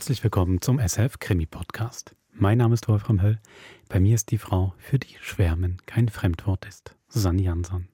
[0.00, 2.16] Herzlich willkommen zum SF Krimi Podcast.
[2.32, 3.38] Mein Name ist Wolfram Höll.
[3.90, 7.86] Bei mir ist die Frau, für die Schwärmen kein Fremdwort ist, Susanne Jansson.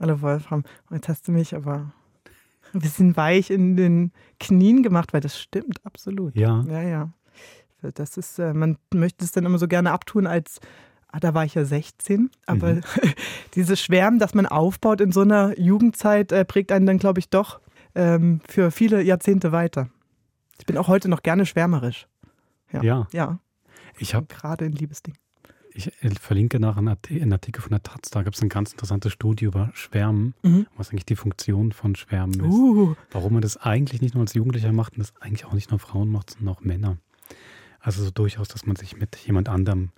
[0.00, 1.92] Hallo Wolfram, jetzt hast du mich aber
[2.72, 6.34] ein bisschen weich in den Knien gemacht, weil das stimmt absolut.
[6.34, 6.64] Ja.
[6.66, 7.12] Ja, ja.
[7.92, 10.60] Das ist, äh, man möchte es dann immer so gerne abtun als,
[11.08, 12.80] ah, da war ich ja 16, aber mhm.
[13.54, 17.28] dieses Schwärmen, das man aufbaut in so einer Jugendzeit, äh, prägt einen dann, glaube ich,
[17.28, 17.60] doch
[17.94, 19.90] ähm, für viele Jahrzehnte weiter.
[20.58, 22.06] Ich bin auch heute noch gerne schwärmerisch.
[22.72, 22.82] Ja.
[22.82, 23.08] Ja.
[23.12, 23.38] ja.
[23.98, 25.14] Ich habe gerade ein Liebesding.
[25.74, 28.10] Ich verlinke nach einen Artikel von der Taz.
[28.10, 30.66] Da gibt es ein ganz interessantes Studie über Schwärmen, mhm.
[30.76, 32.52] was eigentlich die Funktion von Schwärmen ist.
[32.52, 32.94] Uh.
[33.10, 35.78] Warum man das eigentlich nicht nur als Jugendlicher macht und das eigentlich auch nicht nur
[35.78, 36.98] Frauen macht, sondern auch Männer.
[37.80, 39.90] Also so durchaus, dass man sich mit jemand anderem,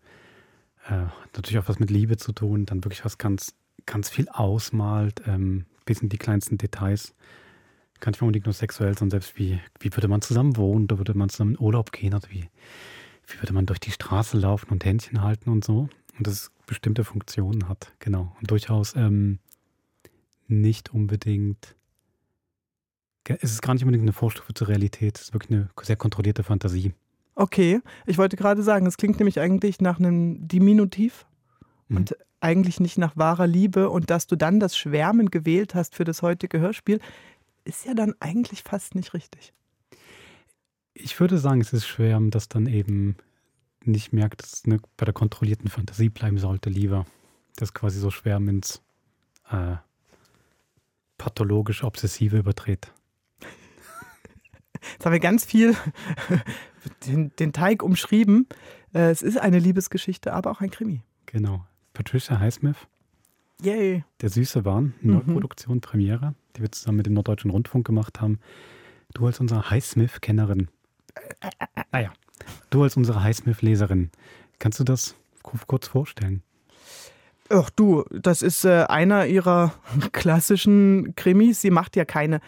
[0.88, 5.22] äh, natürlich auch was mit Liebe zu tun, dann wirklich was ganz, ganz viel ausmalt,
[5.26, 7.14] ähm, bis in die kleinsten Details.
[8.00, 11.14] Gar nicht unbedingt nur sexuell, sondern selbst wie, wie würde man zusammen wohnen, oder würde
[11.14, 12.48] man zusammen in Urlaub gehen, oder wie,
[13.26, 15.88] wie würde man durch die Straße laufen und Händchen halten und so.
[16.18, 18.34] Und das bestimmte Funktionen hat, genau.
[18.40, 19.38] Und durchaus ähm,
[20.46, 21.76] nicht unbedingt,
[23.26, 26.42] es ist gar nicht unbedingt eine Vorstufe zur Realität, es ist wirklich eine sehr kontrollierte
[26.42, 26.92] Fantasie.
[27.36, 31.26] Okay, ich wollte gerade sagen, es klingt nämlich eigentlich nach einem Diminutiv
[31.88, 31.96] mhm.
[31.96, 33.90] und eigentlich nicht nach wahrer Liebe.
[33.90, 37.00] Und dass du dann das Schwärmen gewählt hast für das heutige Hörspiel,
[37.64, 39.52] ist ja dann eigentlich fast nicht richtig.
[40.92, 43.16] Ich würde sagen, es ist schwer, dass dann eben
[43.84, 47.06] nicht merkt, dass es eine, bei der kontrollierten Fantasie bleiben sollte, lieber.
[47.56, 48.82] Das quasi so schwer ins
[49.50, 49.76] äh,
[51.18, 52.92] pathologisch-obsessive überdreht.
[54.92, 55.74] Jetzt haben wir ganz viel
[57.06, 58.46] den, den Teig umschrieben.
[58.92, 61.02] Äh, es ist eine Liebesgeschichte, aber auch ein Krimi.
[61.26, 61.64] Genau.
[61.92, 62.76] Patricia Highsmith.
[63.62, 64.04] Yay.
[64.20, 65.14] Der süße Wahn, mhm.
[65.14, 68.40] Neuproduktion, Premiere, die wir zusammen mit dem Norddeutschen Rundfunk gemacht haben.
[69.14, 70.68] Du als unsere Highsmith-Kennerin
[71.92, 72.12] naja,
[72.70, 74.10] du als unsere Highsmith-Leserin,
[74.58, 76.42] kannst du das kurz vorstellen?
[77.50, 79.74] Ach du, das ist äh, einer ihrer
[80.12, 81.60] klassischen Krimis.
[81.60, 82.40] Sie macht ja keine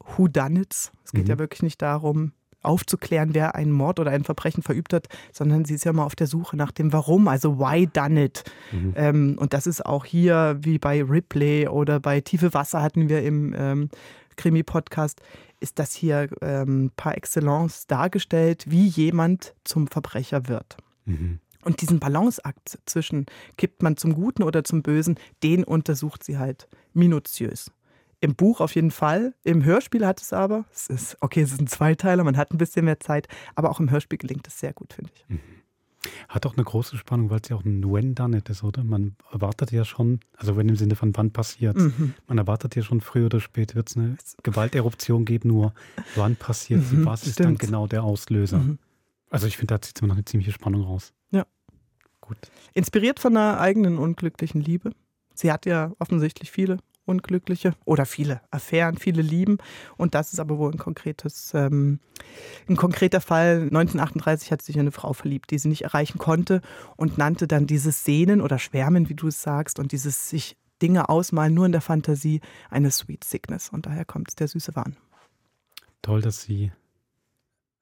[0.00, 0.92] Whodunits.
[1.04, 1.30] Es geht mhm.
[1.30, 2.32] ja wirklich nicht darum,
[2.62, 6.16] aufzuklären, wer einen Mord oder ein Verbrechen verübt hat, sondern sie ist ja mal auf
[6.16, 8.44] der Suche nach dem Warum, also why done it.
[8.72, 8.92] Mhm.
[8.96, 13.22] Ähm, und das ist auch hier wie bei Ripley oder bei Tiefe Wasser hatten wir
[13.22, 13.88] im ähm,
[14.36, 15.20] Krimi-Podcast,
[15.60, 20.76] ist das hier ähm, par excellence dargestellt, wie jemand zum Verbrecher wird.
[21.04, 21.40] Mhm.
[21.64, 23.26] Und diesen Balanceakt zwischen
[23.56, 27.70] kippt man zum Guten oder zum Bösen, den untersucht sie halt minutiös.
[28.20, 29.34] Im Buch auf jeden Fall.
[29.44, 32.58] Im Hörspiel hat es aber, es ist, okay, es ist ein Zweiteiler, man hat ein
[32.58, 35.24] bisschen mehr Zeit, aber auch im Hörspiel gelingt es sehr gut, finde ich.
[35.28, 35.40] Mhm.
[36.28, 38.84] Hat auch eine große Spannung, weil es ja auch ein When Done It ist, oder?
[38.84, 42.14] Man erwartet ja schon, also wenn im Sinne von wann passiert mhm.
[42.26, 45.74] man erwartet ja schon früh oder spät wird es eine Gewalteruption geben, nur
[46.14, 48.58] wann passiert sie, mhm, was ist dann genau der Auslöser?
[48.58, 48.78] Mhm.
[49.30, 51.12] Also ich finde, da zieht man noch eine ziemliche Spannung raus.
[51.30, 51.46] Ja.
[52.20, 52.38] Gut.
[52.74, 54.92] Inspiriert von einer eigenen unglücklichen Liebe.
[55.34, 59.58] Sie hat ja offensichtlich viele Unglückliche oder viele Affären, viele Lieben.
[59.96, 62.00] Und das ist aber wohl ein konkretes, ähm,
[62.68, 63.62] ein konkreter Fall.
[63.62, 66.60] 1938 hat sich eine Frau verliebt, die sie nicht erreichen konnte
[66.96, 71.08] und nannte dann dieses Sehnen oder Schwärmen, wie du es sagst, und dieses sich Dinge
[71.08, 73.68] ausmalen nur in der Fantasie eine Sweet Sickness.
[73.68, 74.96] Und daher kommt der süße Wahn.
[76.02, 76.72] Toll, dass sie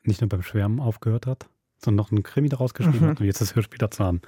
[0.02, 1.48] nicht nur beim Schwärmen aufgehört hat,
[1.78, 3.10] sondern noch einen Krimi daraus geschrieben mhm.
[3.10, 4.22] hat und jetzt das Hörspiel dazu haben.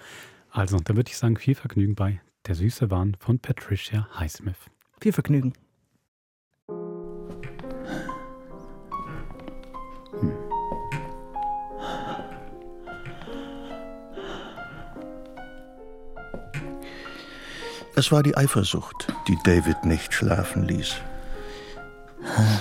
[0.51, 4.71] Also, da würde ich sagen, viel Vergnügen bei Der süße Wahn von Patricia Highsmith.
[5.01, 5.53] Viel Vergnügen.
[17.95, 20.95] Es war die Eifersucht, die David nicht schlafen ließ.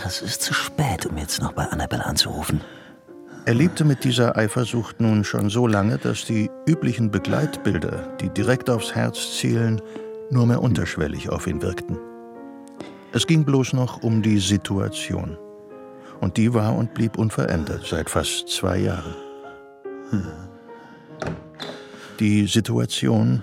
[0.04, 2.62] Es ist zu spät, um jetzt noch bei Annabelle anzurufen.
[3.46, 8.70] Er lebte mit dieser Eifersucht nun schon so lange, dass die üblichen Begleitbilder, die direkt
[8.70, 9.80] aufs Herz zielen,
[10.32, 11.98] nur mehr unterschwellig auf ihn wirkten.
[13.18, 15.40] Es ging bloß noch um die Situation.
[16.22, 19.16] Und die war und blieb unverändert seit fast zwei Jahren.
[22.20, 23.42] Die Situation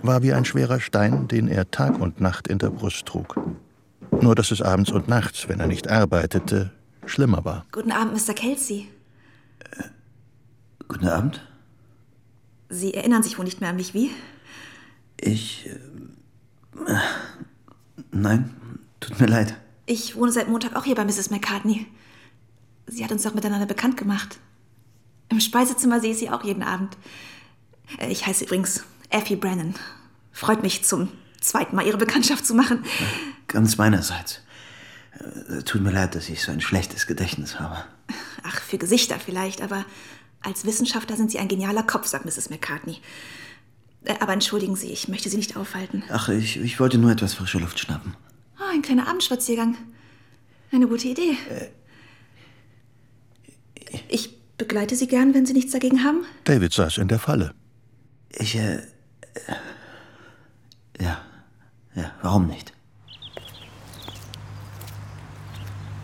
[0.00, 3.38] war wie ein schwerer Stein, den er Tag und Nacht in der Brust trug.
[4.22, 6.70] Nur dass es abends und nachts, wenn er nicht arbeitete,
[7.04, 7.66] schlimmer war.
[7.70, 8.32] Guten Abend, Mr.
[8.32, 8.88] Kelsey.
[9.58, 9.88] Äh,
[10.88, 11.46] guten Abend.
[12.70, 14.10] Sie erinnern sich wohl nicht mehr an mich, wie?
[15.20, 15.68] Ich.
[16.86, 16.94] Äh,
[18.10, 18.54] nein,
[19.02, 19.56] Tut mir leid.
[19.86, 21.30] Ich wohne seit Montag auch hier bei Mrs.
[21.30, 21.86] McCartney.
[22.86, 24.38] Sie hat uns doch miteinander bekannt gemacht.
[25.28, 26.96] Im Speisezimmer sehe ich sie auch jeden Abend.
[27.98, 29.74] Äh, ich heiße übrigens Effie Brennan.
[30.32, 31.08] Freut mich zum
[31.40, 32.84] zweiten Mal Ihre Bekanntschaft zu machen.
[33.48, 34.40] Ganz meinerseits.
[35.48, 37.84] Äh, Tut mir leid, dass ich so ein schlechtes Gedächtnis habe.
[38.44, 39.84] Ach, für Gesichter vielleicht, aber
[40.42, 42.50] als Wissenschaftler sind Sie ein genialer Kopf, sagt Mrs.
[42.50, 43.00] McCartney.
[44.04, 46.04] Äh, Aber entschuldigen Sie, ich möchte Sie nicht aufhalten.
[46.10, 48.14] Ach, ich, ich wollte nur etwas frische Luft schnappen.
[48.58, 49.76] Oh, ein kleiner Abendspaziergang.
[50.72, 51.36] Eine gute Idee.
[54.08, 56.24] Ich begleite Sie gern, wenn Sie nichts dagegen haben.
[56.44, 57.54] David saß in der Falle.
[58.30, 58.76] Ich, äh.
[58.76, 58.82] äh,
[61.00, 61.20] Ja.
[61.94, 62.72] Ja, warum nicht?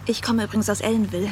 [0.06, 1.31] Ich komme übrigens aus Ellenville.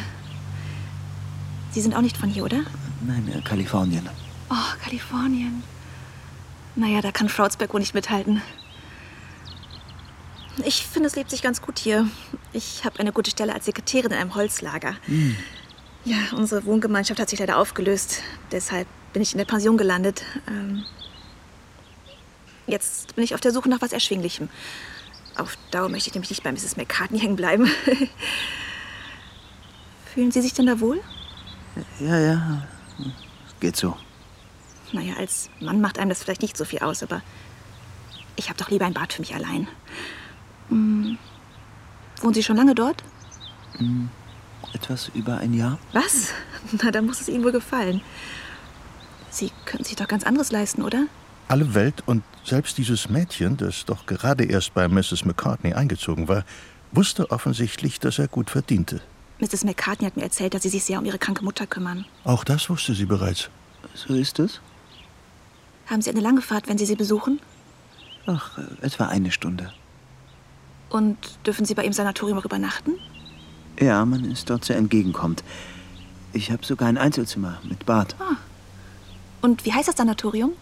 [1.72, 2.62] Sie sind auch nicht von hier, oder?
[3.06, 4.08] Nein, äh, Kalifornien.
[4.48, 5.62] Oh, Kalifornien.
[6.74, 8.40] Naja, da kann Fraudsberg wohl nicht mithalten.
[10.64, 12.08] Ich finde, es lebt sich ganz gut hier.
[12.52, 14.96] Ich habe eine gute Stelle als Sekretärin in einem Holzlager.
[16.04, 18.22] Ja, unsere Wohngemeinschaft hat sich leider aufgelöst.
[18.52, 20.22] Deshalb bin ich in der Pension gelandet.
[20.48, 20.84] Ähm,
[22.66, 24.48] jetzt bin ich auf der Suche nach was Erschwinglichem.
[25.36, 26.76] Auf Dauer möchte ich nämlich nicht bei Mrs.
[26.76, 27.66] McCartney hängen bleiben.
[30.14, 31.02] Fühlen Sie sich denn da wohl?
[32.00, 32.66] Ja, ja.
[33.60, 33.96] Geht so.
[34.92, 37.20] Naja, als Mann macht einem das vielleicht nicht so viel aus, aber
[38.36, 39.68] ich habe doch lieber ein Bad für mich allein.
[40.68, 41.18] Hm.
[42.20, 43.02] Wohnen Sie schon lange dort?
[44.72, 45.78] Etwas über ein Jahr?
[45.92, 46.32] Was?
[46.82, 48.00] Na, dann muss es Ihnen wohl gefallen.
[49.30, 51.06] Sie können sich doch ganz anderes leisten, oder?
[51.48, 55.24] Alle Welt und selbst dieses Mädchen, das doch gerade erst bei Mrs.
[55.24, 56.44] McCartney eingezogen war,
[56.92, 59.00] wusste offensichtlich, dass er gut verdiente.
[59.38, 59.64] Mrs.
[59.64, 62.06] McCartney hat mir erzählt, dass Sie sich sehr um Ihre kranke Mutter kümmern.
[62.24, 63.50] Auch das wusste sie bereits.
[63.94, 64.60] So ist es?
[65.86, 67.40] Haben Sie eine lange Fahrt, wenn Sie sie besuchen?
[68.26, 69.72] Ach, äh, etwa eine Stunde.
[70.88, 71.16] Und
[71.46, 72.92] dürfen Sie bei ihm Sanatorium auch übernachten?
[73.80, 75.42] Ja, man ist dort sehr entgegenkommt.
[76.32, 78.14] Ich habe sogar ein Einzelzimmer mit Bad.
[79.42, 80.52] Und wie heißt das Sanatorium?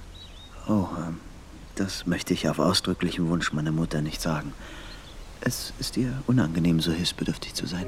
[0.68, 1.18] Oh, ähm,
[1.74, 4.52] das möchte ich auf ausdrücklichen Wunsch meiner Mutter nicht sagen.
[5.40, 7.86] Es ist ihr unangenehm, so hilfsbedürftig zu sein.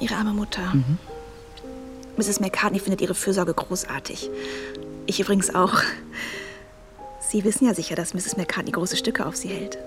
[0.00, 0.72] Ihre arme Mutter.
[2.16, 2.40] Mrs.
[2.40, 4.30] McCartney findet Ihre Fürsorge großartig.
[5.06, 5.74] Ich übrigens auch.
[7.20, 8.36] Sie wissen ja sicher, dass Mrs.
[8.36, 9.78] McCartney große Stücke auf Sie hält.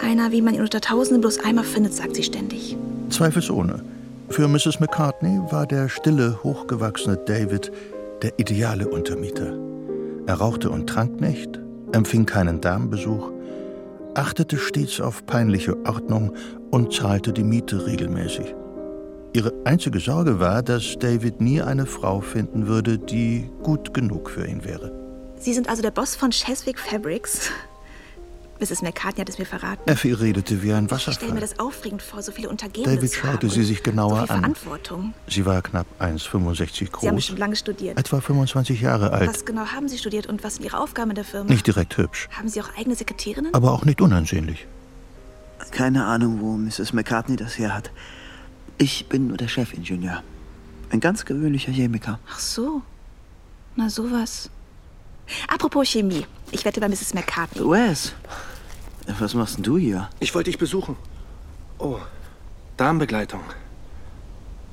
[0.00, 2.76] Einer, wie man ihn unter Tausenden bloß einmal findet, sagt sie ständig.
[3.10, 3.82] Zweifelsohne.
[4.28, 4.80] Für Mrs.
[4.80, 7.70] McCartney war der stille, hochgewachsene David
[8.22, 9.52] der ideale Untermieter.
[10.26, 11.58] Er rauchte und trank nicht,
[11.92, 13.30] empfing keinen Damenbesuch,
[14.14, 16.32] achtete stets auf peinliche Ordnung
[16.70, 18.54] und zahlte die Miete regelmäßig.
[19.34, 24.46] Ihre einzige Sorge war, dass David nie eine Frau finden würde, die gut genug für
[24.46, 24.92] ihn wäre.
[25.38, 27.50] Sie sind also der Boss von Cheswick Fabrics.
[28.62, 28.82] Mrs.
[28.82, 29.82] McCartney hat es mir verraten.
[29.90, 31.40] Effi redete wie ein Ich stelle mir Wasserfall.
[31.40, 34.30] das aufregend vor, so viele Untergebene David zu schaute haben sie sich genauer so viel
[34.36, 34.38] an.
[34.40, 35.14] Verantwortung.
[35.28, 37.98] Sie war knapp 1,65 Sie haben groß, bestimmt lange studiert.
[37.98, 41.16] etwa 25 Jahre alt, Was genau haben Sie studiert und was sind Ihre Aufgaben in
[41.16, 41.50] der Firma?
[41.50, 43.52] nicht direkt hübsch, Haben Sie auch eigene Sekretärinnen?
[43.52, 44.66] aber auch nicht unansehnlich.
[45.72, 46.92] Keine Ahnung, wo Mrs.
[46.92, 47.90] McCartney das her hat.
[48.78, 50.22] Ich bin nur der Chefingenieur.
[50.90, 52.18] Ein ganz gewöhnlicher Chemiker.
[52.30, 52.82] Ach so.
[53.76, 54.50] Na sowas.
[55.48, 56.26] Apropos Chemie.
[56.50, 57.14] Ich wette bei Mrs.
[57.14, 57.62] McCartney.
[57.62, 58.12] Wes,
[59.18, 60.08] was machst denn du hier?
[60.20, 60.96] Ich wollte dich besuchen.
[61.78, 61.98] Oh,
[62.76, 63.40] Damenbegleitung.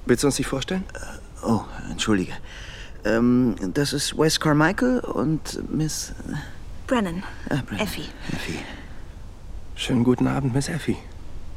[0.06, 0.84] Willst du uns dich vorstellen?
[1.44, 2.34] Oh, entschuldige.
[3.06, 6.14] Ähm, das ist Wes Carmichael und Miss
[6.88, 7.24] Brennan.
[7.50, 7.80] äh, Brennan.
[7.86, 8.06] Effie.
[8.34, 8.60] Effie.
[9.76, 10.98] Schönen guten Abend, Miss Effie.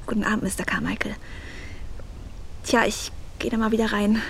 [0.06, 0.64] Guten Abend, Mr.
[0.64, 1.14] Carmichael.
[2.64, 4.22] Tja, ich gehe da mal wieder rein.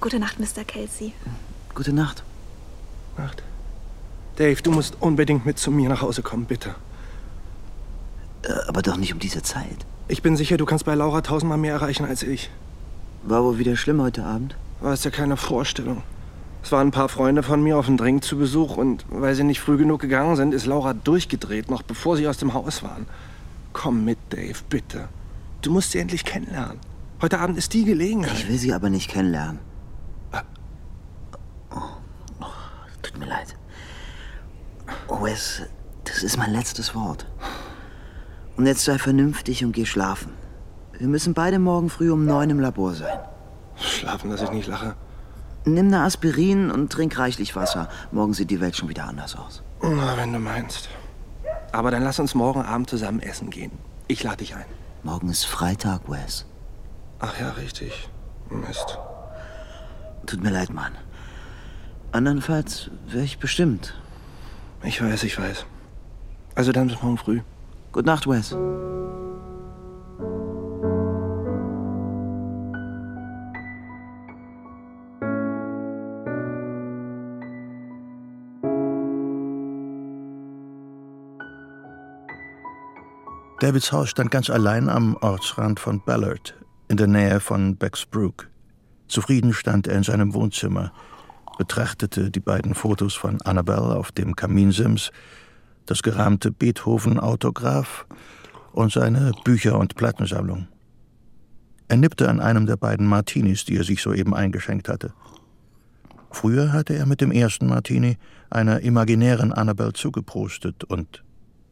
[0.00, 0.64] Gute Nacht, Mr.
[0.66, 1.14] Kelsey.
[1.74, 2.22] Gute Nacht.
[3.16, 3.42] Nacht.
[4.36, 6.74] Dave, du musst unbedingt mit zu mir nach Hause kommen, bitte.
[8.42, 9.86] Äh, aber doch nicht um diese Zeit.
[10.08, 12.50] Ich bin sicher, du kannst bei Laura tausendmal mehr erreichen als ich.
[13.22, 14.56] War wohl wieder schlimm heute Abend?
[14.80, 16.02] Du hast ja keine Vorstellung.
[16.62, 19.44] Es waren ein paar Freunde von mir auf dem Drink zu Besuch und weil sie
[19.44, 23.06] nicht früh genug gegangen sind, ist Laura durchgedreht, noch bevor sie aus dem Haus waren.
[23.72, 25.08] Komm mit, Dave, bitte.
[25.62, 26.78] Du musst sie endlich kennenlernen.
[27.22, 28.32] Heute Abend ist die Gelegenheit.
[28.34, 29.58] Ich will sie aber nicht kennenlernen.
[31.70, 31.76] Oh,
[32.40, 32.46] oh,
[33.02, 33.56] tut mir leid.
[35.08, 35.62] Oh, Wes,
[36.04, 37.26] das ist mein letztes Wort.
[38.56, 40.32] Und jetzt sei vernünftig und geh schlafen.
[40.98, 43.18] Wir müssen beide morgen früh um neun im Labor sein.
[43.76, 44.94] Schlafen, dass ich nicht lache.
[45.64, 47.88] Nimm ne Aspirin und trink reichlich Wasser.
[48.12, 49.62] Morgen sieht die Welt schon wieder anders aus.
[49.82, 50.88] Na, wenn du meinst.
[51.72, 53.72] Aber dann lass uns morgen Abend zusammen essen gehen.
[54.06, 54.66] Ich lade dich ein.
[55.02, 56.46] Morgen ist Freitag, Wes.
[57.18, 58.08] Ach ja, richtig.
[58.50, 58.98] Mist.
[60.26, 60.92] Tut mir leid, Mann.
[62.12, 63.94] Andernfalls wäre ich bestimmt.
[64.86, 65.64] Ich weiß, ich weiß.
[66.54, 67.40] Also dann bis morgen früh.
[67.92, 68.54] Gute Nacht, Wes.
[83.60, 86.54] Davids Haus stand ganz allein am Ortsrand von Ballard,
[86.88, 88.50] in der Nähe von Bexbrook.
[89.08, 90.92] Zufrieden stand er in seinem Wohnzimmer,
[91.56, 95.10] betrachtete die beiden Fotos von Annabelle auf dem Kaminsims,
[95.86, 98.06] das gerahmte Beethoven-Autograph
[98.72, 100.68] und seine Bücher- und Plattensammlung.
[101.88, 105.12] Er nippte an einem der beiden Martinis, die er sich soeben eingeschenkt hatte.
[106.30, 108.16] Früher hatte er mit dem ersten Martini
[108.50, 111.22] einer imaginären Annabelle zugeprostet und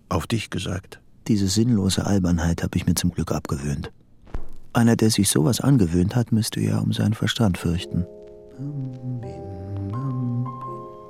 [0.09, 1.01] auf dich gesagt.
[1.29, 3.91] Diese sinnlose Albernheit habe ich mir zum Glück abgewöhnt.
[4.73, 8.07] Einer, der sich sowas angewöhnt hat, müsste ja um seinen Verstand fürchten.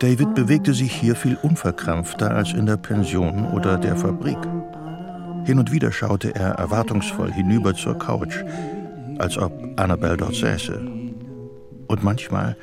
[0.02, 4.36] David bewegte sich hier viel unverkrampfter als in der Pension oder der Fabrik.
[5.44, 8.34] Hin und wieder schaute er erwartungsvoll hinüber zur Couch,
[9.18, 10.80] als ob Annabelle dort säße.
[11.86, 12.56] Und manchmal,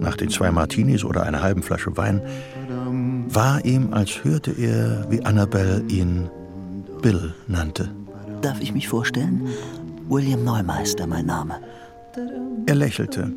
[0.00, 2.20] nach den zwei Martinis oder einer halben Flasche Wein,
[3.28, 6.28] war ihm, als hörte er, wie Annabelle ihn
[7.00, 7.90] Bill nannte.
[8.42, 9.46] Darf ich mich vorstellen?
[10.08, 11.60] William Neumeister, mein Name.
[12.66, 13.34] Er lächelte.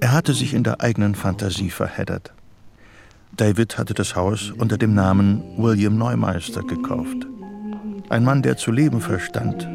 [0.00, 2.32] Er hatte sich in der eigenen Fantasie verheddert.
[3.36, 7.26] David hatte das Haus unter dem Namen William Neumeister gekauft.
[8.08, 9.68] Ein Mann, der zu leben verstand,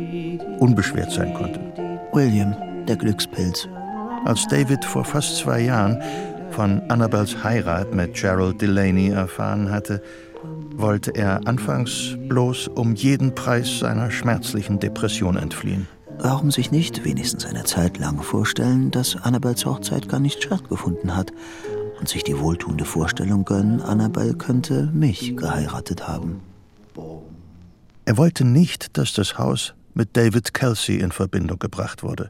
[0.59, 1.59] unbeschwert sein konnte.
[2.13, 2.55] William,
[2.87, 3.67] der Glückspilz.
[4.25, 6.01] Als David vor fast zwei Jahren
[6.51, 10.01] von Annabels Heirat mit Gerald Delaney erfahren hatte,
[10.75, 15.87] wollte er anfangs bloß um jeden Preis seiner schmerzlichen Depression entfliehen.
[16.23, 21.31] Warum sich nicht wenigstens eine Zeit lang vorstellen, dass Annabels Hochzeit gar nicht stattgefunden hat
[21.99, 26.41] und sich die wohltuende Vorstellung gönnen, Annabelle könnte mich geheiratet haben?
[28.05, 32.29] Er wollte nicht, dass das Haus mit David Kelsey in Verbindung gebracht wurde.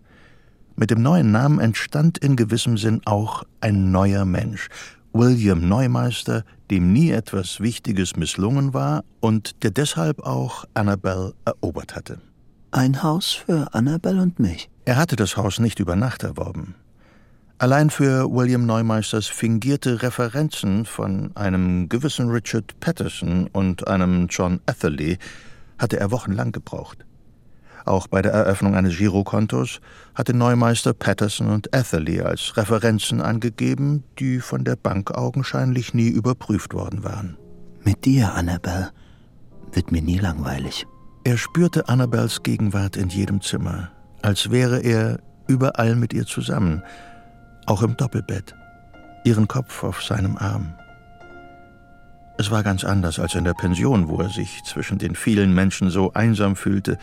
[0.78, 4.70] Mit dem neuen Namen entstand in gewissem Sinn auch ein neuer Mensch,
[5.12, 12.22] William Neumeister, dem nie etwas Wichtiges misslungen war und der deshalb auch Annabelle erobert hatte.
[12.74, 14.70] Ein Haus für Annabelle und mich.
[14.86, 16.76] Er hatte das Haus nicht über Nacht erworben.
[17.58, 25.18] Allein für William Neumeisters fingierte Referenzen von einem gewissen Richard Patterson und einem John Atherley
[25.78, 27.06] hatte er wochenlang gebraucht.
[27.84, 29.82] Auch bei der Eröffnung eines Girokontos
[30.16, 36.74] hatte Neumeister Patterson und Atherley als Referenzen angegeben, die von der Bank augenscheinlich nie überprüft
[36.74, 37.36] worden waren.
[37.84, 38.92] Mit dir, Annabelle,
[39.74, 40.86] wird mir nie langweilig.
[41.24, 43.92] Er spürte Annabels Gegenwart in jedem Zimmer,
[44.24, 46.82] als wäre er überall mit ihr zusammen,
[47.68, 48.56] auch im Doppelbett,
[49.24, 50.74] ihren Kopf auf seinem Arm.
[52.40, 55.92] Es war ganz anders als in der Pension, wo er sich zwischen den vielen Menschen
[55.92, 56.98] so einsam fühlte,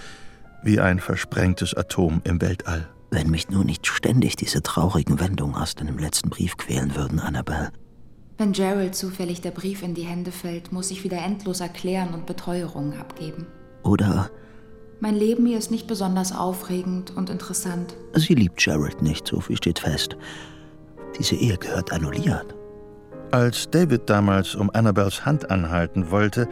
[0.64, 2.88] wie ein versprengtes Atom im Weltall.
[3.12, 7.70] Wenn mich nur nicht ständig diese traurigen Wendungen aus deinem letzten Brief quälen würden, Annabelle.
[8.36, 12.26] Wenn Gerald zufällig der Brief in die Hände fällt, muss ich wieder endlos erklären und
[12.26, 13.46] Beteuerungen abgeben.
[13.82, 14.30] Oder
[15.00, 17.96] Mein Leben hier ist nicht besonders aufregend und interessant.
[18.14, 20.16] sie liebt Gerald nicht, so viel steht fest.
[21.18, 22.54] Diese Ehe gehört annulliert.
[23.30, 26.48] Als David damals um Annabels Hand anhalten wollte,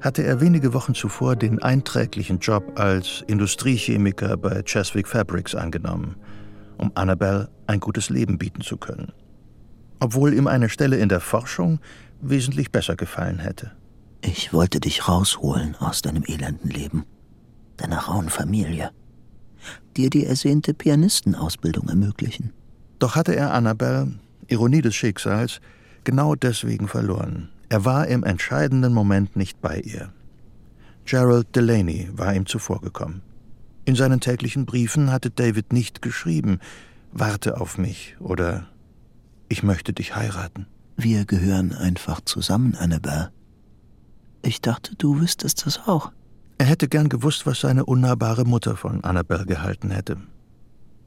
[0.00, 6.16] hatte er wenige Wochen zuvor den einträglichen Job als Industriechemiker bei Cheswick Fabrics angenommen,
[6.78, 9.12] um Annabelle ein gutes Leben bieten zu können.
[10.00, 11.78] Obwohl ihm eine Stelle in der Forschung
[12.22, 13.72] wesentlich besser gefallen hätte.
[14.22, 17.04] Ich wollte dich rausholen aus deinem elenden Leben,
[17.76, 18.90] deiner rauen Familie,
[19.96, 22.52] dir die ersehnte Pianistenausbildung ermöglichen.
[22.98, 24.12] Doch hatte er Annabelle,
[24.48, 25.60] Ironie des Schicksals,
[26.04, 27.48] genau deswegen verloren.
[27.70, 30.12] Er war im entscheidenden Moment nicht bei ihr.
[31.06, 33.22] Gerald Delaney war ihm zuvorgekommen.
[33.86, 36.60] In seinen täglichen Briefen hatte David nicht geschrieben,
[37.10, 38.66] warte auf mich oder
[39.48, 40.66] ich möchte dich heiraten.
[40.96, 43.32] Wir gehören einfach zusammen, Annabelle.
[44.42, 46.12] Ich dachte, du wüsstest das auch.
[46.58, 50.18] Er hätte gern gewusst, was seine unnahbare Mutter von Annabelle gehalten hätte.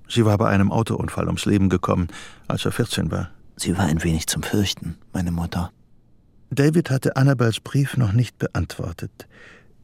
[0.08, 2.08] Sie war bei einem Autounfall ums Leben gekommen,
[2.48, 3.30] als er 14 war.
[3.56, 5.72] Sie war ein wenig zum Fürchten, meine Mutter.
[6.50, 9.28] David hatte Annabels Brief noch nicht beantwortet.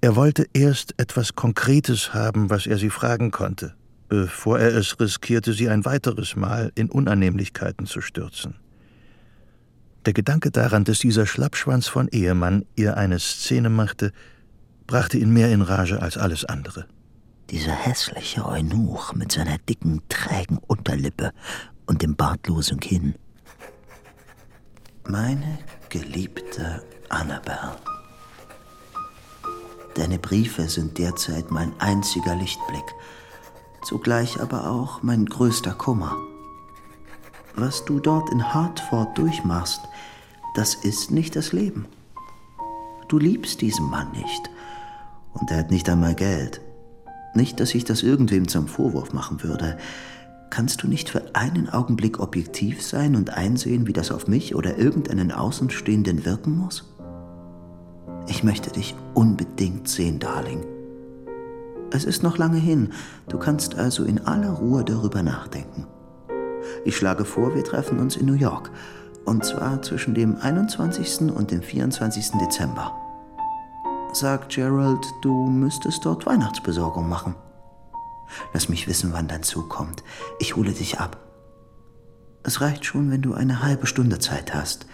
[0.02, 3.74] Er wollte erst etwas Konkretes haben, was er sie fragen konnte,
[4.08, 8.56] bevor er es riskierte, sie ein weiteres Mal in Unannehmlichkeiten zu stürzen.
[10.10, 14.12] Der Gedanke daran, dass dieser Schlappschwanz von Ehemann ihr eine Szene machte,
[14.88, 16.88] brachte ihn mehr in Rage als alles andere.
[17.52, 21.30] Dieser hässliche Eunuch mit seiner dicken, trägen Unterlippe
[21.86, 23.14] und dem bartlosen Kinn.
[25.08, 27.76] Meine geliebte Annabelle.
[29.94, 32.96] Deine Briefe sind derzeit mein einziger Lichtblick,
[33.84, 36.18] zugleich aber auch mein größter Kummer.
[37.56, 39.82] Was du dort in Hartford durchmachst,
[40.56, 41.86] das ist nicht das Leben.
[43.08, 44.50] Du liebst diesen Mann nicht
[45.34, 46.62] Und er hat nicht einmal Geld.
[47.34, 49.78] Nicht, dass ich das irgendwem zum Vorwurf machen würde.
[50.50, 54.78] Kannst du nicht für einen Augenblick objektiv sein und einsehen, wie das auf mich oder
[54.78, 56.86] irgendeinen Außenstehenden wirken muss?
[58.28, 60.66] Ich möchte dich unbedingt sehen, Darling.
[61.92, 62.90] Es ist noch lange hin,
[63.28, 65.88] du kannst also in aller Ruhe darüber nachdenken.
[66.86, 68.72] Ich schlage vor, wir treffen uns in New York,
[69.26, 71.32] und zwar zwischen dem 21.
[71.32, 72.32] und dem 24.
[72.40, 72.96] Dezember.
[74.14, 77.36] Sag Gerald, du müsstest dort Weihnachtsbesorgung machen.
[78.54, 80.04] Lass mich wissen, wann dein Zug kommt.
[80.40, 81.18] Ich hole dich ab.
[82.44, 84.86] Es reicht schon, wenn du eine halbe Stunde Zeit hast.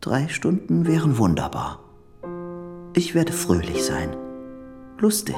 [0.00, 1.80] Drei Stunden wären wunderbar.
[2.94, 4.14] Ich werde fröhlich sein,
[4.98, 5.36] lustig,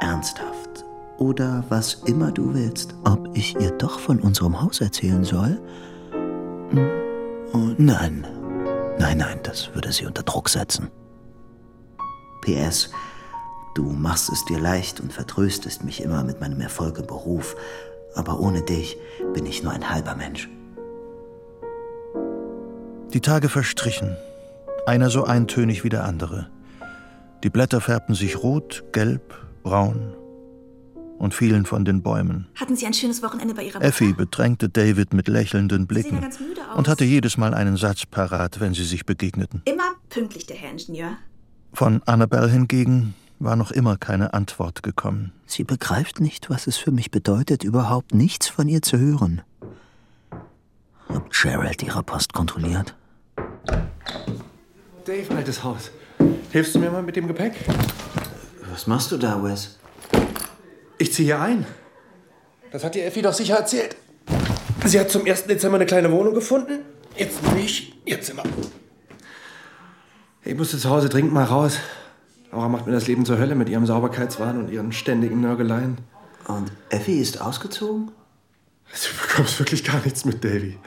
[0.00, 0.84] ernsthaft
[1.18, 2.94] oder was immer du willst.
[3.04, 5.60] Ob ich ihr doch von unserem Haus erzählen soll?
[7.52, 8.26] Oh, nein,
[8.98, 10.90] nein, nein, das würde sie unter Druck setzen.
[12.42, 12.90] PS,
[13.74, 17.56] du machst es dir leicht und vertröstest mich immer mit meinem Erfolg im Beruf,
[18.14, 18.96] aber ohne dich
[19.34, 20.48] bin ich nur ein halber Mensch.
[23.12, 24.16] Die Tage verstrichen,
[24.86, 26.48] einer so eintönig wie der andere.
[27.42, 30.14] Die Blätter färbten sich rot, gelb, braun
[31.18, 32.46] und fielen von den Bäumen.
[32.54, 33.82] Hatten Sie ein schönes Wochenende bei Ihrer?
[33.82, 36.76] Effie bedrängte David mit lächelnden Sie sehen Blicken ja ganz müde aus.
[36.78, 39.62] und hatte jedes Mal einen Satz parat, wenn sie sich begegneten.
[39.64, 41.16] Immer pünktlich, der Herr Ingenieur.
[41.72, 45.32] Von Annabelle hingegen war noch immer keine Antwort gekommen.
[45.46, 49.42] Sie begreift nicht, was es für mich bedeutet, überhaupt nichts von ihr zu hören.
[51.08, 52.94] Ob Gerald ihre Post kontrolliert?
[55.04, 55.90] Dave, altes Haus.
[56.50, 57.54] Hilfst du mir mal mit dem Gepäck?
[58.70, 59.78] Was machst du da, Wes?
[60.98, 61.64] Ich ziehe hier ein.
[62.72, 63.96] Das hat dir Effi doch sicher erzählt.
[64.84, 65.44] Sie hat zum 1.
[65.44, 66.80] Dezember eine kleine Wohnung gefunden.
[67.16, 68.42] Jetzt nehme ich ihr Zimmer.
[70.44, 71.78] Ich musste zu Hause dringend mal raus.
[72.50, 75.98] Laura macht mir das Leben zur Hölle mit ihrem Sauberkeitswahn und ihren ständigen Nörgeleien.
[76.46, 78.10] Und Effie ist ausgezogen?
[78.90, 80.78] Du bekommst wirklich gar nichts mit, Davy.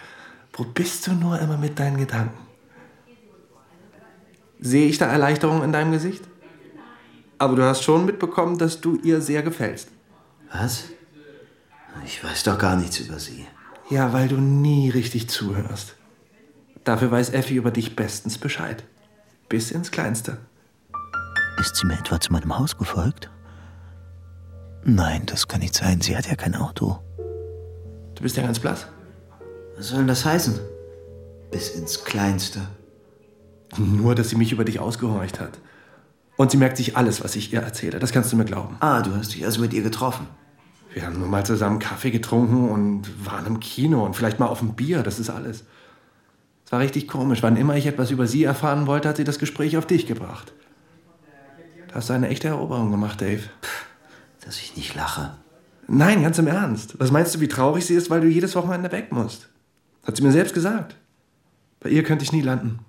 [0.53, 2.37] Wo bist du nur immer mit deinen Gedanken?
[4.59, 6.23] Sehe ich da Erleichterung in deinem Gesicht?
[7.37, 9.89] Aber du hast schon mitbekommen, dass du ihr sehr gefällst.
[10.53, 10.85] Was?
[12.05, 13.45] Ich weiß doch gar nichts über sie.
[13.89, 15.95] Ja, weil du nie richtig zuhörst.
[16.83, 18.83] Dafür weiß Effi über dich bestens Bescheid.
[19.49, 20.37] Bis ins Kleinste.
[21.59, 23.29] Ist sie mir etwa zu meinem Haus gefolgt?
[24.83, 26.01] Nein, das kann nicht sein.
[26.01, 26.99] Sie hat ja kein Auto.
[28.15, 28.87] Du bist ja ganz blass.
[29.77, 30.59] Was soll denn das heißen?
[31.51, 32.61] Bis ins Kleinste.
[33.77, 35.59] Nur, dass sie mich über dich ausgehorcht hat.
[36.37, 37.99] Und sie merkt sich alles, was ich ihr erzähle.
[37.99, 38.77] Das kannst du mir glauben.
[38.79, 40.27] Ah, du hast dich also mit ihr getroffen.
[40.93, 44.61] Wir haben nur mal zusammen Kaffee getrunken und waren im Kino und vielleicht mal auf
[44.61, 45.03] ein Bier.
[45.03, 45.63] Das ist alles.
[46.65, 47.43] Es war richtig komisch.
[47.43, 50.53] Wann immer ich etwas über sie erfahren wollte, hat sie das Gespräch auf dich gebracht.
[51.87, 53.43] Da hast du eine echte Eroberung gemacht, Dave.
[54.43, 55.35] Dass ich nicht lache.
[55.87, 56.99] Nein, ganz im Ernst.
[56.99, 59.49] Was meinst du, wie traurig sie ist, weil du jedes Wochenende weg musst?
[60.05, 60.95] Hat sie mir selbst gesagt.
[61.79, 62.79] Bei ihr könnte ich nie landen.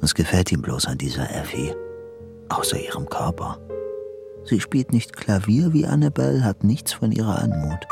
[0.00, 1.74] Was gefällt ihm bloß an dieser Effie?
[2.48, 3.58] Außer ihrem Körper.
[4.48, 7.86] Sie spielt nicht Klavier wie Annabelle, hat nichts von ihrer Anmut.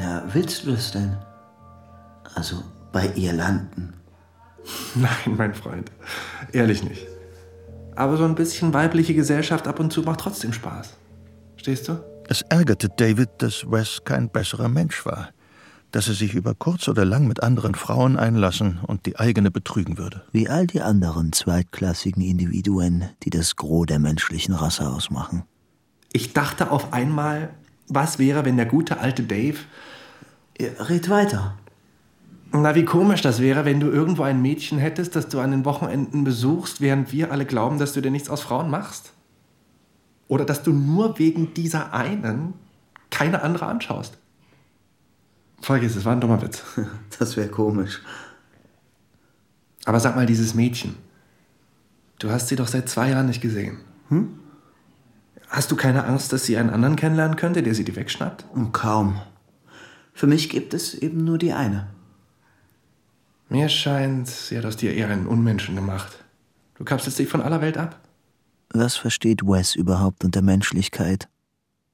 [0.00, 1.16] Ja, willst du das denn?
[2.34, 3.92] Also bei ihr landen?
[4.94, 5.92] Nein, mein Freund.
[6.52, 7.06] Ehrlich nicht.
[7.94, 10.94] Aber so ein bisschen weibliche Gesellschaft ab und zu macht trotzdem Spaß.
[11.56, 12.02] Stehst du?
[12.26, 15.28] Es ärgerte David, dass Wes kein besserer Mensch war,
[15.90, 19.98] dass er sich über kurz oder lang mit anderen Frauen einlassen und die eigene betrügen
[19.98, 20.22] würde.
[20.32, 25.44] Wie all die anderen zweitklassigen Individuen, die das Gros der menschlichen Rasse ausmachen.
[26.12, 27.50] Ich dachte auf einmal,
[27.88, 29.58] was wäre, wenn der gute alte Dave.
[30.60, 31.56] Red weiter.
[32.52, 35.64] Na, wie komisch das wäre, wenn du irgendwo ein Mädchen hättest, das du an den
[35.64, 39.12] Wochenenden besuchst, während wir alle glauben, dass du dir nichts aus Frauen machst.
[40.28, 42.52] Oder dass du nur wegen dieser einen
[43.10, 44.18] keine andere anschaust.
[45.62, 46.62] Vergiss, es war ein dummer Witz.
[47.18, 48.02] Das wäre komisch.
[49.84, 50.96] Aber sag mal, dieses Mädchen.
[52.18, 53.78] Du hast sie doch seit zwei Jahren nicht gesehen.
[54.08, 54.38] Hm?
[55.52, 58.46] Hast du keine Angst, dass sie einen anderen kennenlernen könnte, der sie dir wegschnappt?
[58.54, 59.20] Und kaum.
[60.14, 61.88] Für mich gibt es eben nur die eine.
[63.50, 66.24] Mir scheint, sie hat aus dir eher einen Unmenschen gemacht.
[66.76, 68.00] Du kapselst dich von aller Welt ab.
[68.72, 71.28] Was versteht Wes überhaupt unter Menschlichkeit?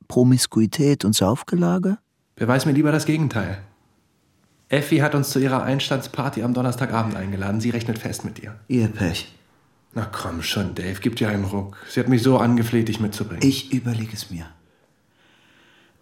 [0.06, 1.98] Promiskuität und Saufgelage?
[2.36, 3.58] Beweis mir lieber das Gegenteil.
[4.68, 7.60] Effi hat uns zu ihrer Einstandsparty am Donnerstagabend eingeladen.
[7.60, 8.54] Sie rechnet fest mit dir.
[8.68, 9.34] Ihr Pech.
[9.98, 11.76] Na komm schon, Dave, gib dir einen Ruck.
[11.88, 13.42] Sie hat mich so angefleht, dich mitzubringen.
[13.42, 14.46] Ich überlege es mir.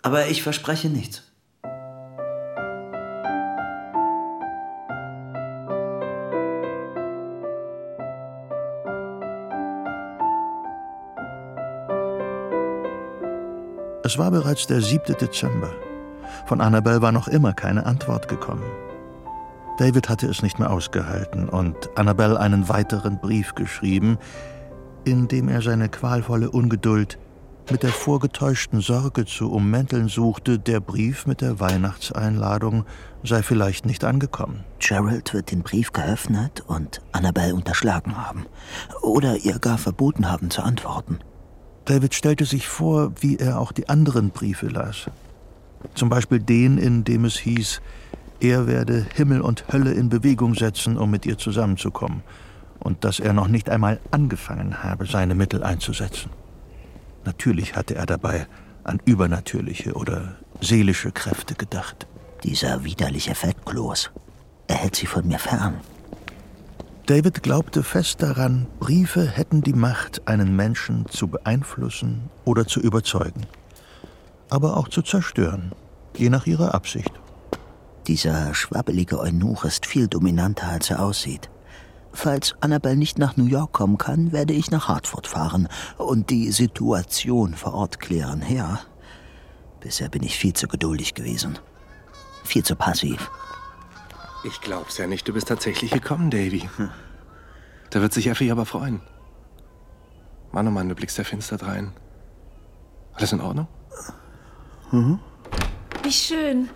[0.03, 1.23] Aber ich verspreche nichts.
[14.05, 15.17] Es war bereits der 7.
[15.19, 15.73] Dezember.
[16.45, 18.86] Von Annabel war noch immer keine Antwort gekommen.
[19.79, 24.19] David hatte es nicht mehr ausgehalten und Annabelle einen weiteren Brief geschrieben,
[25.05, 27.19] in dem er seine qualvolle Ungeduld
[27.71, 32.85] mit der vorgetäuschten Sorge zu ummänteln suchte, der Brief mit der Weihnachtseinladung
[33.23, 34.65] sei vielleicht nicht angekommen.
[34.79, 38.47] Gerald wird den Brief geöffnet und Annabelle unterschlagen haben.
[39.03, 41.19] Oder ihr gar verboten haben zu antworten.
[41.85, 45.11] David stellte sich vor, wie er auch die anderen Briefe las.
[45.95, 47.81] Zum Beispiel den, in dem es hieß,
[48.41, 52.23] er werde Himmel und Hölle in Bewegung setzen, um mit ihr zusammenzukommen,
[52.79, 56.31] und dass er noch nicht einmal angefangen habe, seine Mittel einzusetzen.
[57.25, 58.47] Natürlich hatte er dabei
[58.85, 62.07] an übernatürliche oder seelische Kräfte gedacht.
[62.45, 64.11] Dieser widerliche Fettkloß.
[64.69, 65.81] Er hält sie von mir fern.
[67.07, 73.47] David glaubte fest daran, Briefe hätten die Macht, einen Menschen zu beeinflussen oder zu überzeugen.
[74.51, 75.73] Aber auch zu zerstören,
[76.17, 77.13] je nach ihrer Absicht.
[78.07, 81.51] Dieser schwabbelige Eunuch ist viel dominanter, als er aussieht.
[82.13, 86.53] Falls Annabelle nicht nach New York kommen kann, werde ich nach Hartford fahren und die
[86.53, 88.43] Situation vor Ort klären.
[88.49, 88.81] Ja,
[89.81, 91.59] bisher bin ich viel zu geduldig gewesen.
[92.45, 93.29] Viel zu passiv.
[94.45, 95.27] Ich glaub's ja nicht.
[95.27, 96.69] Du bist tatsächlich gekommen, Davy.
[97.91, 99.01] Da wird sich Effie aber freuen.
[100.53, 101.93] Mann, oh Mann, du blickst ja finster drein.
[103.15, 103.67] Alles in Ordnung?
[104.93, 105.19] Mhm.
[106.07, 106.69] Wie schön.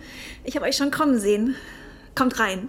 [0.43, 1.55] Ich habe euch schon kommen sehen.
[2.15, 2.67] Kommt rein.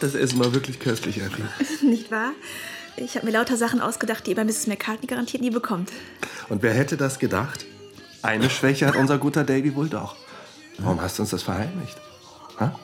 [0.00, 1.42] Das Essen war wirklich köstlich, Effie.
[1.84, 2.30] Nicht wahr?
[2.96, 4.68] Ich habe mir lauter Sachen ausgedacht, die ihr bei Mrs.
[4.68, 5.90] McCartney garantiert nie bekommt.
[6.48, 7.66] Und wer hätte das gedacht?
[8.22, 10.14] Eine Schwäche hat unser guter Davy wohl doch.
[10.78, 12.00] Warum hast du uns das verheimlicht?
[12.60, 12.78] Ha?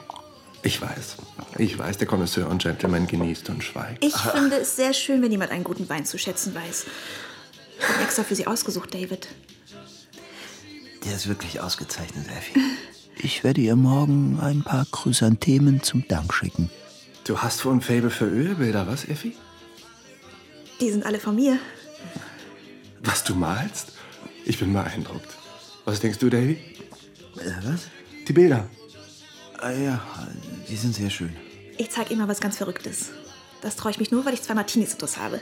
[0.63, 1.17] Ich weiß.
[1.57, 4.03] Ich weiß, der Connoisseur und Gentleman genießt und schweigt.
[4.03, 6.85] Ich finde es sehr schön, wenn jemand einen guten Wein zu schätzen weiß.
[7.79, 9.27] Ich habe extra für Sie ausgesucht, David.
[11.05, 12.59] Der ist wirklich ausgezeichnet, Effie.
[13.19, 16.69] Ich werde ihr morgen ein paar Chrysanthemen zum Dank schicken.
[17.23, 19.35] Du hast wohl ein Fable für Ölbilder, was, Effie?
[20.79, 21.59] Die sind alle von mir.
[23.03, 23.93] Was du malst?
[24.45, 25.29] Ich bin beeindruckt.
[25.85, 26.57] Was denkst du, Davy?
[27.37, 27.87] Äh, was?
[28.27, 28.69] Die Bilder.
[29.59, 30.01] Ah, ja,
[30.69, 31.35] die sind sehr schön.
[31.77, 33.09] Ich zeige Ihnen mal was ganz Verrücktes.
[33.61, 35.39] Das traue ich mich nur, weil ich zwei Martinis intus habe.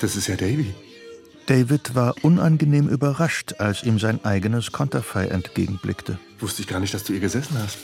[0.00, 0.74] Das ist ja Davy.
[1.46, 6.18] David war unangenehm überrascht, als ihm sein eigenes Konterfei entgegenblickte.
[6.38, 7.78] Wusste ich gar nicht, dass du ihr gesessen hast.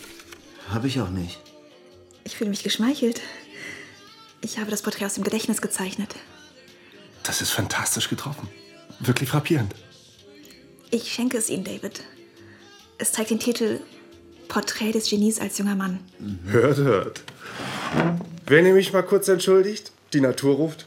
[0.68, 1.40] Habe ich auch nicht.
[2.25, 3.20] Ich fühle mich geschmeichelt.
[4.42, 6.14] Ich habe das Porträt aus dem Gedächtnis gezeichnet.
[7.23, 8.49] Das ist fantastisch getroffen.
[8.99, 9.75] Wirklich frappierend.
[10.90, 12.03] Ich schenke es Ihnen, David.
[13.01, 13.81] Es zeigt den Titel
[14.49, 16.01] Porträt des Genies als junger Mann.
[16.45, 17.23] Hört, hört.
[18.45, 20.85] Wenn ihr mich mal kurz entschuldigt, die Natur ruft.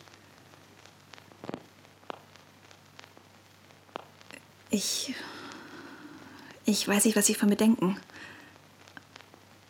[4.70, 5.16] Ich.
[6.66, 7.98] Ich weiß nicht, was Sie von mir denken.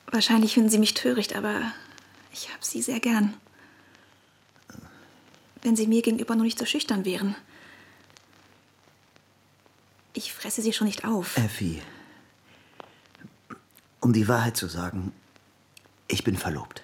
[0.08, 1.62] Wahrscheinlich finden Sie mich töricht, aber
[2.34, 3.36] ich habe Sie sehr gern.
[5.62, 7.36] Wenn Sie mir gegenüber nur nicht so schüchtern wären.
[10.12, 11.38] Ich fresse Sie schon nicht auf.
[11.38, 11.82] Effie,
[14.04, 15.14] um die Wahrheit zu sagen,
[16.08, 16.84] ich bin verlobt.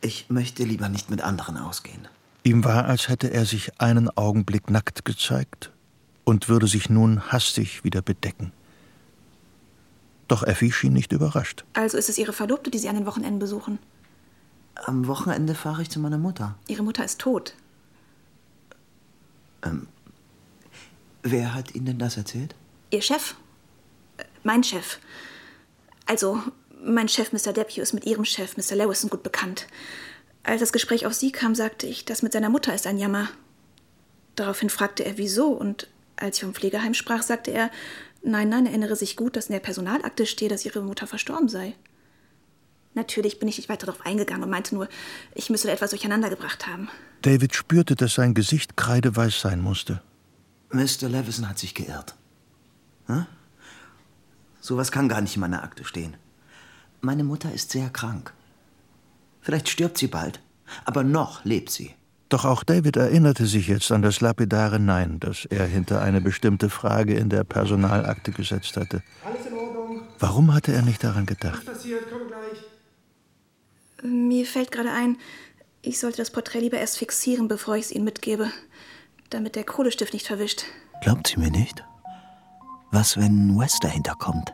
[0.00, 2.08] Ich möchte lieber nicht mit anderen ausgehen.
[2.42, 5.70] Ihm war, als hätte er sich einen Augenblick nackt gezeigt
[6.24, 8.52] und würde sich nun hastig wieder bedecken.
[10.26, 11.64] Doch Effi schien nicht überrascht.
[11.74, 13.78] Also ist es Ihre Verlobte, die Sie an den Wochenenden besuchen?
[14.76, 16.56] Am Wochenende fahre ich zu meiner Mutter.
[16.66, 17.54] Ihre Mutter ist tot.
[19.62, 19.86] Ähm,
[21.22, 22.54] wer hat Ihnen denn das erzählt?
[22.90, 23.34] Ihr Chef.
[24.16, 24.98] Äh, mein Chef.
[26.10, 26.42] Also,
[26.82, 27.52] mein Chef, Mr.
[27.52, 28.74] Depew, ist mit Ihrem Chef, Mr.
[28.74, 29.68] Lewison, gut bekannt.
[30.42, 33.28] Als das Gespräch auf Sie kam, sagte ich, das mit seiner Mutter ist ein Jammer.
[34.34, 37.70] Daraufhin fragte er, wieso, und als ich vom Pflegeheim sprach, sagte er,
[38.24, 41.76] nein, nein, erinnere sich gut, dass in der Personalakte steht, dass Ihre Mutter verstorben sei.
[42.94, 44.88] Natürlich bin ich nicht weiter darauf eingegangen und meinte nur,
[45.36, 46.88] ich müsse da etwas durcheinandergebracht haben.
[47.22, 50.02] David spürte, dass sein Gesicht kreideweiß sein musste.
[50.70, 51.08] Mr.
[51.08, 52.16] Levison hat sich geirrt.
[53.06, 53.26] Hm?
[54.60, 56.16] Sowas kann gar nicht in meiner Akte stehen.
[57.00, 58.32] Meine Mutter ist sehr krank.
[59.40, 60.40] Vielleicht stirbt sie bald,
[60.84, 61.94] aber noch lebt sie.
[62.28, 66.70] Doch auch David erinnerte sich jetzt an das lapidare Nein, das er hinter eine bestimmte
[66.70, 69.02] Frage in der Personalakte gesetzt hatte.
[69.24, 70.02] Alles in Ordnung.
[70.18, 71.66] Warum hatte er nicht daran gedacht?
[71.66, 72.04] Was passiert?
[72.10, 72.64] Komm gleich.
[74.02, 75.16] Mir fällt gerade ein,
[75.82, 78.50] ich sollte das Porträt lieber erst fixieren, bevor ich es Ihnen mitgebe,
[79.30, 80.64] damit der Kohlestift nicht verwischt.
[81.02, 81.82] Glaubt sie mir nicht?
[82.92, 84.52] Was, wenn Wes dahinter kommt?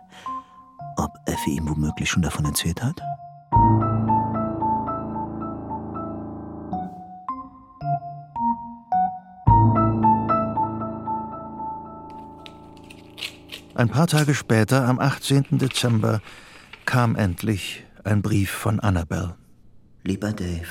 [0.97, 3.01] Ob Effi ihm womöglich schon davon erzählt hat?
[13.75, 15.59] Ein paar Tage später, am 18.
[15.59, 16.21] Dezember,
[16.87, 19.35] kam endlich ein Brief von Annabelle.
[20.03, 20.67] Lieber Dave,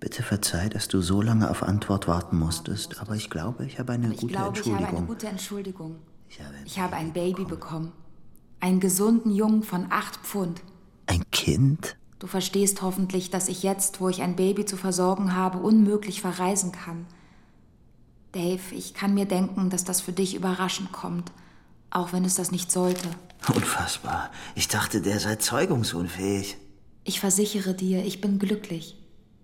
[0.00, 3.92] bitte verzeih, dass du so lange auf Antwort warten musstest, aber ich glaube, ich habe
[3.92, 4.86] eine Ich gute glaube, ich Entschuldigung.
[4.88, 5.96] habe eine gute Entschuldigung.
[6.28, 7.92] Ich habe Ich habe ein Baby bekommen.
[8.60, 10.62] Einen gesunden Jungen von acht Pfund.
[11.06, 11.96] ein Kind?
[12.18, 16.72] Du verstehst hoffentlich, dass ich jetzt, wo ich ein Baby zu versorgen habe, unmöglich verreisen
[16.72, 17.06] kann.
[18.32, 21.30] Dave, ich kann mir denken, dass das für dich überraschend kommt,
[21.90, 23.08] auch wenn es das nicht sollte.
[23.54, 24.30] Unfassbar.
[24.56, 26.56] Ich dachte, der sei zeugungsunfähig.
[27.04, 28.96] Ich versichere dir, ich bin glücklich.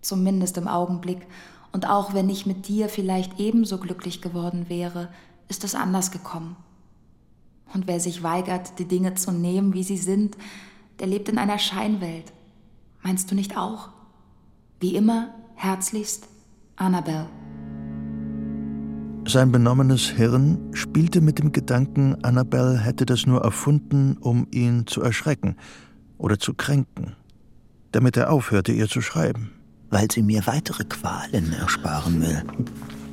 [0.03, 1.27] Zumindest im Augenblick.
[1.73, 5.09] Und auch wenn ich mit dir vielleicht ebenso glücklich geworden wäre,
[5.49, 6.57] ist es anders gekommen.
[7.75, 10.37] Und wer sich weigert, die Dinge zu nehmen, wie sie sind,
[11.01, 12.33] der lebt in einer Scheinwelt.
[13.03, 13.89] Meinst du nicht auch?
[14.81, 16.29] Wie immer, herzlichst,
[16.77, 17.29] Annabelle.
[19.27, 25.03] Sein benommenes Hirn spielte mit dem Gedanken, Annabelle hätte das nur erfunden, um ihn zu
[25.03, 25.57] erschrecken
[26.19, 27.17] oder zu kränken,
[27.91, 29.51] damit er aufhörte, ihr zu schreiben.
[29.91, 32.43] Weil sie mir weitere Qualen ersparen will.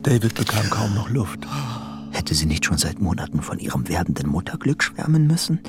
[0.04, 1.47] David bekam kaum noch Luft.
[2.12, 5.60] Hätte sie nicht schon seit Monaten von ihrem werdenden Mutterglück schwärmen müssen?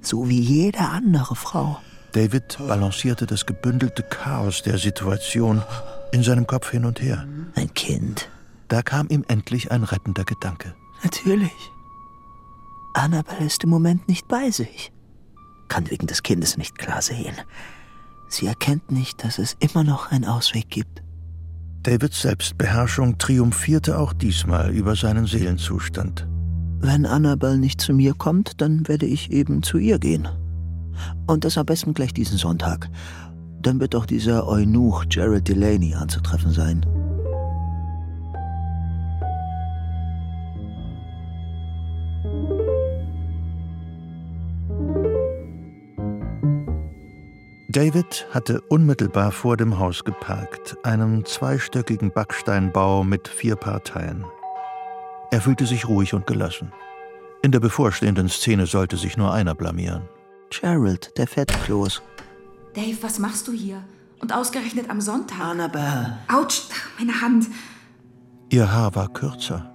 [0.00, 1.80] So wie jede andere Frau.
[2.12, 5.62] David balancierte das gebündelte Chaos der Situation
[6.12, 7.26] in seinem Kopf hin und her.
[7.54, 8.28] Ein Kind.
[8.68, 10.74] Da kam ihm endlich ein rettender Gedanke.
[11.02, 11.52] Natürlich.
[12.94, 14.92] Annabelle ist im Moment nicht bei sich.
[15.68, 17.34] Kann wegen des Kindes nicht klar sehen.
[18.28, 21.02] Sie erkennt nicht, dass es immer noch einen Ausweg gibt.
[21.82, 26.28] Davids Selbstbeherrschung triumphierte auch diesmal über seinen Seelenzustand.
[26.80, 30.28] Wenn Annabelle nicht zu mir kommt, dann werde ich eben zu ihr gehen.
[31.26, 32.88] Und das am besten gleich diesen Sonntag.
[33.62, 36.86] Dann wird auch dieser Eunuch Jared Delaney anzutreffen sein.
[47.72, 54.26] David hatte unmittelbar vor dem Haus geparkt, einen zweistöckigen Backsteinbau mit vier Parteien.
[55.30, 56.70] Er fühlte sich ruhig und gelassen.
[57.40, 60.02] In der bevorstehenden Szene sollte sich nur einer blamieren.
[60.50, 62.02] Gerald, der Fettkloß.
[62.74, 63.82] Dave, was machst du hier?
[64.20, 65.40] Und ausgerechnet am Sonntag.
[65.40, 66.18] Annabelle.
[66.30, 66.64] Autsch,
[66.98, 67.46] meine Hand.
[68.50, 69.72] Ihr Haar war kürzer,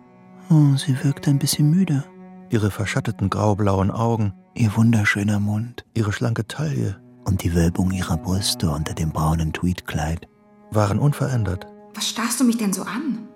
[0.52, 2.04] Oh, sie wirkt ein bisschen müde.
[2.52, 8.70] ihre verschatteten graublauen Augen, Ihr wunderschöner Mund ihre schlanke Taille und die Wölbung ihrer Brüste
[8.70, 10.28] unter dem braunen Tweedkleid.
[10.72, 11.68] waren unverändert.
[11.94, 13.28] Was starrst du mich denn so an?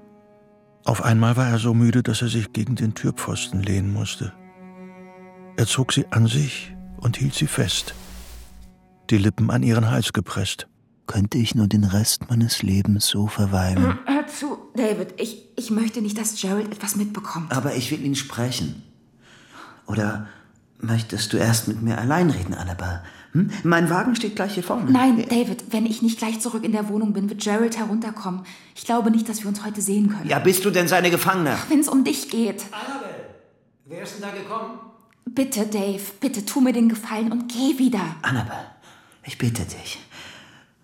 [0.86, 4.34] Auf einmal war er so müde, dass er sich gegen den Türpfosten lehnen musste.
[5.58, 7.94] Er zog sie an sich und hielt sie fest,
[9.10, 10.68] die Lippen an ihren Hals gepresst.
[11.08, 14.00] Könnte ich nur den Rest meines Lebens so verweilen.
[14.06, 15.14] Hör zu, David.
[15.18, 17.52] Ich, ich möchte nicht, dass Gerald etwas mitbekommt.
[17.52, 18.84] Aber ich will ihn sprechen.
[19.88, 20.28] Oder
[20.80, 23.04] möchtest du erst mit mir allein reden, Annabelle?
[23.34, 23.50] Hm?
[23.64, 24.92] Mein Wagen steht gleich hier vorne.
[24.92, 28.42] Nein, David, wenn ich nicht gleich zurück in der Wohnung bin, wird Gerald herunterkommen.
[28.76, 30.28] Ich glaube nicht, dass wir uns heute sehen können.
[30.28, 31.58] Ja, bist du denn seine Gefangene?
[31.70, 32.66] Wenn es um dich geht.
[32.72, 33.30] Annabelle,
[33.86, 34.80] wer ist denn da gekommen?
[35.26, 38.02] Bitte, Dave, bitte tu mir den Gefallen und geh wieder.
[38.22, 38.66] Annabelle,
[39.24, 40.00] ich bitte dich.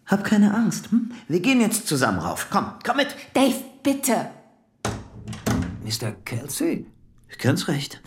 [0.05, 0.89] Hab keine Angst.
[0.91, 1.12] Hm?
[1.27, 2.47] Wir gehen jetzt zusammen rauf.
[2.49, 3.13] Komm, komm mit.
[3.33, 4.29] Dave, bitte.
[5.83, 6.12] Mr.
[6.23, 6.86] Kelsey?
[7.39, 8.01] Ganz recht.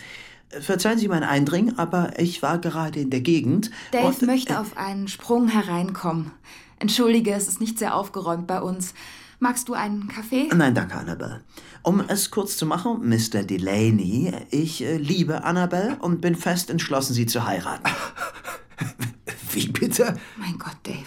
[0.61, 3.71] Verzeihen Sie mein Eindringen, aber ich war gerade in der Gegend.
[3.93, 6.33] Dave und- möchte auf einen Sprung hereinkommen.
[6.79, 8.95] Entschuldige, es ist nicht sehr aufgeräumt bei uns.
[9.39, 10.49] Magst du einen Kaffee?
[10.55, 11.43] Nein, danke, Annabelle.
[11.83, 13.43] Um es kurz zu machen, Mr.
[13.43, 17.89] Delaney, ich äh, liebe Annabelle und bin fest entschlossen, sie zu heiraten.
[19.53, 20.17] Wie bitte?
[20.37, 20.99] Mein Gott, Dave.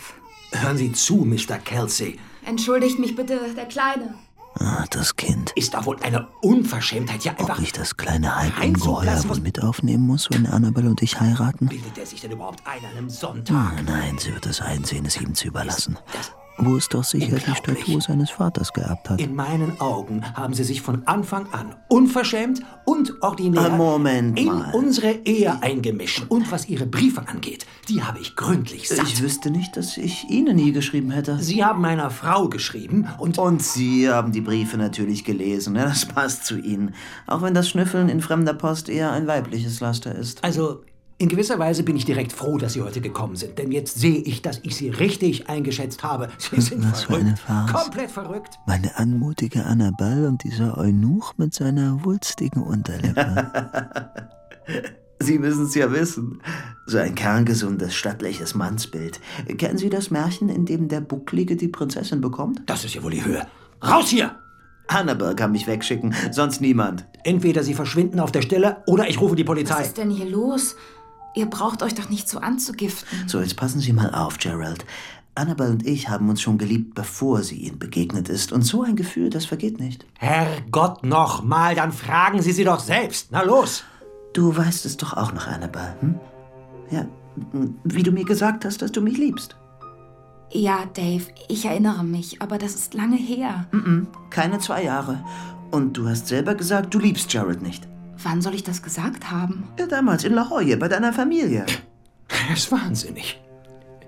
[0.63, 1.57] Hören Sie zu, Mr.
[1.63, 2.19] Kelsey.
[2.45, 4.15] Entschuldigt mich bitte, der Kleine.
[4.59, 5.51] Ah, das Kind.
[5.55, 7.57] Ist da wohl eine Unverschämtheit, ja einfach...
[7.57, 11.67] Ob ich das kleine Halbungeheuer wohl mit aufnehmen muss, wenn Annabelle und ich heiraten?
[11.67, 13.55] Bildet er sich denn überhaupt ein an einem Sonntag?
[13.55, 15.97] Ah, nein, sie wird es einsehen, es ihm zu überlassen.
[16.57, 17.55] Wo es doch sicher die.
[17.55, 19.19] Statue seines Vaters geerbt hat.
[19.19, 24.47] In meinen Augen haben Sie sich von Anfang an unverschämt und ordinär Ah, Moment in
[24.47, 24.71] mal.
[24.73, 26.25] unsere Ehe eingemischt.
[26.29, 29.03] Und was Ihre Briefe angeht, die habe ich gründlich satt.
[29.07, 31.39] Ich wüsste nicht, dass ich Ihnen nie geschrieben hätte.
[31.39, 35.75] Sie haben meiner Frau geschrieben und Und Sie haben die Briefe natürlich gelesen.
[35.75, 36.93] Ja, das passt zu Ihnen.
[37.25, 40.43] Auch wenn das Schnüffeln in fremder Post eher ein weibliches Laster ist.
[40.43, 40.83] Also,
[41.17, 43.57] in gewisser Weise bin ich direkt froh, dass Sie heute gekommen sind.
[43.57, 46.29] Denn jetzt sehe ich, dass ich Sie richtig eingeschätzt habe.
[46.37, 47.25] Sie sind Was für verrückt.
[47.27, 47.71] eine Farce.
[47.71, 48.59] Komplett verrückt.
[48.67, 53.51] Meine anmutige Annabelle und dieser Eunuch mit seiner wulstigen Unterlippe.
[55.19, 56.41] Sie müssen es ja wissen.
[56.85, 59.21] So ein kerngesundes, stattliches Mannsbild.
[59.57, 62.61] Kennen Sie das Märchen, in dem der Bucklige die Prinzessin bekommt?
[62.65, 63.47] Das ist ja wohl die Höhe.
[63.81, 64.35] Raus hier!
[64.87, 67.05] Annabelle kann mich wegschicken, sonst niemand.
[67.23, 69.75] Entweder Sie verschwinden auf der Stelle oder ich rufe die Polizei.
[69.79, 70.75] Was ist denn hier los?
[71.35, 73.27] Ihr braucht euch doch nicht so anzugiften.
[73.27, 74.85] So, jetzt passen Sie mal auf, Gerald.
[75.35, 78.51] Annabelle und ich haben uns schon geliebt, bevor sie ihnen begegnet ist.
[78.51, 80.05] Und so ein Gefühl, das vergeht nicht.
[80.19, 83.29] Herrgott noch mal, dann fragen Sie sie doch selbst.
[83.31, 83.83] Na los!
[84.33, 85.95] Du weißt es doch auch noch, Annabelle.
[86.01, 86.19] Hm?
[86.91, 87.05] Ja,
[87.83, 89.55] wie du mir gesagt hast, dass du mich liebst.
[90.51, 93.65] Ja, Dave, ich erinnere mich, aber das ist lange her.
[93.71, 95.23] Mm -mm, keine zwei Jahre.
[95.71, 97.87] Und du hast selber gesagt, du liebst Jared nicht.
[98.23, 99.67] Wann soll ich das gesagt haben?
[99.77, 101.65] Ja, damals in La Jolla, bei deiner Familie.
[102.49, 103.39] Er ist wahnsinnig.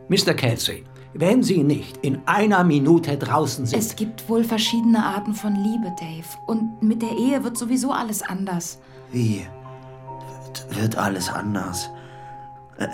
[0.07, 0.33] Mr.
[0.33, 3.79] Kelsey, wenn Sie nicht in einer Minute draußen sind.
[3.79, 6.27] Es gibt wohl verschiedene Arten von Liebe, Dave.
[6.45, 8.79] Und mit der Ehe wird sowieso alles anders.
[9.11, 9.45] Wie?
[10.69, 11.89] Wird alles anders?
[12.77, 12.87] Äh,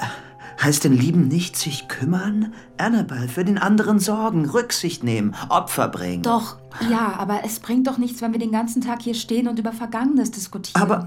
[0.62, 2.54] heißt denn Lieben nicht sich kümmern?
[2.78, 6.24] Annabelle, für den anderen sorgen, Rücksicht nehmen, Opfer bringen.
[6.24, 6.58] Doch,
[6.89, 9.74] ja, aber es bringt doch nichts, wenn wir den ganzen Tag hier stehen und über
[9.74, 10.82] Vergangenes diskutieren.
[10.82, 11.06] Aber.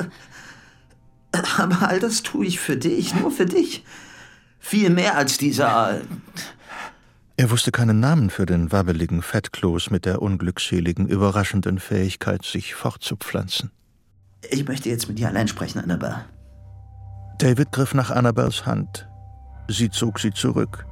[1.59, 3.85] Aber all das tue ich für dich, nur für dich.
[4.61, 6.01] Viel mehr als dieser.
[7.37, 13.73] Er wusste keinen Namen für den wabbeligen Fettkloß mit der unglückseligen, überraschenden Fähigkeit, sich fortzupflanzen.
[14.51, 16.25] Ich möchte jetzt mit dir allein sprechen, Annabelle.
[17.39, 19.09] David griff nach Annabels Hand.
[19.69, 20.87] Sie zog sie zurück.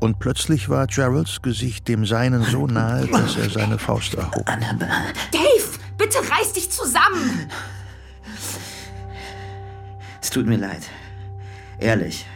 [0.00, 4.46] Und plötzlich war Geralds Gesicht dem seinen so nahe, dass er seine Faust erhob.
[4.48, 4.90] Annabelle.
[5.32, 7.50] Dave, bitte reiß dich zusammen!
[10.20, 10.82] Es tut mir leid.
[11.78, 12.26] Ehrlich.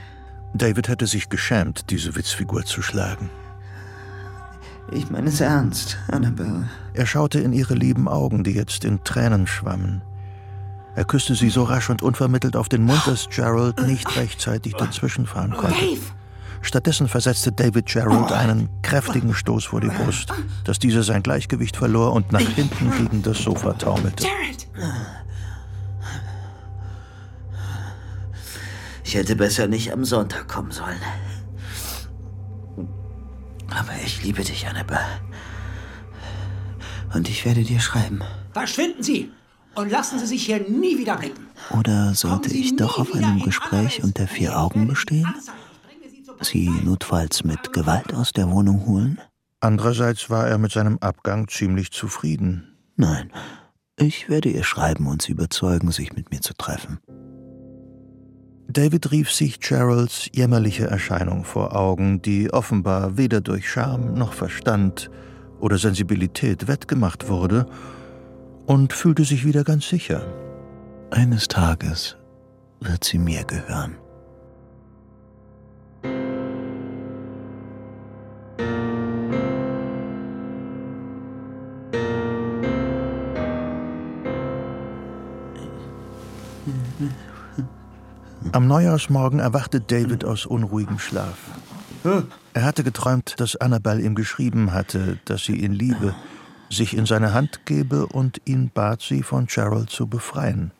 [0.54, 3.30] David hätte sich geschämt, diese Witzfigur zu schlagen.
[4.92, 6.68] Ich meine es ernst, Annabelle.
[6.94, 10.02] Er schaute in ihre lieben Augen, die jetzt in Tränen schwammen.
[10.96, 15.52] Er küsste sie so rasch und unvermittelt auf den Mund, dass Gerald nicht rechtzeitig dazwischenfahren
[15.52, 15.78] konnte.
[15.78, 16.00] Dave!
[16.62, 20.32] Stattdessen versetzte David Gerald einen kräftigen Stoß vor die Brust,
[20.64, 24.24] dass dieser sein Gleichgewicht verlor und nach hinten gegen das Sofa taumelte.
[24.24, 24.68] Jared!
[29.04, 31.00] Ich hätte besser nicht am Sonntag kommen sollen.
[33.70, 35.00] Aber ich liebe dich, Annabelle.
[37.14, 38.20] Und ich werde dir schreiben.
[38.52, 39.32] Verschwinden Sie!
[39.74, 41.46] Und lassen Sie sich hier nie wieder blicken.
[41.78, 45.32] Oder sollte ich doch auf einem Gespräch unter vier Augen bestehen?
[46.40, 49.20] Sie notfalls mit Gewalt aus der Wohnung holen?
[49.60, 52.76] Andererseits war er mit seinem Abgang ziemlich zufrieden.
[52.96, 53.30] Nein,
[53.98, 56.98] ich werde ihr schreiben und sie überzeugen, sich mit mir zu treffen.
[58.68, 65.10] David rief sich Geralds jämmerliche Erscheinung vor Augen, die offenbar weder durch Scham noch Verstand
[65.58, 67.66] oder Sensibilität wettgemacht wurde,
[68.70, 70.24] und fühlte sich wieder ganz sicher.
[71.10, 72.16] Eines Tages
[72.78, 73.96] wird sie mir gehören.
[88.52, 91.38] Am Neujahrsmorgen erwachte David aus unruhigem Schlaf.
[92.54, 96.14] Er hatte geträumt, dass Annabelle ihm geschrieben hatte, dass sie ihn liebe,
[96.70, 100.72] sich in seine Hand gebe und ihn bat, sie von Gerald zu befreien.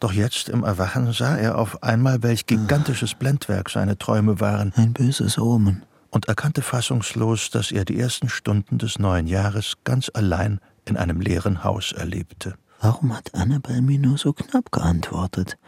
[0.00, 4.72] Doch jetzt im Erwachen sah er auf einmal, welch gigantisches Blendwerk seine Träume waren.
[4.76, 5.84] Ein böses Omen.
[6.10, 11.20] Und erkannte fassungslos, dass er die ersten Stunden des neuen Jahres ganz allein in einem
[11.20, 12.54] leeren Haus erlebte.
[12.80, 15.58] Warum hat Annabelle mir nur so knapp geantwortet?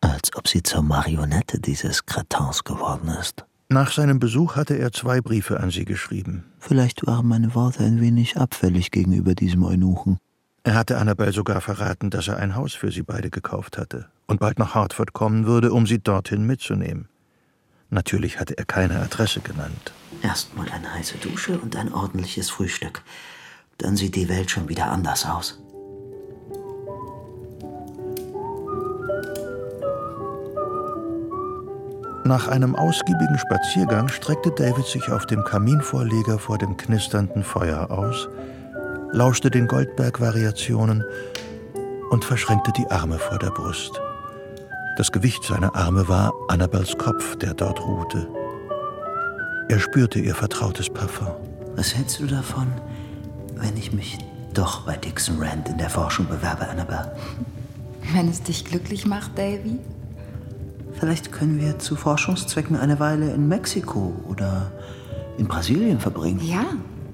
[0.00, 3.44] Als ob sie zur Marionette dieses Kretins geworden ist.
[3.70, 6.44] Nach seinem Besuch hatte er zwei Briefe an sie geschrieben.
[6.58, 10.16] Vielleicht waren meine Worte ein wenig abfällig gegenüber diesem Eunuchen.
[10.64, 14.40] Er hatte Annabelle sogar verraten, dass er ein Haus für sie beide gekauft hatte und
[14.40, 17.08] bald nach Hartford kommen würde, um sie dorthin mitzunehmen.
[17.90, 19.92] Natürlich hatte er keine Adresse genannt.
[20.22, 23.02] Erstmal eine heiße Dusche und ein ordentliches Frühstück.
[23.76, 25.60] Dann sieht die Welt schon wieder anders aus.
[32.28, 38.28] Nach einem ausgiebigen Spaziergang streckte David sich auf dem Kaminvorleger vor dem knisternden Feuer aus,
[39.12, 41.02] lauschte den Goldberg-Variationen
[42.10, 43.98] und verschränkte die Arme vor der Brust.
[44.98, 48.28] Das Gewicht seiner Arme war Annabels Kopf, der dort ruhte.
[49.70, 51.28] Er spürte ihr vertrautes Parfum.
[51.76, 52.66] Was hältst du davon,
[53.54, 54.18] wenn ich mich
[54.52, 57.16] doch bei Dixon Rand in der Forschung bewerbe, Annabelle?
[58.12, 59.78] Wenn es dich glücklich macht, Davy?
[60.94, 64.72] Vielleicht können wir zu Forschungszwecken eine Weile in Mexiko oder
[65.38, 66.40] in Brasilien verbringen.
[66.42, 66.64] Ja,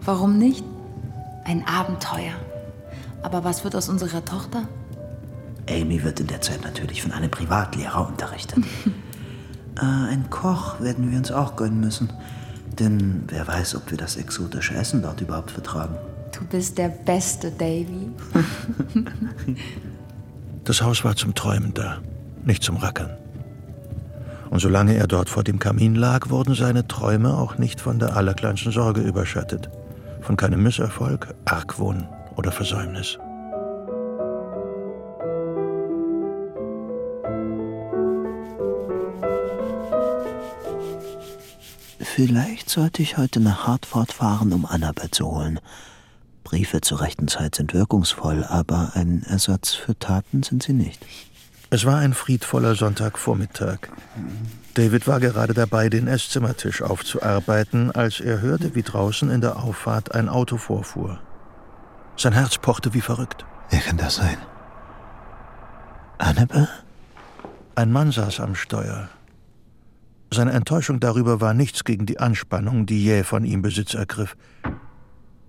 [0.05, 0.65] warum nicht?
[1.45, 2.35] Ein Abenteuer.
[3.23, 4.69] Aber was wird aus unserer Tochter?
[5.69, 8.59] Amy wird in der Zeit natürlich von einem Privatlehrer unterrichtet.
[9.77, 12.11] äh, ein Koch werden wir uns auch gönnen müssen.
[12.79, 15.97] Denn wer weiß, ob wir das exotische Essen dort überhaupt vertragen.
[16.37, 18.11] Du bist der Beste, Davy.
[20.65, 21.99] Das Haus war zum Träumen da,
[22.43, 23.11] nicht zum Rackern.
[24.55, 28.17] Und solange er dort vor dem Kamin lag, wurden seine Träume auch nicht von der
[28.17, 29.69] allerkleinsten Sorge überschattet.
[30.21, 33.19] Von keinem Misserfolg, Argwohn oder Versäumnis.
[41.99, 45.59] Vielleicht sollte ich heute nach Hartford fahren, um Annabelle zu holen.
[46.45, 51.05] Briefe zur rechten Zeit sind wirkungsvoll, aber ein Ersatz für Taten sind sie nicht.
[51.75, 53.89] Es war ein friedvoller Sonntagvormittag.
[54.75, 60.15] David war gerade dabei, den Esszimmertisch aufzuarbeiten, als er hörte, wie draußen in der Auffahrt
[60.15, 61.19] ein Auto vorfuhr.
[62.17, 63.45] Sein Herz pochte wie verrückt.
[63.71, 64.37] Wer kann das sein?
[66.19, 66.69] Annabelle?
[67.75, 69.09] Ein Mann saß am Steuer.
[70.33, 74.37] Seine Enttäuschung darüber war nichts gegen die Anspannung, die jäh von ihm Besitz ergriff.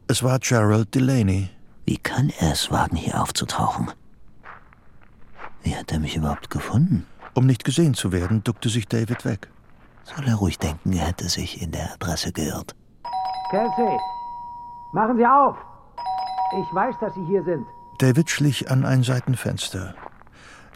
[0.07, 1.51] Es war Gerald Delaney.
[1.85, 3.91] Wie kann er es wagen, hier aufzutauchen?
[5.65, 7.07] Wie hat er mich überhaupt gefunden?
[7.33, 9.49] Um nicht gesehen zu werden, duckte sich David weg.
[10.03, 12.75] Soll er ruhig denken, er hätte sich in der Adresse geirrt.
[13.49, 13.97] Kelsey,
[14.93, 15.57] machen Sie auf!
[16.61, 17.65] Ich weiß, dass Sie hier sind.
[17.97, 19.95] David schlich an ein Seitenfenster.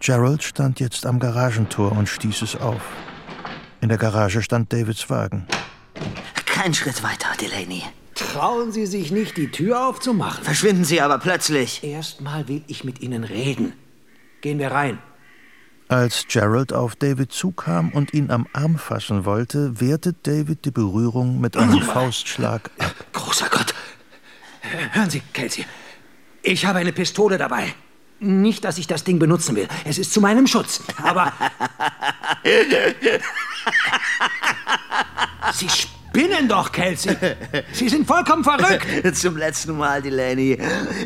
[0.01, 2.81] Gerald stand jetzt am Garagentor und stieß es auf.
[3.81, 5.45] In der Garage stand Davids Wagen.
[6.47, 7.83] Kein Schritt weiter, Delaney.
[8.15, 10.43] Trauen Sie sich nicht, die Tür aufzumachen?
[10.43, 11.83] Verschwinden Sie aber plötzlich.
[11.83, 13.73] Erstmal will ich mit Ihnen reden.
[14.41, 14.99] Gehen wir rein.
[15.89, 21.41] Als Gerald auf David zukam und ihn am Arm fassen wollte, wehrte David die Berührung
[21.41, 22.93] mit einem Faustschlag ab.
[23.11, 23.73] Großer Gott!
[24.91, 25.65] Hören Sie, Kelsey.
[26.43, 27.73] Ich habe eine Pistole dabei.
[28.19, 29.67] Nicht, dass ich das Ding benutzen will.
[29.85, 30.81] Es ist zu meinem Schutz.
[31.01, 31.33] Aber.
[35.53, 35.69] Sie
[36.09, 37.15] spinnen doch, Kelsey.
[37.71, 38.85] Sie sind vollkommen verrückt.
[39.15, 40.57] Zum letzten Mal, Delaney.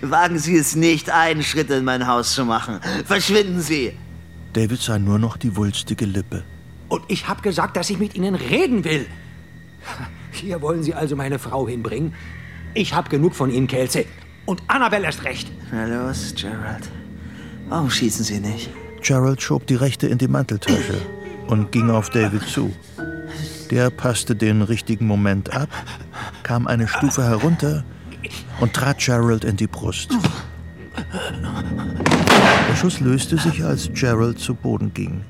[0.01, 2.79] Wagen Sie es nicht, einen Schritt in mein Haus zu machen.
[3.05, 3.93] Verschwinden Sie.
[4.53, 6.43] David sah nur noch die wulstige Lippe.
[6.89, 9.07] Und ich habe gesagt, dass ich mit Ihnen reden will.
[10.31, 12.13] Hier wollen Sie also meine Frau hinbringen.
[12.73, 14.05] Ich habe genug von Ihnen, Kelsey.
[14.45, 15.51] Und Annabelle erst recht.
[15.71, 16.89] Na los, Gerald.
[17.69, 18.69] Warum schießen Sie nicht?
[19.01, 21.01] Gerald schob die rechte in die Manteltasche
[21.47, 22.73] und ging auf David zu.
[23.73, 25.67] Der passte den richtigen Moment ab,
[26.43, 27.83] kam eine Stufe herunter
[28.59, 30.11] und trat Gerald in die Brust.
[32.69, 35.21] Der Schuss löste sich, als Gerald zu Boden ging.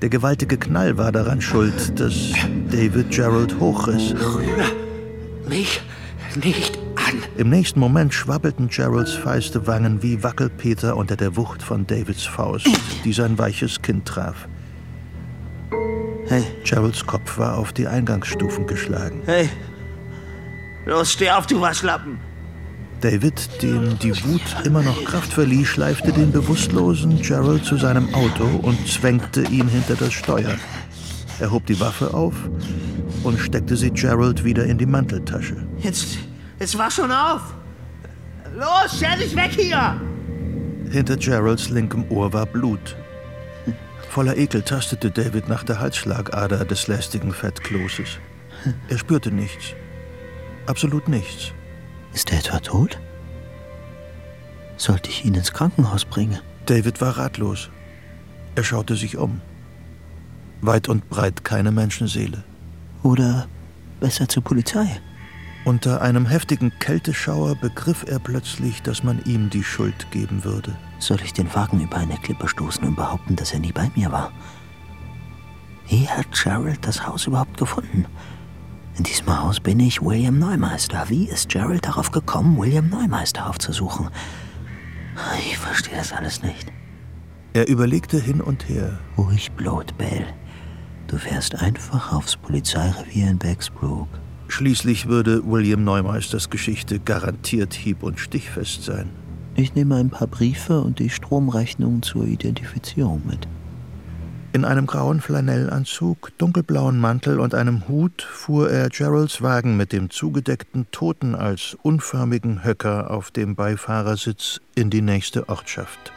[0.00, 2.32] Der gewaltige Knall war daran schuld, dass
[2.70, 4.14] David Gerald hochriss.
[5.46, 5.82] Mich
[6.42, 7.22] nicht an.
[7.36, 12.70] Im nächsten Moment schwabbelten Geralds feiste Wangen wie Wackelpeter unter der Wucht von Davids Faust,
[13.04, 14.48] die sein weiches Kinn traf.
[16.28, 16.44] Hey.
[16.64, 19.22] Geralds Kopf war auf die Eingangsstufen geschlagen.
[19.26, 19.48] Hey.
[20.84, 22.18] Los, steh auf, du Waschlappen.
[23.00, 28.44] David, dem die Wut immer noch Kraft verlieh, schleifte den bewusstlosen Gerald zu seinem Auto
[28.62, 30.56] und zwängte ihn hinter das Steuer.
[31.38, 32.34] Er hob die Waffe auf
[33.22, 35.56] und steckte sie Gerald wieder in die Manteltasche.
[35.78, 36.18] Jetzt,
[36.58, 37.42] jetzt mach schon auf.
[38.56, 40.00] Los, stell dich weg hier.
[40.90, 42.96] Hinter Geralds linkem Ohr war Blut.
[44.16, 48.18] Voller Ekel tastete David nach der Halsschlagader des lästigen Fettkloses.
[48.88, 49.74] Er spürte nichts.
[50.64, 51.52] Absolut nichts.
[52.14, 52.98] Ist er etwa tot?
[54.78, 56.40] Sollte ich ihn ins Krankenhaus bringen?
[56.64, 57.68] David war ratlos.
[58.54, 59.42] Er schaute sich um.
[60.62, 62.42] Weit und breit keine Menschenseele.
[63.02, 63.46] Oder
[64.00, 64.98] besser zur Polizei?
[65.66, 70.74] Unter einem heftigen Kälteschauer begriff er plötzlich, dass man ihm die Schuld geben würde.
[70.98, 74.10] Soll ich den Wagen über eine Klippe stoßen und behaupten, dass er nie bei mir
[74.10, 74.32] war?
[75.88, 78.06] Wie hat Gerald das Haus überhaupt gefunden?
[78.96, 81.04] In diesem Haus bin ich William Neumeister.
[81.08, 84.08] Wie ist Gerald darauf gekommen, William Neumeister aufzusuchen?
[85.38, 86.72] Ich verstehe das alles nicht.
[87.52, 88.98] Er überlegte hin und her.
[89.16, 90.26] Ruhig, Blut, Bell.
[91.06, 94.08] Du fährst einfach aufs Polizeirevier in Bexbrook.
[94.48, 99.10] Schließlich würde William Neumeisters Geschichte garantiert hieb- und stichfest sein.
[99.58, 103.48] Ich nehme ein paar Briefe und die Stromrechnung zur Identifizierung mit.
[104.52, 110.10] In einem grauen Flanellanzug, dunkelblauen Mantel und einem Hut fuhr er Geralds Wagen mit dem
[110.10, 116.12] zugedeckten Toten als unförmigen Höcker auf dem Beifahrersitz in die nächste Ortschaft.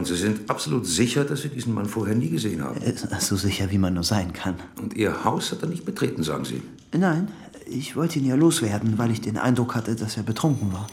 [0.00, 2.80] Und Sie sind absolut sicher, dass Sie diesen Mann vorher nie gesehen haben?
[3.18, 4.54] So sicher, wie man nur sein kann.
[4.80, 6.62] Und Ihr Haus hat er nicht betreten, sagen Sie?
[6.96, 7.28] Nein,
[7.66, 10.86] ich wollte ihn ja loswerden, weil ich den Eindruck hatte, dass er betrunken war.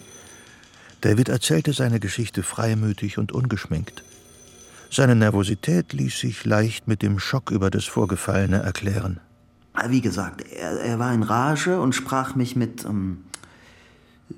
[0.99, 4.03] David erzählte seine Geschichte freimütig und ungeschminkt.
[4.91, 9.21] Seine Nervosität ließ sich leicht mit dem Schock über das Vorgefallene erklären.
[9.87, 12.83] Wie gesagt, er, er war in Rage und sprach mich mit.
[12.83, 13.19] Ähm,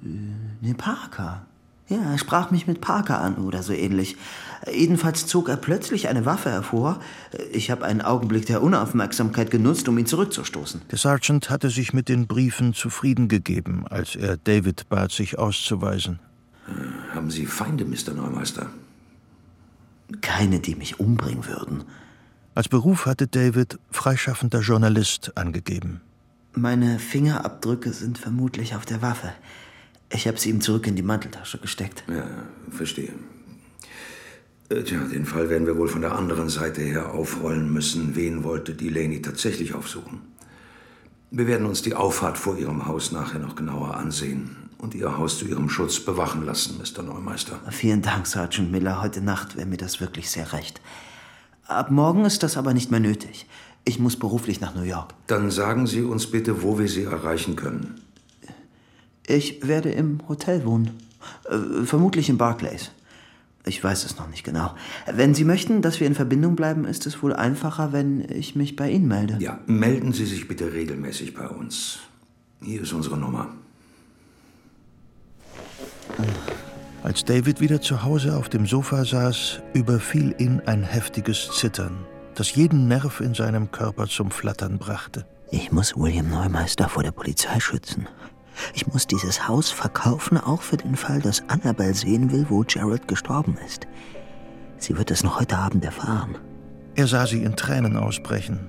[0.04, 1.48] ne, Parker.
[1.90, 4.16] Ja, er sprach mich mit Parker an oder so ähnlich.
[4.72, 7.00] Jedenfalls zog er plötzlich eine Waffe hervor.
[7.52, 10.82] Ich habe einen Augenblick der Unaufmerksamkeit genutzt, um ihn zurückzustoßen.
[10.92, 16.20] Der Sergeant hatte sich mit den Briefen zufrieden gegeben, als er David bat, sich auszuweisen.
[16.68, 18.14] Äh, haben Sie Feinde, Mr.
[18.16, 18.68] Neumeister?
[20.22, 21.84] Keine, die mich umbringen würden.
[22.54, 26.02] Als Beruf hatte David freischaffender Journalist angegeben.
[26.54, 29.32] Meine Fingerabdrücke sind vermutlich auf der Waffe.
[30.12, 32.04] Ich habe sie ihm zurück in die Manteltasche gesteckt.
[32.08, 32.26] Ja,
[32.72, 33.14] verstehe.
[34.70, 38.16] Äh, tja, den Fall werden wir wohl von der anderen Seite her aufrollen müssen.
[38.16, 40.22] Wen wollte Delaney tatsächlich aufsuchen?
[41.32, 45.38] Wir werden uns die Auffahrt vor Ihrem Haus nachher noch genauer ansehen und Ihr Haus
[45.38, 47.04] zu Ihrem Schutz bewachen lassen, Mr.
[47.04, 47.60] Neumeister.
[47.70, 49.02] Vielen Dank, Sergeant Miller.
[49.02, 50.82] Heute Nacht wäre mir das wirklich sehr recht.
[51.68, 53.46] Ab morgen ist das aber nicht mehr nötig.
[53.86, 55.14] Ich muss beruflich nach New York.
[55.28, 58.02] Dann sagen Sie uns bitte, wo wir Sie erreichen können.
[59.30, 60.90] Ich werde im Hotel wohnen.
[61.48, 62.90] Äh, vermutlich in Barclays.
[63.64, 64.74] Ich weiß es noch nicht genau.
[65.06, 68.76] Wenn Sie möchten, dass wir in Verbindung bleiben, ist es wohl einfacher, wenn ich mich
[68.76, 69.38] bei Ihnen melde.
[69.40, 72.00] Ja, melden Sie sich bitte regelmäßig bei uns.
[72.64, 73.50] Hier ist unsere Nummer.
[77.04, 82.00] Als David wieder zu Hause auf dem Sofa saß, überfiel ihn ein heftiges Zittern,
[82.34, 85.28] das jeden Nerv in seinem Körper zum Flattern brachte.
[85.52, 88.08] Ich muss William Neumeister vor der Polizei schützen.
[88.74, 93.08] Ich muss dieses Haus verkaufen, auch für den Fall, dass Annabelle sehen will, wo Gerald
[93.08, 93.88] gestorben ist.
[94.78, 96.38] Sie wird es noch heute Abend erfahren.
[96.96, 98.60] Er sah sie in Tränen ausbrechen.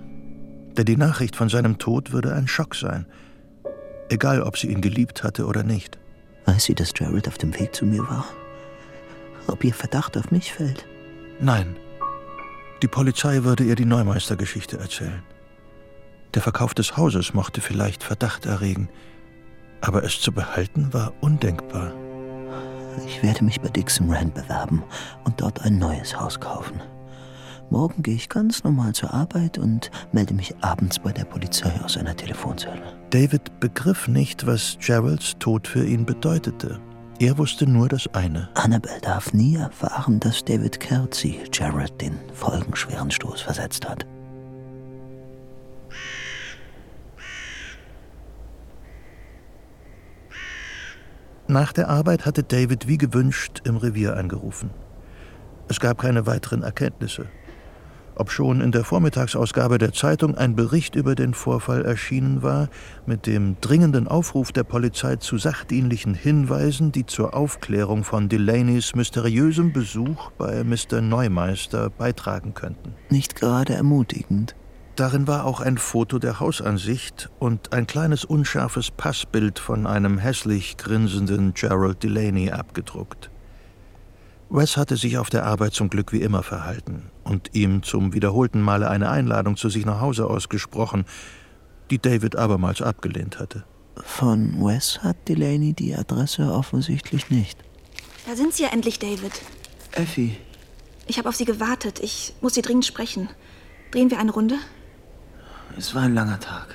[0.76, 3.06] Denn die Nachricht von seinem Tod würde ein Schock sein.
[4.08, 5.98] Egal, ob sie ihn geliebt hatte oder nicht.
[6.46, 8.24] Weiß sie, dass Gerald auf dem Weg zu mir war?
[9.46, 10.86] Ob ihr Verdacht auf mich fällt?
[11.40, 11.76] Nein.
[12.82, 15.22] Die Polizei würde ihr die Neumeistergeschichte erzählen.
[16.34, 18.88] Der Verkauf des Hauses mochte vielleicht Verdacht erregen,
[19.80, 21.92] aber es zu behalten war undenkbar.
[23.06, 24.82] Ich werde mich bei Dixon Rand bewerben
[25.24, 26.80] und dort ein neues Haus kaufen.
[27.70, 31.96] Morgen gehe ich ganz normal zur Arbeit und melde mich abends bei der Polizei aus
[31.96, 32.82] einer Telefonzelle.
[33.10, 36.80] David begriff nicht, was Geralds Tod für ihn bedeutete.
[37.20, 38.48] Er wusste nur das eine.
[38.54, 44.04] Annabelle darf nie erfahren, dass David Kelsey Gerald den folgenschweren Stoß versetzt hat.
[51.50, 54.70] Nach der Arbeit hatte David wie gewünscht im Revier angerufen.
[55.68, 57.26] Es gab keine weiteren Erkenntnisse
[58.20, 62.68] obschon in der Vormittagsausgabe der Zeitung ein Bericht über den Vorfall erschienen war,
[63.06, 69.72] mit dem dringenden Aufruf der Polizei zu sachdienlichen Hinweisen, die zur Aufklärung von Delaneys mysteriösem
[69.72, 71.00] Besuch bei Mr.
[71.00, 72.94] Neumeister beitragen könnten.
[73.08, 74.54] Nicht gerade ermutigend.
[75.00, 80.76] Darin war auch ein Foto der Hausansicht und ein kleines unscharfes Passbild von einem hässlich
[80.76, 83.30] grinsenden Gerald Delaney abgedruckt.
[84.50, 88.60] Wes hatte sich auf der Arbeit zum Glück wie immer verhalten und ihm zum wiederholten
[88.60, 91.06] Male eine Einladung zu sich nach Hause ausgesprochen,
[91.90, 93.64] die David abermals abgelehnt hatte.
[93.96, 97.58] Von Wes hat Delaney die Adresse offensichtlich nicht.
[98.28, 99.32] Da sind Sie ja endlich, David.
[99.92, 100.36] Effie.
[101.06, 102.00] Ich habe auf Sie gewartet.
[102.00, 103.30] Ich muss Sie dringend sprechen.
[103.92, 104.56] Drehen wir eine Runde?
[105.76, 106.74] Es war ein langer Tag.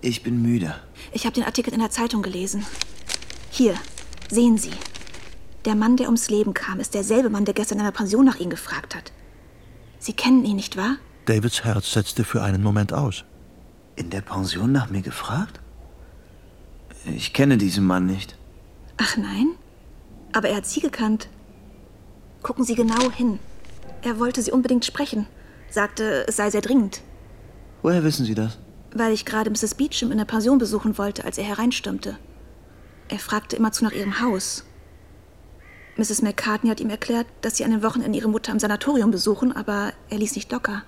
[0.00, 0.74] Ich bin müde.
[1.12, 2.64] Ich habe den Artikel in der Zeitung gelesen.
[3.50, 3.74] Hier,
[4.30, 4.72] sehen Sie.
[5.64, 8.36] Der Mann, der ums Leben kam, ist derselbe Mann, der gestern in der Pension nach
[8.38, 9.12] Ihnen gefragt hat.
[9.98, 10.96] Sie kennen ihn, nicht wahr?
[11.24, 13.24] Davids Herz setzte für einen Moment aus.
[13.96, 15.60] In der Pension nach mir gefragt?
[17.04, 18.36] Ich kenne diesen Mann nicht.
[18.98, 19.48] Ach nein?
[20.32, 21.28] Aber er hat Sie gekannt.
[22.42, 23.40] Gucken Sie genau hin.
[24.02, 25.26] Er wollte Sie unbedingt sprechen.
[25.70, 27.00] Sagte, es sei sehr dringend.
[27.86, 28.58] Woher wissen Sie das?
[28.96, 29.76] Weil ich gerade Mrs.
[29.76, 32.18] Beecham in der Pension besuchen wollte, als er hereinstürmte.
[33.06, 34.64] Er fragte immerzu nach Ihrem Haus.
[35.96, 36.20] Mrs.
[36.20, 39.92] McCartney hat ihm erklärt, dass sie an den Wochenenden ihre Mutter im Sanatorium besuchen, aber
[40.10, 40.82] er ließ nicht locker.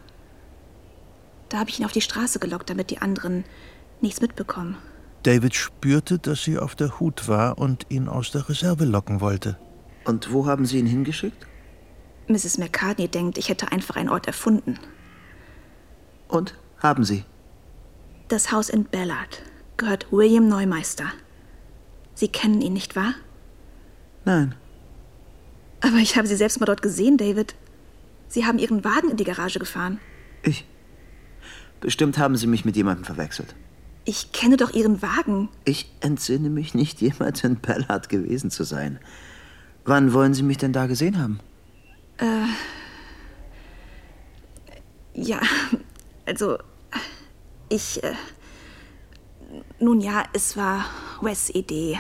[1.51, 3.45] Da habe ich ihn auf die Straße gelockt, damit die anderen
[4.01, 4.77] nichts mitbekommen.
[5.23, 9.57] David spürte, dass sie auf der Hut war und ihn aus der Reserve locken wollte.
[10.05, 11.47] Und wo haben Sie ihn hingeschickt?
[12.27, 12.59] Mrs.
[12.59, 14.81] McCartney denkt, ich hätte einfach einen Ort erfunden.
[16.27, 16.55] Und?
[16.81, 17.25] Haben Sie?
[18.29, 19.43] Das Haus in Ballard
[19.77, 21.07] gehört William Neumeister.
[22.15, 23.15] Sie kennen ihn, nicht wahr?
[24.25, 24.55] Nein.
[25.81, 27.55] Aber ich habe Sie selbst mal dort gesehen, David.
[28.29, 30.01] Sie haben Ihren Wagen in die Garage gefahren.
[30.43, 30.67] Ich?
[31.81, 33.55] Bestimmt haben Sie mich mit jemandem verwechselt.
[34.05, 35.49] Ich kenne doch Ihren Wagen.
[35.65, 38.99] Ich entsinne mich nicht, jemals in Ballard gewesen zu sein.
[39.85, 41.41] Wann wollen Sie mich denn da gesehen haben?
[42.19, 42.47] Äh.
[45.15, 45.41] Ja,
[46.29, 46.59] also.
[47.69, 48.03] Ich.
[48.05, 48.13] Äh,
[49.81, 50.85] nun ja, es war
[51.21, 51.99] Wes' Idee.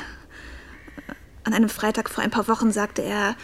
[1.44, 3.36] An einem Freitag vor ein paar Wochen sagte er,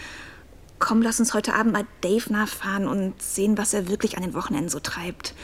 [0.78, 4.35] komm, lass uns heute Abend mal Dave nachfahren und sehen, was er wirklich an den
[4.35, 5.35] Wochenenden so treibt.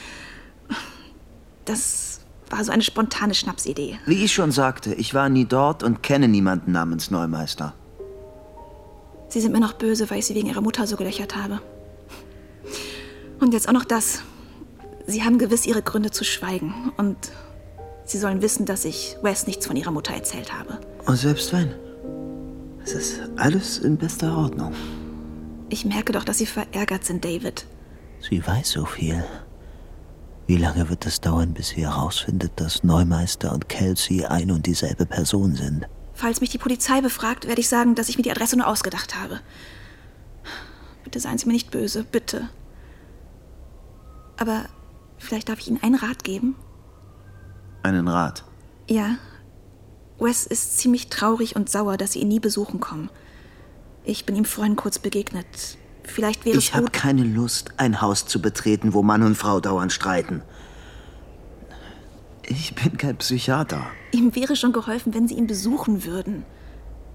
[1.64, 2.20] Das
[2.50, 3.98] war so eine spontane Schnapsidee.
[4.04, 7.74] Wie ich schon sagte, ich war nie dort und kenne niemanden namens Neumeister.
[9.28, 11.62] Sie sind mir noch böse, weil ich Sie wegen Ihrer Mutter so gelöchert habe.
[13.38, 14.22] Und jetzt auch noch das.
[15.06, 16.92] Sie haben gewiss Ihre Gründe zu schweigen.
[16.96, 17.16] Und
[18.04, 20.80] Sie sollen wissen, dass ich Wes nichts von Ihrer Mutter erzählt habe.
[21.06, 21.74] Und selbst wenn?
[22.84, 24.74] Es ist alles in bester Ordnung.
[25.68, 27.66] Ich merke doch, dass Sie verärgert sind, David.
[28.20, 29.24] Sie weiß so viel.
[30.46, 35.06] Wie lange wird es dauern, bis sie herausfindet, dass Neumeister und Kelsey ein und dieselbe
[35.06, 35.86] Person sind?
[36.12, 39.16] Falls mich die Polizei befragt, werde ich sagen, dass ich mir die Adresse nur ausgedacht
[39.16, 39.38] habe.
[41.04, 42.48] Bitte seien Sie mir nicht böse, bitte.
[44.38, 44.64] Aber
[45.20, 46.56] vielleicht darf ich Ihnen einen Rat geben?
[47.82, 48.44] Einen Rat?
[48.88, 49.16] Ja.
[50.18, 53.08] Wes ist ziemlich traurig und sauer, dass Sie ihn nie besuchen kommen.
[54.04, 55.78] Ich bin ihm vorhin kurz begegnet.
[56.02, 56.70] Vielleicht wäre ich es.
[56.70, 60.42] Ich habe keine Lust, ein Haus zu betreten, wo Mann und Frau dauernd streiten.
[62.42, 63.86] Ich bin kein Psychiater.
[64.12, 66.44] Ihm wäre schon geholfen, wenn Sie ihn besuchen würden.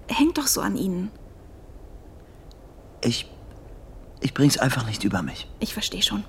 [0.08, 1.10] Er hängt doch so an Ihnen.
[3.02, 3.30] Ich.
[4.20, 5.46] Ich bring's einfach nicht über mich.
[5.60, 6.24] Ich verstehe schon.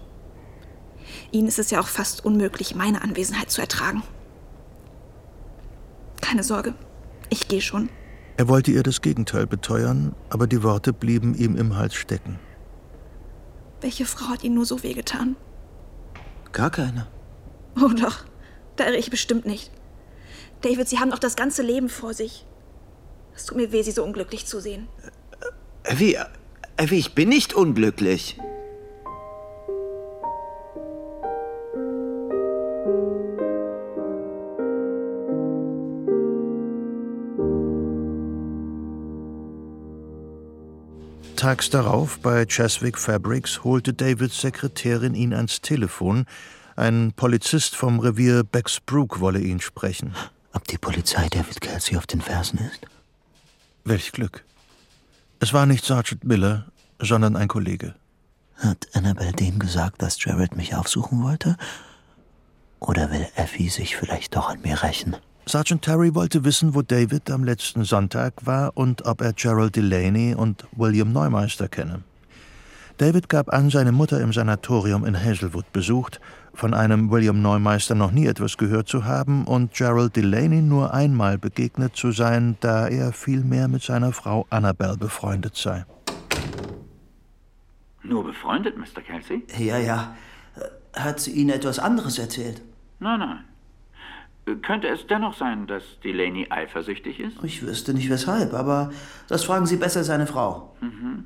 [1.32, 4.04] Ihnen ist es ja auch fast unmöglich, meine Anwesenheit zu ertragen.
[6.22, 6.74] Keine Sorge,
[7.30, 7.90] ich gehe schon.
[8.38, 12.40] Er wollte ihr das Gegenteil beteuern, aber die Worte blieben ihm im Hals stecken.
[13.82, 15.36] Welche Frau hat Ihnen nur so wehgetan?
[16.52, 17.08] Gar keine.
[17.76, 18.26] Oh doch,
[18.76, 19.72] da irre ich bestimmt nicht.
[20.62, 22.46] David, Sie haben noch das ganze Leben vor sich.
[23.36, 24.88] Es tut mir weh, Sie so unglücklich zu sehen.
[25.96, 26.18] Wie?
[26.80, 28.40] Wie, ich bin nicht unglücklich.
[41.38, 46.26] Tags darauf bei Cheswick Fabrics holte Davids Sekretärin ihn ans Telefon.
[46.76, 50.16] Ein Polizist vom Revier Bexbrook wolle ihn sprechen.
[50.54, 52.82] Ob die Polizei David Kelsey auf den Fersen ist?
[53.86, 54.46] Welch Glück.
[55.40, 56.66] Es war nicht Sergeant Miller,
[56.98, 57.94] sondern ein Kollege.
[58.56, 61.56] Hat Annabelle dem gesagt, dass Jared mich aufsuchen wollte?
[62.80, 65.16] Oder will Effie sich vielleicht doch an mir rächen?
[65.48, 70.36] Sergeant Terry wollte wissen, wo David am letzten Sonntag war und ob er Gerald Delaney
[70.36, 72.04] und William Neumeister kenne.
[72.98, 76.20] David gab an, seine Mutter im Sanatorium in Hazelwood besucht,
[76.54, 81.38] von einem William Neumeister noch nie etwas gehört zu haben und Gerald Delaney nur einmal
[81.38, 85.86] begegnet zu sein, da er vielmehr mit seiner Frau Annabelle befreundet sei.
[88.04, 89.02] Nur befreundet, Mr.
[89.02, 89.44] Kelsey?
[89.58, 90.14] Ja, ja.
[90.94, 92.62] Hat sie Ihnen etwas anderes erzählt?
[93.00, 93.47] Nein, nein.
[94.56, 97.44] Könnte es dennoch sein, dass Delaney eifersüchtig ist?
[97.44, 98.92] Ich wüsste nicht weshalb, aber
[99.28, 100.76] das fragen Sie besser seine Frau.
[100.82, 101.26] Mhm.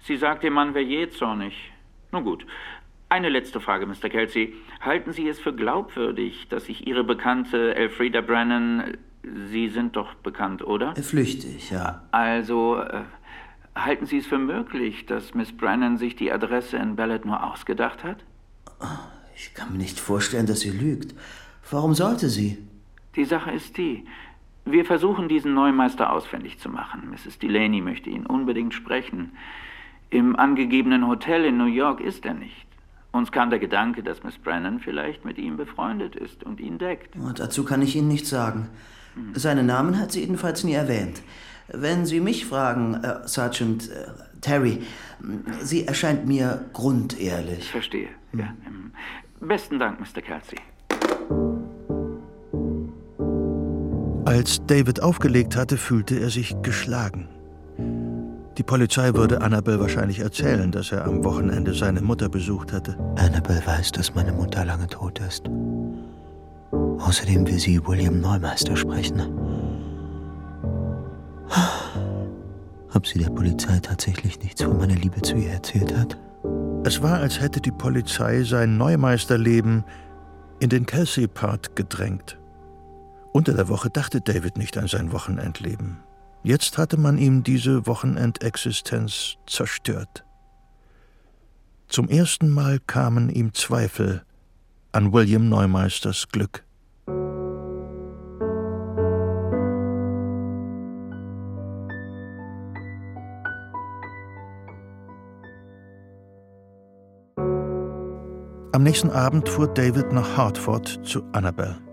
[0.00, 1.72] Sie sagt, Ihr Mann wäre jähzornig.
[2.12, 2.46] Nun gut.
[3.08, 4.08] Eine letzte Frage, Mr.
[4.08, 4.54] Kelsey.
[4.80, 8.96] Halten Sie es für glaubwürdig, dass sich Ihre Bekannte Elfrida Brennan.
[9.50, 10.94] Sie sind doch bekannt, oder?
[10.96, 12.02] Flüchtig, ja.
[12.10, 13.02] Also, äh,
[13.74, 18.04] halten Sie es für möglich, dass Miss Brennan sich die Adresse in Ballard nur ausgedacht
[18.04, 18.18] hat?
[19.36, 21.14] Ich kann mir nicht vorstellen, dass sie lügt.
[21.70, 22.58] Warum sollte sie?
[23.16, 24.04] Die Sache ist die.
[24.64, 27.10] Wir versuchen, diesen Neumeister ausfindig zu machen.
[27.10, 27.38] Mrs.
[27.38, 29.32] Delaney möchte ihn unbedingt sprechen.
[30.10, 32.66] Im angegebenen Hotel in New York ist er nicht.
[33.12, 37.14] Uns kam der Gedanke, dass Miss Brennan vielleicht mit ihm befreundet ist und ihn deckt.
[37.16, 38.68] Und dazu kann ich Ihnen nichts sagen.
[39.14, 39.34] Hm.
[39.34, 41.22] Seinen Namen hat sie jedenfalls nie erwähnt.
[41.68, 44.06] Wenn Sie mich fragen, äh, Sergeant äh,
[44.40, 44.82] Terry,
[45.60, 47.60] sie erscheint mir grundehrlich.
[47.60, 48.08] Ich verstehe.
[48.32, 48.40] Hm.
[48.40, 48.54] Ja.
[49.40, 50.20] Besten Dank, Mr.
[50.20, 50.58] Kelsey.
[54.24, 57.28] Als David aufgelegt hatte, fühlte er sich geschlagen.
[58.56, 62.96] Die Polizei würde Annabelle wahrscheinlich erzählen, dass er am Wochenende seine Mutter besucht hatte.
[63.16, 65.42] Annabelle weiß, dass meine Mutter lange tot ist.
[66.72, 69.22] Außerdem will sie William Neumeister sprechen.
[72.94, 76.16] Ob sie der Polizei tatsächlich nichts von meiner Liebe zu ihr erzählt hat?
[76.84, 79.84] Es war, als hätte die Polizei sein Neumeisterleben
[80.60, 82.38] in den Kelsey-Part gedrängt.
[83.36, 85.96] Unter der Woche dachte David nicht an sein Wochenendleben.
[86.44, 90.24] Jetzt hatte man ihm diese Wochenendexistenz zerstört.
[91.88, 94.22] Zum ersten Mal kamen ihm Zweifel
[94.92, 96.62] an William Neumeisters Glück.
[108.70, 111.83] Am nächsten Abend fuhr David nach Hartford zu Annabel.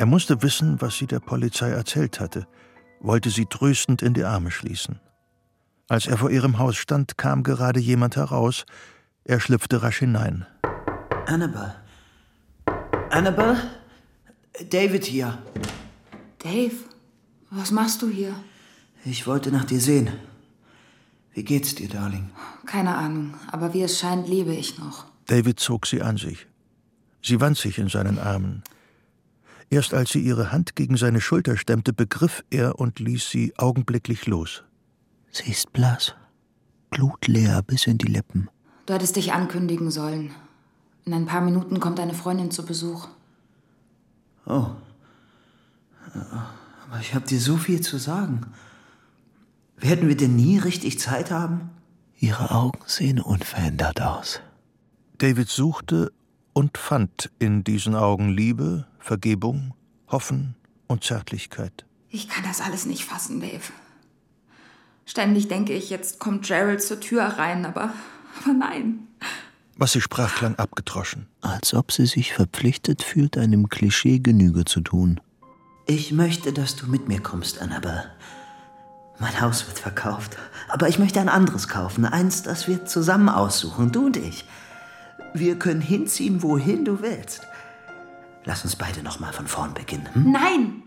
[0.00, 2.46] Er musste wissen, was sie der Polizei erzählt hatte,
[3.00, 4.98] wollte sie tröstend in die Arme schließen.
[5.88, 8.64] Als er vor ihrem Haus stand, kam gerade jemand heraus.
[9.24, 10.46] Er schlüpfte rasch hinein.
[11.26, 11.74] Annabel.
[13.10, 13.58] Annabel?
[14.70, 15.36] David hier.
[16.38, 16.76] Dave,
[17.50, 18.34] was machst du hier?
[19.04, 20.08] Ich wollte nach dir sehen.
[21.34, 22.30] Wie geht's dir, Darling?
[22.64, 25.04] Keine Ahnung, aber wie es scheint, lebe ich noch.
[25.26, 26.46] David zog sie an sich.
[27.20, 28.62] Sie wand sich in seinen Armen.
[29.70, 34.26] Erst als sie ihre Hand gegen seine Schulter stemmte, begriff er und ließ sie augenblicklich
[34.26, 34.64] los.
[35.30, 36.16] Sie ist blass,
[36.90, 38.50] blutleer bis in die Lippen.
[38.86, 40.32] Du hättest dich ankündigen sollen.
[41.04, 43.06] In ein paar Minuten kommt eine Freundin zu Besuch.
[44.44, 44.66] Oh.
[46.14, 48.46] Aber ich habe dir so viel zu sagen.
[49.76, 51.70] Werden wir denn nie richtig Zeit haben?
[52.18, 54.40] Ihre Augen sehen unverändert aus.
[55.18, 56.12] David suchte
[56.52, 59.74] und fand in diesen Augen Liebe, Vergebung,
[60.08, 61.84] Hoffen und Zärtlichkeit.
[62.08, 63.72] Ich kann das alles nicht fassen, Dave.
[65.06, 67.92] Ständig denke ich, jetzt kommt Gerald zur Tür rein, aber,
[68.42, 69.08] aber nein.
[69.76, 71.26] Was sie sprach, klang abgetroschen.
[71.40, 75.20] Als ob sie sich verpflichtet fühlt, einem Klischee Genüge zu tun.
[75.86, 78.10] Ich möchte, dass du mit mir kommst, Annabelle.
[79.18, 80.36] Mein Haus wird verkauft,
[80.68, 84.44] aber ich möchte ein anderes kaufen, eins, das wir zusammen aussuchen, du und ich.
[85.34, 87.42] Wir können hinziehen, wohin du willst.
[88.44, 90.08] Lass uns beide noch mal von vorn beginnen.
[90.12, 90.32] Hm?
[90.32, 90.82] Nein!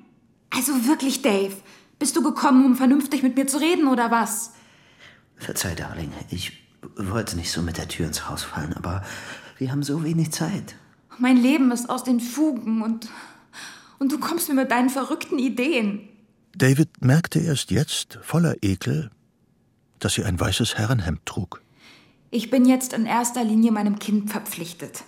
[0.50, 1.56] Also wirklich, Dave.
[2.00, 4.52] Bist du gekommen, um vernünftig mit mir zu reden, oder was?
[5.38, 6.12] Verzeih, Darling.
[6.30, 6.52] Ich
[6.96, 9.04] wollte nicht so mit der Tür ins Haus fallen, aber
[9.58, 10.76] wir haben so wenig Zeit.
[11.18, 13.08] Mein Leben ist aus den Fugen und.
[14.00, 16.10] Und du kommst mir mit deinen verrückten Ideen.
[16.56, 19.10] David merkte erst jetzt, voller Ekel,
[20.00, 21.63] dass sie ein weißes Herrenhemd trug.
[22.34, 25.04] Ich bin jetzt in erster Linie meinem Kind verpflichtet.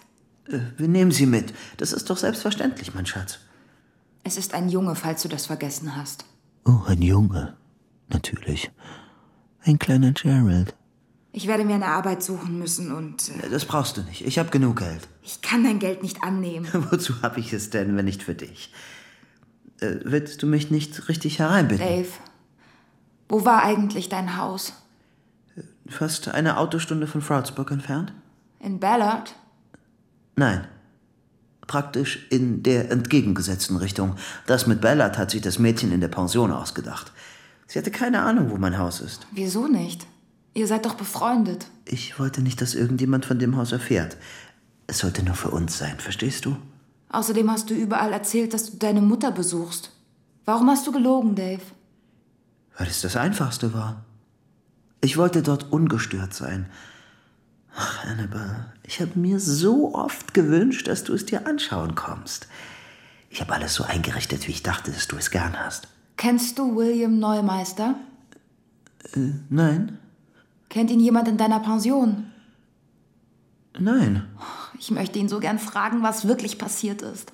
[0.48, 1.56] Äh, wir nehmen sie mit.
[1.78, 3.40] Das ist doch selbstverständlich, mein Schatz.
[4.24, 6.26] Es ist ein Junge, falls du das vergessen hast.
[6.66, 7.58] Oh, ein Junge.
[8.10, 8.70] Natürlich.
[9.64, 10.76] Ein kleiner Gerald.
[11.32, 13.32] Ich werde mir eine Arbeit suchen müssen und.
[13.42, 14.24] Äh das brauchst du nicht.
[14.24, 15.08] Ich habe genug Geld.
[15.24, 16.68] Ich kann dein Geld nicht annehmen.
[16.92, 18.72] Wozu habe ich es denn, wenn nicht für dich?
[19.80, 21.88] Äh, willst du mich nicht richtig hereinbitten?
[21.88, 22.10] Dave,
[23.30, 24.74] wo war eigentlich dein Haus?
[25.88, 28.14] Fast eine Autostunde von Froudsburg entfernt.
[28.60, 29.36] In Ballard?
[30.36, 30.68] Nein.
[31.68, 34.16] Praktisch in der entgegengesetzten Richtung.
[34.46, 37.12] Das mit Ballard hat sich das Mädchen in der Pension ausgedacht.
[37.68, 39.26] Sie hatte keine Ahnung, wo mein Haus ist.
[39.32, 40.06] Wieso nicht?
[40.54, 41.68] Ihr seid doch befreundet.
[41.86, 44.18] Ich wollte nicht, dass irgendjemand von dem Haus erfährt.
[44.88, 46.56] Es sollte nur für uns sein, verstehst du?
[47.10, 49.92] Außerdem hast du überall erzählt, dass du deine Mutter besuchst.
[50.46, 51.62] Warum hast du gelogen, Dave?
[52.78, 54.05] Weil es das Einfachste war.
[55.02, 56.68] Ich wollte dort ungestört sein.
[57.76, 62.48] Ach, Annabelle, ich habe mir so oft gewünscht, dass du es dir anschauen kommst.
[63.30, 65.90] Ich habe alles so eingerichtet, wie ich dachte, dass du es gern hast.
[66.16, 67.96] Kennst du William Neumeister?
[69.14, 70.00] Äh, nein.
[70.70, 72.32] Kennt ihn jemand in deiner Pension?
[73.78, 74.26] Nein.
[74.80, 77.34] Ich möchte ihn so gern fragen, was wirklich passiert ist.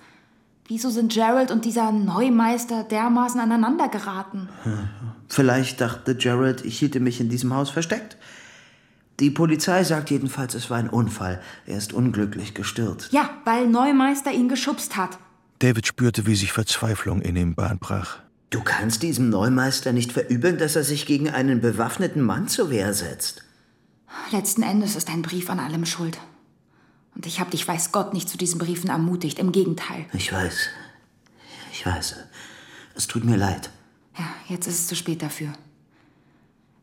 [0.66, 4.50] Wieso sind Gerald und dieser Neumeister dermaßen aneinander geraten?
[5.32, 8.18] Vielleicht dachte Gerald, ich hielte mich in diesem Haus versteckt.
[9.22, 11.42] Die Polizei sagt jedenfalls, es war ein Unfall.
[11.66, 13.14] Er ist unglücklich gestürzt.
[13.14, 15.18] Ja, weil Neumeister ihn geschubst hat.
[15.60, 18.18] David spürte, wie sich Verzweiflung in ihm Bahn brach.
[18.50, 22.94] Du kannst diesem Neumeister nicht verübeln, dass er sich gegen einen bewaffneten Mann zur Wehr
[22.94, 23.46] setzt.
[24.34, 26.18] Letzten Endes ist ein Brief an allem schuld.
[27.16, 29.40] Und ich habe dich, weiß Gott, nicht zu diesen Briefen ermutigt.
[29.40, 30.08] Im Gegenteil.
[30.12, 30.68] Ich weiß.
[31.72, 32.16] Ich weiß.
[32.96, 33.70] Es tut mir leid.
[34.22, 35.52] Ja, jetzt ist es zu spät dafür.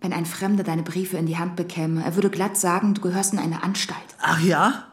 [0.00, 3.32] Wenn ein Fremder deine Briefe in die Hand bekäme, er würde glatt sagen, du gehörst
[3.32, 3.98] in eine Anstalt.
[4.20, 4.84] Ach ja?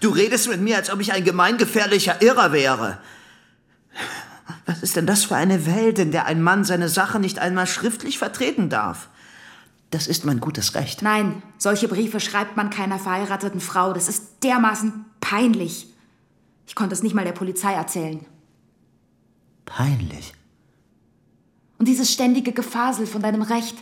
[0.00, 2.98] Du redest mit mir, als ob ich ein gemeingefährlicher Irrer wäre.
[4.64, 7.66] Was ist denn das für eine Welt, in der ein Mann seine Sache nicht einmal
[7.66, 9.08] schriftlich vertreten darf?
[9.90, 11.02] Das ist mein gutes Recht.
[11.02, 13.92] Nein, solche Briefe schreibt man keiner verheirateten Frau.
[13.92, 15.88] Das ist dermaßen peinlich.
[16.66, 18.24] Ich konnte es nicht mal der Polizei erzählen.
[19.66, 20.32] Peinlich?
[21.82, 23.74] Und dieses ständige Gefasel von deinem Recht.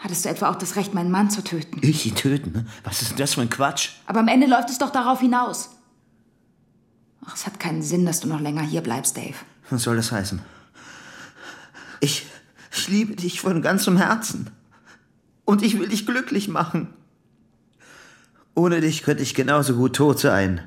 [0.00, 1.78] Hattest du etwa auch das Recht, meinen Mann zu töten?
[1.80, 2.66] Ich ihn töten?
[2.82, 3.90] Was ist denn das für ein Quatsch?
[4.06, 5.70] Aber am Ende läuft es doch darauf hinaus.
[7.24, 9.36] Ach, es hat keinen Sinn, dass du noch länger hier bleibst, Dave.
[9.70, 10.42] Was soll das heißen?
[12.00, 12.26] Ich,
[12.72, 14.50] ich liebe dich von ganzem Herzen.
[15.44, 16.92] Und ich will dich glücklich machen.
[18.56, 20.66] Ohne dich könnte ich genauso gut tot sein.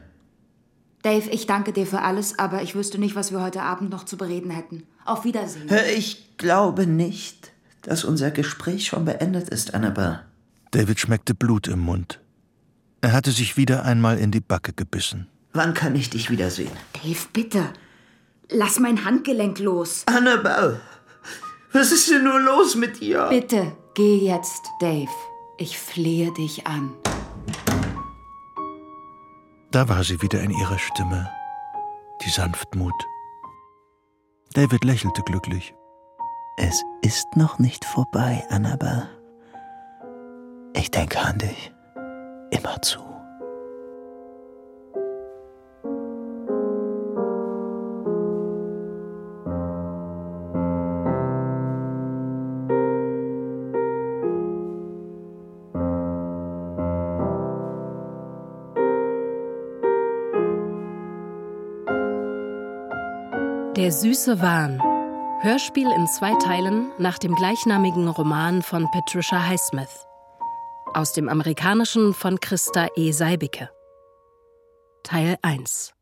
[1.01, 4.05] Dave, ich danke dir für alles, aber ich wüsste nicht, was wir heute Abend noch
[4.05, 4.84] zu bereden hätten.
[5.08, 5.70] Auf Wiedersehen.
[5.95, 10.26] Ich glaube nicht, dass unser Gespräch schon beendet ist, Annabelle.
[10.72, 12.20] David schmeckte Blut im Mund.
[12.99, 15.28] Er hatte sich wieder einmal in die Backe gebissen.
[15.53, 16.72] Wann kann ich dich wiedersehen?
[16.91, 17.70] Dave, bitte.
[18.49, 20.03] Lass mein Handgelenk los.
[20.08, 20.82] Annabelle,
[21.72, 23.28] was ist denn nur los mit dir?
[23.30, 25.08] Bitte, geh jetzt, Dave.
[25.58, 26.91] Ich flehe dich an.
[29.72, 31.30] Da war sie wieder in ihrer Stimme,
[32.26, 32.93] die Sanftmut.
[34.58, 35.76] David lächelte glücklich.
[36.58, 39.08] Es ist noch nicht vorbei, Annabelle.
[40.74, 41.72] Ich denke an dich.
[42.49, 43.07] Immerzu.
[63.88, 64.81] Der süße Wahn.
[65.41, 70.05] Hörspiel in zwei Teilen nach dem gleichnamigen Roman von Patricia Highsmith.
[70.93, 73.13] Aus dem amerikanischen von Christa E.
[73.13, 73.69] Seibicke.
[75.03, 75.93] Teil 1.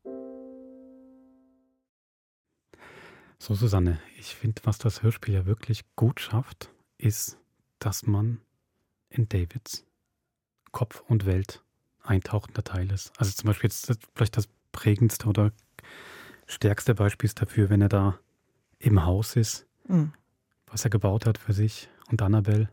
[3.38, 7.38] So, Susanne, ich finde, was das Hörspiel ja wirklich gut schafft, ist,
[7.78, 8.40] dass man
[9.10, 9.84] in Davids
[10.72, 11.62] Kopf und Welt
[12.02, 13.12] eintauchender Teil ist.
[13.16, 15.52] Also zum Beispiel jetzt vielleicht das prägendste oder
[16.46, 18.18] stärkste Beispiel ist dafür, wenn er da
[18.78, 20.12] im Haus ist, mhm.
[20.66, 22.68] was er gebaut hat für sich und Annabelle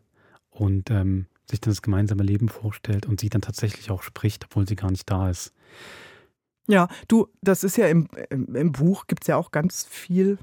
[0.49, 4.67] und ähm, sich dann das gemeinsame Leben vorstellt und sie dann tatsächlich auch spricht, obwohl
[4.67, 5.53] sie gar nicht da ist.
[6.68, 10.38] Ja, du, das ist ja im, im, Buch gibt es ja auch ganz viel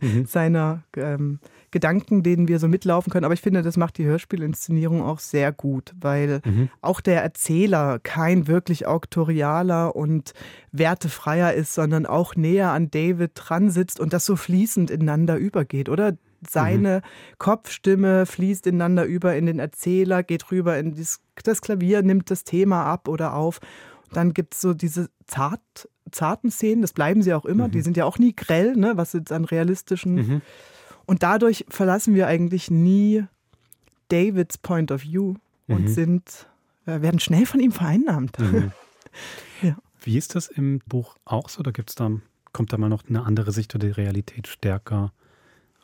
[0.00, 0.24] mhm.
[0.26, 1.40] seiner ähm,
[1.72, 3.24] Gedanken, denen wir so mitlaufen können.
[3.24, 6.70] Aber ich finde, das macht die Hörspielinszenierung auch sehr gut, weil mhm.
[6.82, 10.34] auch der Erzähler kein wirklich auktorialer und
[10.70, 15.88] wertefreier ist, sondern auch näher an David dran sitzt und das so fließend ineinander übergeht,
[15.88, 16.16] oder?
[16.48, 17.38] Seine mhm.
[17.38, 20.94] Kopfstimme fließt ineinander über in den Erzähler, geht rüber in
[21.42, 23.58] das Klavier, nimmt das Thema ab oder auf.
[24.16, 25.60] Dann gibt es so diese zart,
[26.10, 27.72] zarten Szenen, das bleiben sie auch immer, mhm.
[27.72, 30.14] die sind ja auch nie grell, ne, was jetzt an realistischen.
[30.14, 30.42] Mhm.
[31.04, 33.24] Und dadurch verlassen wir eigentlich nie
[34.08, 35.34] Davids Point of View
[35.68, 35.88] und mhm.
[35.88, 36.46] sind,
[36.86, 38.38] äh, werden schnell von ihm vereinnahmt.
[38.38, 38.72] Mhm.
[39.62, 39.76] ja.
[40.00, 41.62] Wie ist das im Buch auch so?
[41.62, 42.10] Da gibt's da,
[42.52, 45.12] kommt da mal noch eine andere Sicht oder die Realität stärker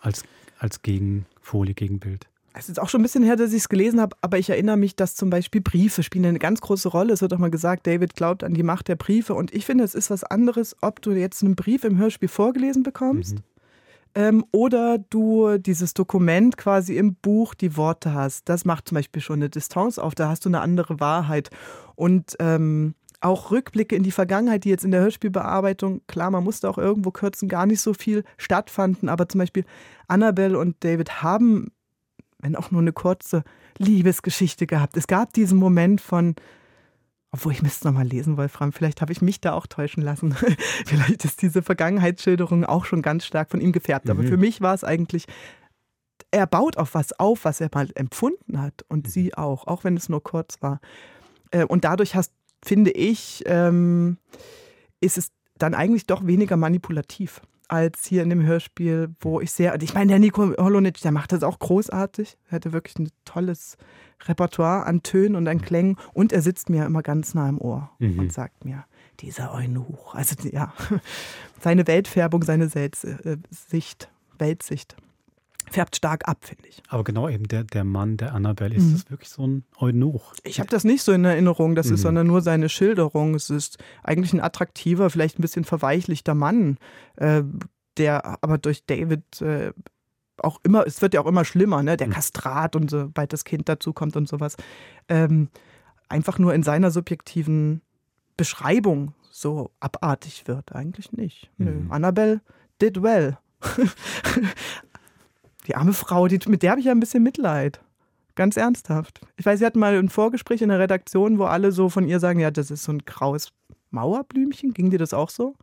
[0.00, 0.24] als,
[0.58, 2.28] als Gegenfolie, Gegenbild?
[2.54, 4.76] Es ist auch schon ein bisschen her, dass ich es gelesen habe, aber ich erinnere
[4.76, 7.14] mich, dass zum Beispiel Briefe spielen eine ganz große Rolle.
[7.14, 9.34] Es wird auch mal gesagt, David glaubt an die Macht der Briefe.
[9.34, 12.82] Und ich finde, es ist was anderes, ob du jetzt einen Brief im Hörspiel vorgelesen
[12.82, 13.42] bekommst mhm.
[14.14, 18.48] ähm, oder du dieses Dokument quasi im Buch die Worte hast.
[18.48, 20.14] Das macht zum Beispiel schon eine Distanz auf.
[20.14, 21.48] Da hast du eine andere Wahrheit.
[21.94, 26.68] Und ähm, auch Rückblicke in die Vergangenheit, die jetzt in der Hörspielbearbeitung, klar, man musste
[26.68, 29.08] auch irgendwo kürzen, gar nicht so viel stattfanden.
[29.08, 29.64] Aber zum Beispiel
[30.08, 31.70] Annabelle und David haben
[32.42, 33.44] wenn auch nur eine kurze
[33.78, 34.96] Liebesgeschichte gehabt.
[34.96, 36.34] Es gab diesen Moment von,
[37.30, 40.34] obwohl ich müsste es nochmal lesen, Wolfram, vielleicht habe ich mich da auch täuschen lassen.
[40.86, 44.06] vielleicht ist diese Vergangenheitsschilderung auch schon ganz stark von ihm gefärbt.
[44.06, 44.10] Mhm.
[44.10, 45.26] Aber für mich war es eigentlich,
[46.30, 48.84] er baut auf was auf, was er mal empfunden hat.
[48.88, 49.10] Und mhm.
[49.10, 50.80] sie auch, auch wenn es nur kurz war.
[51.52, 52.32] Äh, und dadurch hast,
[52.64, 54.18] finde ich, ähm,
[55.00, 59.80] ist es dann eigentlich doch weniger manipulativ als hier in dem Hörspiel, wo ich sehr,
[59.80, 62.36] ich meine, der Nico Holonitsch, der macht das auch großartig.
[62.48, 63.76] Er hatte wirklich ein tolles
[64.24, 67.90] Repertoire an Tönen und an Klängen und er sitzt mir immer ganz nah im Ohr
[67.98, 68.18] mhm.
[68.18, 68.84] und sagt mir,
[69.20, 70.72] dieser Eunuch, also ja,
[71.60, 72.90] seine Weltfärbung, seine äh,
[73.50, 74.96] Sicht, Weltsicht
[75.72, 76.82] färbt stark ab, finde ich.
[76.88, 78.92] Aber genau eben der, der Mann der Annabelle, ist mhm.
[78.92, 80.34] das wirklich so ein Eunuch?
[80.44, 81.94] Ich habe das nicht so in Erinnerung, das mhm.
[81.94, 83.34] ist sondern nur seine Schilderung.
[83.34, 86.78] Es ist eigentlich ein attraktiver, vielleicht ein bisschen verweichlichter Mann,
[87.16, 87.42] äh,
[87.96, 89.72] der aber durch David äh,
[90.38, 91.96] auch immer, es wird ja auch immer schlimmer, ne?
[91.96, 92.12] der mhm.
[92.12, 94.56] Kastrat und sobald das Kind dazukommt und sowas,
[95.08, 95.48] ähm,
[96.08, 97.82] einfach nur in seiner subjektiven
[98.36, 100.72] Beschreibung so abartig wird.
[100.72, 101.50] Eigentlich nicht.
[101.58, 101.70] Nö.
[101.70, 101.92] Mhm.
[101.92, 102.40] Annabelle
[102.80, 103.38] did well.
[105.66, 107.80] Die arme Frau, die, mit der habe ich ja ein bisschen Mitleid.
[108.34, 109.20] Ganz ernsthaft.
[109.36, 112.18] Ich weiß, sie hatten mal ein Vorgespräch in der Redaktion, wo alle so von ihr
[112.18, 113.52] sagen, ja, das ist so ein graues
[113.90, 114.72] Mauerblümchen.
[114.72, 115.54] Ging dir das auch so?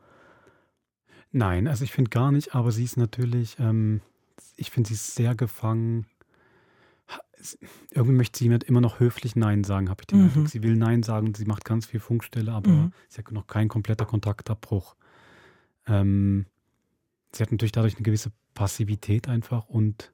[1.31, 4.01] Nein, also ich finde gar nicht, aber sie ist natürlich, ähm,
[4.55, 6.05] ich finde sie sehr gefangen.
[7.91, 10.25] Irgendwie möchte sie immer noch höflich Nein sagen, habe ich den mhm.
[10.25, 10.49] Eindruck.
[10.49, 12.93] Sie will Nein sagen, sie macht ganz viel Funkstelle, aber mhm.
[13.07, 14.95] sie hat noch keinen kompletter Kontaktabbruch.
[15.87, 16.45] Ähm,
[17.31, 20.11] sie hat natürlich dadurch eine gewisse Passivität einfach und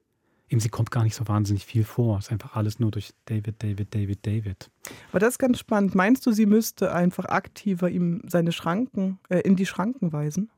[0.48, 2.18] Eben, sie kommt gar nicht so wahnsinnig viel vor.
[2.18, 4.70] Es ist einfach alles nur durch David, David, David, David.
[5.10, 5.96] Aber das ist ganz spannend.
[5.96, 10.48] Meinst du, sie müsste einfach aktiver ihm seine Schranken, äh, in die Schranken weisen?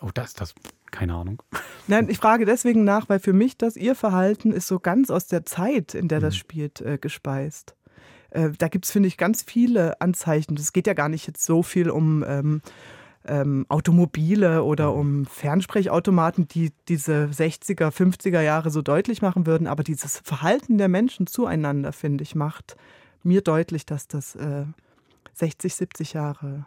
[0.00, 0.54] Oh, das, das,
[0.90, 1.42] keine Ahnung.
[1.86, 5.26] Nein, ich frage deswegen nach, weil für mich das ihr Verhalten ist so ganz aus
[5.26, 6.38] der Zeit, in der das mhm.
[6.38, 7.76] spielt, äh, gespeist.
[8.30, 10.56] Äh, da gibt es, finde ich, ganz viele Anzeichen.
[10.56, 12.62] Es geht ja gar nicht jetzt so viel um ähm,
[13.26, 14.98] ähm, Automobile oder mhm.
[14.98, 19.66] um Fernsprechautomaten, die diese 60er, 50er Jahre so deutlich machen würden.
[19.66, 22.76] Aber dieses Verhalten der Menschen zueinander, finde ich, macht
[23.22, 24.64] mir deutlich, dass das äh,
[25.34, 26.66] 60, 70 Jahre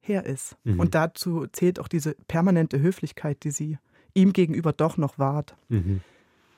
[0.00, 0.56] her ist.
[0.64, 0.80] Mhm.
[0.80, 3.78] Und dazu zählt auch diese permanente Höflichkeit, die sie
[4.14, 5.56] ihm gegenüber doch noch wahrt.
[5.68, 6.00] Mhm.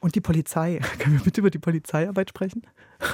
[0.01, 0.81] Und die Polizei.
[0.99, 2.63] Können wir bitte über die Polizeiarbeit sprechen?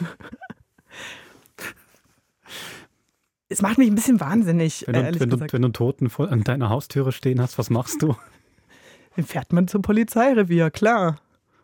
[3.49, 4.85] es macht mich ein bisschen wahnsinnig.
[4.87, 8.03] Wenn du, wenn du, wenn du einen Toten an deiner Haustüre stehen hast, was machst
[8.03, 8.17] du?
[9.17, 11.21] Dann fährt man zum Polizeirevier, klar.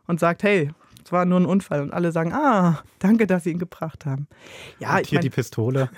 [0.07, 0.71] Und sagt, hey,
[1.05, 1.83] es war nur ein Unfall.
[1.83, 4.27] Und alle sagen, ah, danke, dass Sie ihn gebracht haben.
[4.79, 5.91] Ja, und hier mein, die Pistole.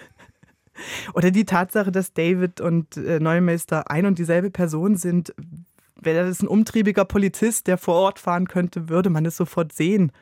[1.15, 5.35] Oder die Tatsache, dass David und äh, Neumeister ein und dieselbe Person sind.
[6.01, 10.13] Wäre das ein umtriebiger Polizist, der vor Ort fahren könnte, würde man es sofort sehen.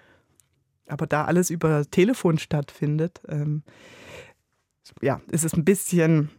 [0.89, 3.63] Aber da alles über Telefon stattfindet, ähm,
[5.01, 6.31] ja, ist es ein bisschen,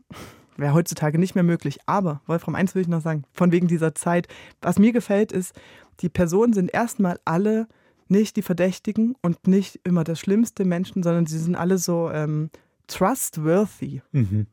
[0.57, 1.79] wäre heutzutage nicht mehr möglich.
[1.85, 4.27] Aber, Wolfram, eins will ich noch sagen, von wegen dieser Zeit.
[4.61, 5.53] Was mir gefällt, ist,
[5.99, 7.67] die Personen sind erstmal alle
[8.07, 12.49] nicht die Verdächtigen und nicht immer das schlimmste Menschen, sondern sie sind alle so ähm,
[12.87, 14.01] trustworthy.
[14.11, 14.47] Mhm.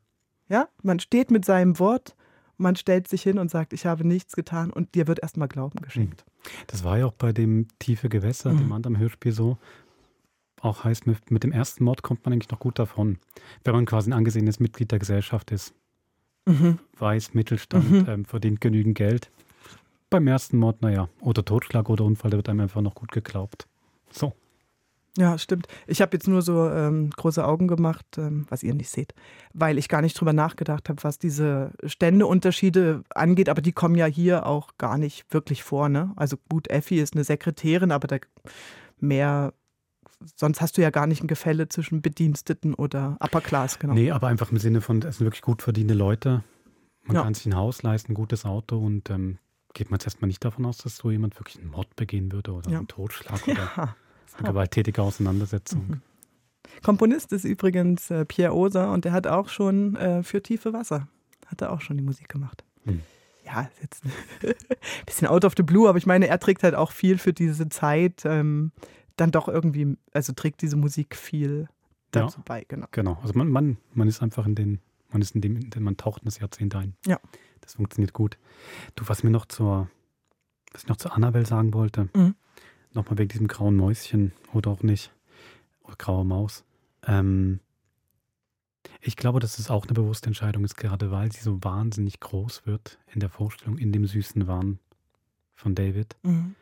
[0.49, 2.15] Ja, man steht mit seinem Wort,
[2.57, 5.81] man stellt sich hin und sagt, ich habe nichts getan und dir wird erstmal Glauben
[5.81, 6.25] geschenkt.
[6.69, 8.59] Das war ja auch bei dem Tiefe Gewässer, mhm.
[8.59, 9.59] dem anderen Hörspiel so
[10.61, 13.19] auch heißt, mit, mit dem ersten Mord kommt man eigentlich noch gut davon,
[13.65, 15.75] wenn man quasi ein angesehenes Mitglied der Gesellschaft ist.
[16.47, 16.79] Mhm.
[16.99, 18.07] Weiß, Mittelstand, mhm.
[18.09, 19.31] ähm, verdient genügend Geld.
[20.11, 23.69] Beim ersten Mord, naja, oder Totschlag oder Unfall, da wird einem einfach noch gut geglaubt.
[24.11, 24.33] So.
[25.19, 25.67] Ja, stimmt.
[25.89, 29.15] Ich habe jetzt nur so ähm, große Augen gemacht, ähm, was ihr nicht seht,
[29.53, 34.07] weil ich gar nicht drüber nachgedacht habe, was diese Ständeunterschiede angeht, aber die kommen ja
[34.07, 35.89] hier auch gar nicht wirklich vor.
[35.89, 36.13] Ne?
[36.15, 38.19] Also gut, Effi ist eine Sekretärin, aber da
[39.01, 39.55] mehr
[40.37, 43.95] sonst hast du ja gar nicht ein Gefälle zwischen Bediensteten oder Upper Class, genau.
[43.95, 46.43] Nee, aber einfach im Sinne von, es sind wirklich gut verdienende Leute.
[47.05, 47.23] Man ja.
[47.23, 49.39] kann sich ein Haus leisten, ein gutes Auto und ähm,
[49.75, 52.53] geht man jetzt erstmal nicht davon aus, dass so jemand wirklich einen Mord begehen würde
[52.53, 52.79] oder ja.
[52.79, 53.97] einen Totschlag oder ja.
[54.37, 55.87] eine gewalttätige Auseinandersetzung.
[55.89, 56.03] Mhm.
[56.83, 61.09] Komponist ist übrigens äh, Pierre Oser und der hat auch schon äh, für Tiefe Wasser,
[61.47, 62.65] hat er auch schon die Musik gemacht.
[62.85, 63.01] Mhm.
[63.45, 64.05] Ja, jetzt
[64.43, 64.55] ein
[65.07, 67.69] bisschen out of the blue, aber ich meine, er trägt halt auch viel für diese
[67.69, 68.23] Zeit.
[68.25, 68.73] Ähm,
[69.19, 71.69] dann doch irgendwie, also trägt diese Musik viel
[72.13, 72.87] dazu ja, bei, genau.
[72.93, 75.83] Genau, also man, man, man ist einfach in den, man ist in dem, in dem,
[75.83, 76.97] man taucht in das Jahrzehnt ein.
[77.05, 77.21] Ja.
[77.61, 78.39] Das funktioniert gut.
[78.95, 79.91] Du, was mir noch zur,
[80.73, 82.35] was ich noch zu Annabelle sagen wollte, mhm.
[82.95, 85.13] nochmal wegen diesem grauen Mäuschen oder auch nicht,
[85.83, 86.65] oder graue Maus.
[87.07, 87.61] Ähm,
[89.01, 92.67] ich glaube, dass es auch eine bewusste Entscheidung ist, gerade weil sie so wahnsinnig groß
[92.67, 94.79] wird in der Vorstellung, in dem süßen Wahn
[95.55, 96.17] von David.
[96.23, 96.55] Mhm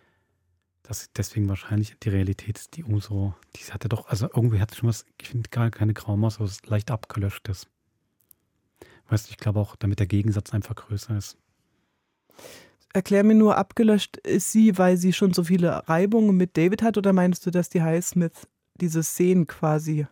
[0.87, 4.79] dass deswegen wahrscheinlich die Realität ist, die umso, die hatte doch, also irgendwie hat sie
[4.79, 7.69] schon was, ich finde gar keine graue Maus, aber es leicht abgelöscht ist.
[9.09, 11.37] Weißt du, ich glaube auch, damit der Gegensatz einfach größer ist.
[12.93, 16.97] Erklär mir nur, abgelöscht ist sie, weil sie schon so viele Reibungen mit David hat,
[16.97, 18.49] oder meinst du, dass die Highsmith
[18.81, 20.07] diese Szenen quasi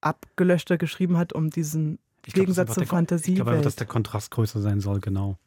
[0.00, 3.32] abgelöschter geschrieben hat, um diesen ich Gegensatz zur Fantasie?
[3.32, 5.38] Ich glaube dass der Kontrast größer sein soll, genau.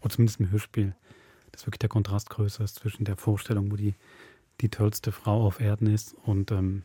[0.00, 0.94] Oder zumindest im Hörspiel
[1.52, 3.94] dass wirklich der Kontrast größer ist zwischen der Vorstellung, wo die,
[4.60, 6.84] die tollste Frau auf Erden ist und ähm,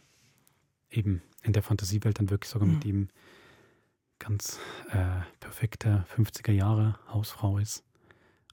[0.89, 2.73] eben in der Fantasiewelt dann wirklich sogar mhm.
[2.75, 3.09] mit ihm
[4.19, 4.59] ganz
[4.91, 7.83] äh, perfekte 50er Jahre Hausfrau ist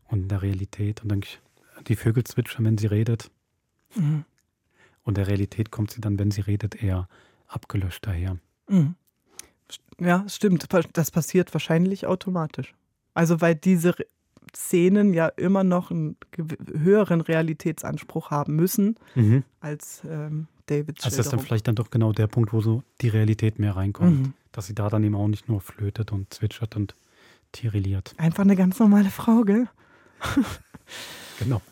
[0.08, 1.22] und in der Realität und dann
[1.86, 3.30] die Vögel zwitschern, wenn sie redet.
[3.94, 4.24] Mhm.
[5.04, 7.08] Und der Realität kommt sie dann, wenn sie redet, eher
[7.46, 8.38] abgelöscht daher.
[8.68, 8.94] Mhm.
[9.98, 10.66] Ja, stimmt.
[10.92, 12.74] Das passiert wahrscheinlich automatisch.
[13.14, 13.94] Also weil diese
[14.55, 16.16] Szenen ja immer noch einen
[16.76, 19.44] höheren Realitätsanspruch haben müssen mhm.
[19.61, 22.82] als ähm, Davids Also das ist dann vielleicht dann doch genau der Punkt, wo so
[23.00, 24.20] die Realität mehr reinkommt.
[24.20, 24.32] Mhm.
[24.53, 26.94] Dass sie da dann eben auch nicht nur flötet und zwitschert und
[27.53, 28.14] tirilliert.
[28.18, 29.68] Einfach eine ganz normale Frau, gell?
[31.38, 31.62] genau.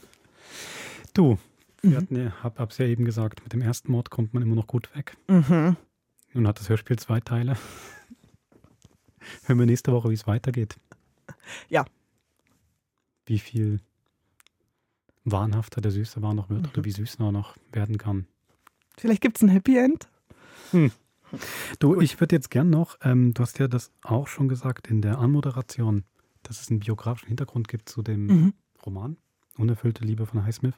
[1.13, 1.39] Du,
[1.83, 1.97] wir mhm.
[1.97, 4.67] hatten ja, hab, hab's ja eben gesagt, mit dem ersten Mord kommt man immer noch
[4.67, 5.17] gut weg.
[5.29, 5.77] Mhm.
[6.33, 7.57] Nun hat das Hörspiel zwei Teile.
[9.45, 10.77] Hören wir nächste Woche, wie es weitergeht.
[11.69, 11.85] Ja,
[13.31, 13.81] wie viel
[15.25, 16.69] wahnhafter der Süße war noch wird mhm.
[16.69, 18.27] oder wie süß er noch werden kann.
[18.99, 20.09] Vielleicht gibt es ein Happy End.
[20.73, 20.91] Hm.
[21.79, 22.03] Du, Gut.
[22.03, 25.19] ich würde jetzt gern noch, ähm, du hast ja das auch schon gesagt in der
[25.19, 26.05] Anmoderation,
[26.43, 28.55] dass es einen biografischen Hintergrund gibt zu dem mhm.
[28.85, 29.17] Roman
[29.57, 30.75] Unerfüllte Liebe von Highsmith.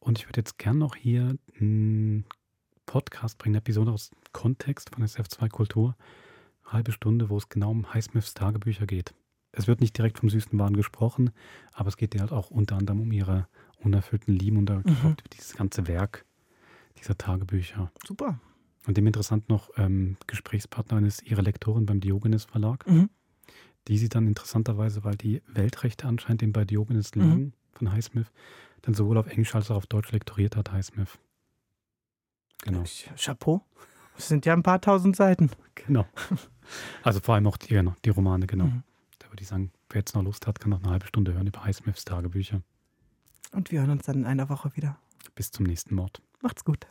[0.00, 2.24] Und ich würde jetzt gern noch hier einen
[2.86, 5.96] Podcast bringen, eine Episode aus Kontext von SF2 Kultur.
[6.64, 9.14] Eine halbe Stunde, wo es genau um Highsmiths Tagebücher geht.
[9.56, 11.30] Es wird nicht direkt vom süßen Wahn gesprochen,
[11.72, 13.48] aber es geht ja halt auch unter anderem um ihre
[13.80, 15.16] unerfüllten Lieben und mhm.
[15.32, 16.26] dieses ganze Werk
[16.98, 17.90] dieser Tagebücher.
[18.06, 18.38] Super.
[18.86, 22.86] Und dem interessant noch, ähm, Gesprächspartnerin ist ihre Lektorin beim Diogenes Verlag.
[22.86, 23.08] Mhm.
[23.88, 27.22] Die sie dann interessanterweise, weil die Weltrechte anscheinend eben bei Diogenes mhm.
[27.22, 27.52] liegen, mhm.
[27.72, 28.30] von Highsmith,
[28.82, 31.18] dann sowohl auf Englisch als auch auf Deutsch lektoriert hat, Highsmith.
[32.62, 32.84] Genau.
[33.16, 33.64] Chapeau.
[34.16, 35.50] Das sind ja ein paar tausend Seiten.
[35.74, 36.06] Genau.
[37.04, 38.64] Also vor allem auch die, genau, die Romane, genau.
[38.64, 38.82] Mhm.
[39.36, 41.62] Würde ich sagen, wer jetzt noch Lust hat, kann noch eine halbe Stunde hören über
[41.62, 42.62] Highsmiths Tagebücher.
[43.52, 44.96] Und wir hören uns dann in einer Woche wieder.
[45.34, 46.22] Bis zum nächsten Mord.
[46.40, 46.86] Macht's gut.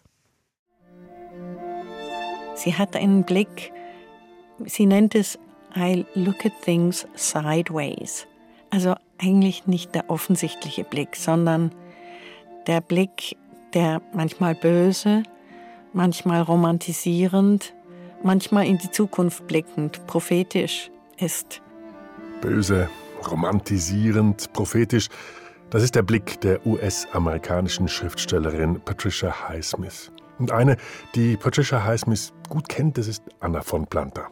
[2.53, 3.73] Sie hat einen Blick,
[4.63, 5.39] sie nennt es
[5.75, 8.27] I look at things sideways.
[8.69, 11.73] Also eigentlich nicht der offensichtliche Blick, sondern
[12.67, 13.35] der Blick,
[13.73, 15.23] der manchmal böse,
[15.93, 17.73] manchmal romantisierend,
[18.21, 21.63] manchmal in die Zukunft blickend, prophetisch ist.
[22.45, 22.89] Böse,
[23.27, 25.07] romantisierend, prophetisch.
[25.71, 30.11] Das ist der Blick der US-amerikanischen Schriftstellerin Patricia Highsmith.
[30.37, 30.77] Und eine,
[31.15, 34.27] die Patricia Highsmith gut kennt, das ist Anna von Planta.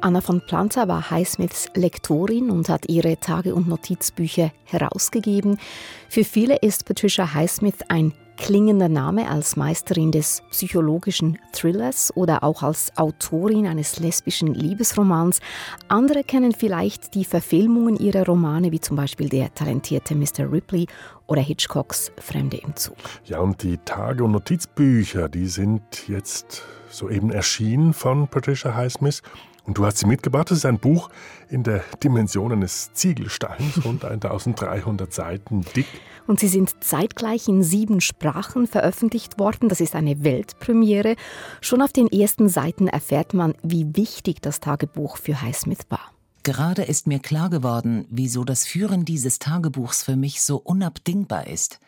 [0.00, 5.60] Anna von Planta war Highsmiths Lektorin und hat ihre Tage- und Notizbücher herausgegeben.
[6.08, 12.62] Für viele ist Patricia Highsmith ein klingender Name als Meisterin des psychologischen Thrillers oder auch
[12.62, 15.40] als Autorin eines lesbischen Liebesromans.
[15.88, 20.50] Andere kennen vielleicht die Verfilmungen ihrer Romane, wie zum Beispiel der talentierte Mr.
[20.50, 20.86] Ripley
[21.26, 22.96] oder Hitchcocks Fremde im Zug.
[23.26, 29.22] Ja, und die Tage- und Notizbücher, die sind jetzt soeben erschienen von Patricia Highsmith.
[29.70, 30.50] Und du hast sie mitgebracht.
[30.50, 31.10] Das ist ein Buch
[31.48, 35.86] in der Dimension eines Ziegelsteins, rund 1300 Seiten dick.
[36.26, 39.68] Und sie sind zeitgleich in sieben Sprachen veröffentlicht worden.
[39.68, 41.14] Das ist eine Weltpremiere.
[41.60, 46.10] Schon auf den ersten Seiten erfährt man, wie wichtig das Tagebuch für Highsmith war.
[46.42, 51.78] Gerade ist mir klar geworden, wieso das Führen dieses Tagebuchs für mich so unabdingbar ist.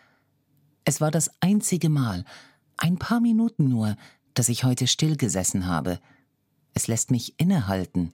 [0.84, 2.24] Es war das einzige Mal,
[2.76, 3.96] ein paar Minuten nur,
[4.34, 5.98] dass ich heute stillgesessen habe–
[6.74, 8.12] es lässt mich innehalten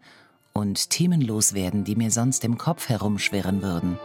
[0.53, 3.99] und themenlos werden, die mir sonst im Kopf herumschwirren würden.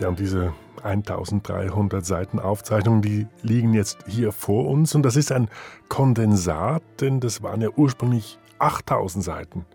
[0.00, 5.30] Ja, und diese 1300 Seiten Aufzeichnungen, die liegen jetzt hier vor uns und das ist
[5.32, 5.48] ein
[5.88, 9.66] Kondensat, denn das waren ja ursprünglich 8000 Seiten.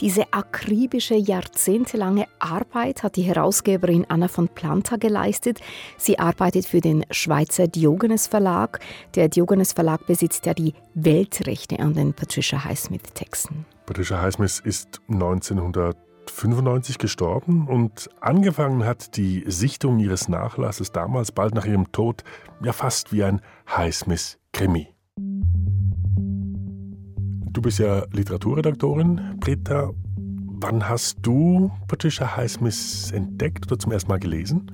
[0.00, 5.60] Diese akribische, jahrzehntelange Arbeit hat die Herausgeberin Anna von Planta geleistet.
[5.98, 8.80] Sie arbeitet für den Schweizer Diogenes Verlag.
[9.14, 13.66] Der Diogenes Verlag besitzt ja die Weltrechte an den Patricia Highsmith-Texten.
[13.84, 21.66] Patricia Highsmith ist 1995 gestorben und angefangen hat die Sichtung ihres Nachlasses damals, bald nach
[21.66, 22.24] ihrem Tod,
[22.62, 24.94] ja fast wie ein Highsmith-Krimi.
[27.52, 29.90] Du bist ja Literaturredaktorin, Britta.
[30.16, 34.70] Wann hast du Patricia Highsmith entdeckt oder zum ersten Mal gelesen?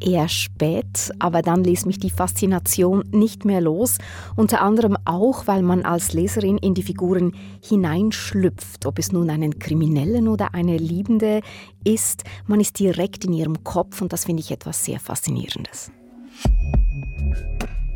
[0.00, 3.98] Eher spät, aber dann ließ mich die Faszination nicht mehr los.
[4.36, 9.58] Unter anderem auch, weil man als Leserin in die Figuren hineinschlüpft, ob es nun einen
[9.58, 11.40] Kriminellen oder eine Liebende
[11.84, 12.22] ist.
[12.46, 15.90] Man ist direkt in ihrem Kopf und das finde ich etwas sehr Faszinierendes.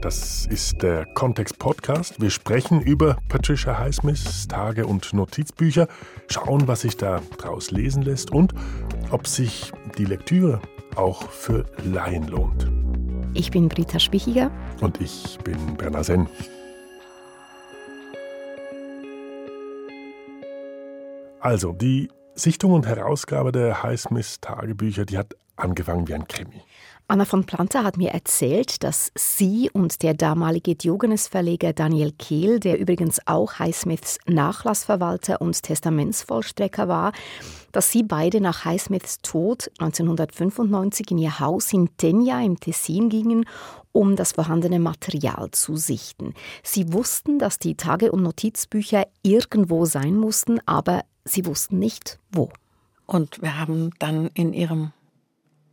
[0.01, 2.21] Das ist der Kontext Podcast.
[2.21, 5.89] Wir sprechen über Patricia Highsmiths Tage- und Notizbücher,
[6.29, 8.55] schauen, was sich da draus lesen lässt und
[9.11, 10.63] ob sich die Lektüre
[10.95, 12.71] auch für Laien lohnt.
[13.35, 14.53] Ich bin Britta Spichiger.
[14.81, 16.29] Und ich bin Bernhard Senn.
[21.41, 26.63] Also, die Sichtung und Herausgabe der Highsmiths Tagebücher, die hat angefangen wie ein Krimi.
[27.11, 32.79] Anna von Planta hat mir erzählt, dass sie und der damalige Diogenes-Verleger Daniel Kehl, der
[32.79, 37.13] übrigens auch Highsmiths Nachlassverwalter und Testamentsvollstrecker war,
[37.73, 43.47] dass sie beide nach Highsmiths Tod 1995 in ihr Haus in Tenja im Tessin gingen,
[43.93, 46.35] um das vorhandene Material zu sichten.
[46.63, 52.51] Sie wussten, dass die Tage- und Notizbücher irgendwo sein mussten, aber sie wussten nicht, wo.
[53.07, 54.93] Und wir haben dann in ihrem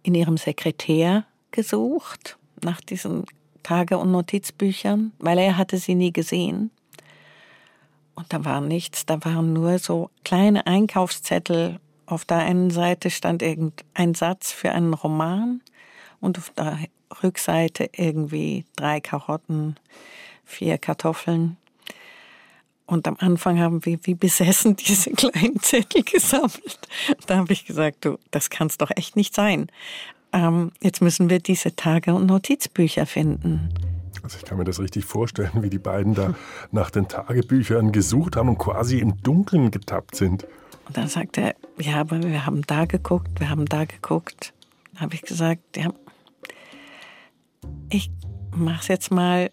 [0.05, 3.25] in ihrem Sekretär gesucht nach diesen
[3.63, 6.69] Tage- und Notizbüchern, weil er hatte sie nie gesehen.
[8.13, 11.79] Und da war nichts, da waren nur so kleine Einkaufszettel.
[12.05, 15.61] Auf der einen Seite stand irgendein Satz für einen Roman
[16.21, 16.77] und auf der
[17.23, 19.75] Rückseite irgendwie drei Karotten,
[20.43, 21.57] vier Kartoffeln.
[22.85, 26.79] Und am Anfang haben wir wie besessen diese kleinen Zettel gesammelt.
[27.27, 29.67] Da habe ich gesagt, du, das kann es doch echt nicht sein.
[30.33, 33.69] ähm, jetzt müssen wir diese Tage- und Notizbücher finden.
[34.21, 36.35] Also ich kann mir das richtig vorstellen, wie die beiden da
[36.71, 40.45] nach den Tagebüchern gesucht haben und quasi im Dunkeln getappt sind.
[40.87, 44.53] Und dann sagt er, ja, aber wir haben da geguckt, wir haben da geguckt.
[44.93, 45.91] Da habe ich gesagt, ja,
[47.89, 48.11] ich
[48.55, 49.51] mache es jetzt mal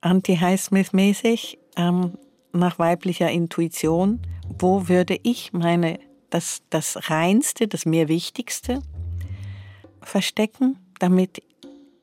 [0.00, 2.12] anti-Highsmith-mäßig, ähm,
[2.52, 4.20] nach weiblicher Intuition.
[4.58, 5.98] Wo würde ich meine,
[6.30, 8.80] das, das Reinste, das mir Wichtigste
[10.02, 11.42] verstecken, damit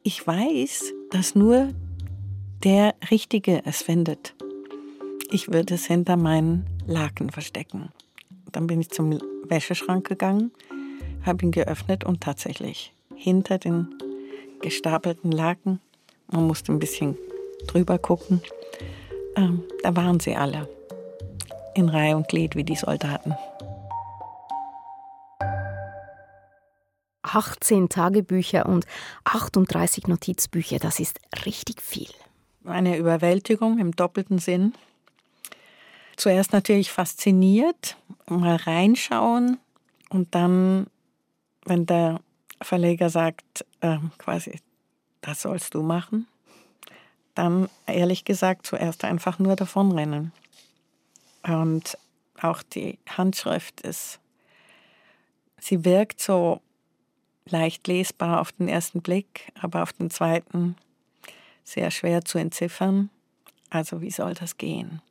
[0.03, 1.69] ich weiß, dass nur
[2.63, 4.35] der Richtige es findet.
[5.31, 7.89] Ich würde es hinter meinen Laken verstecken.
[8.51, 10.51] Dann bin ich zum Wäscheschrank gegangen,
[11.25, 13.87] habe ihn geöffnet und tatsächlich hinter den
[14.61, 15.79] gestapelten Laken,
[16.31, 17.17] man musste ein bisschen
[17.67, 18.41] drüber gucken,
[19.35, 20.69] ähm, da waren sie alle.
[21.75, 23.35] In Reihe und Glied wie die Soldaten.
[27.23, 28.85] 18 Tagebücher und
[29.23, 32.09] 38 Notizbücher, das ist richtig viel.
[32.65, 34.73] Eine Überwältigung im doppelten Sinn.
[36.15, 37.97] Zuerst natürlich fasziniert,
[38.27, 39.57] mal reinschauen
[40.09, 40.87] und dann,
[41.65, 42.19] wenn der
[42.61, 44.59] Verleger sagt, äh, quasi,
[45.21, 46.27] das sollst du machen,
[47.35, 50.31] dann ehrlich gesagt zuerst einfach nur davonrennen.
[51.43, 51.97] Und
[52.41, 54.19] auch die Handschrift ist,
[55.59, 56.61] sie wirkt so
[57.45, 60.75] leicht lesbar auf den ersten Blick, aber auf den zweiten
[61.63, 63.09] sehr schwer zu entziffern.
[63.69, 65.01] Also wie soll das gehen?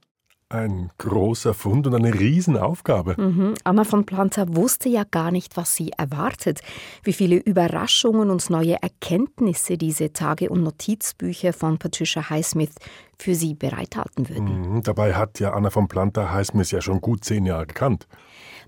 [0.52, 3.14] Ein großer Fund und eine Riesenaufgabe.
[3.18, 3.54] Mhm.
[3.64, 6.60] Anna von Planta wusste ja gar nicht, was sie erwartet,
[7.02, 12.74] wie viele Überraschungen und neue Erkenntnisse diese Tage- und Notizbücher von Patricia Highsmith
[13.18, 14.74] für sie bereithalten würden.
[14.74, 14.82] Mhm.
[14.82, 18.06] Dabei hat ja Anna von Planta Highsmith ja schon gut zehn Jahre gekannt.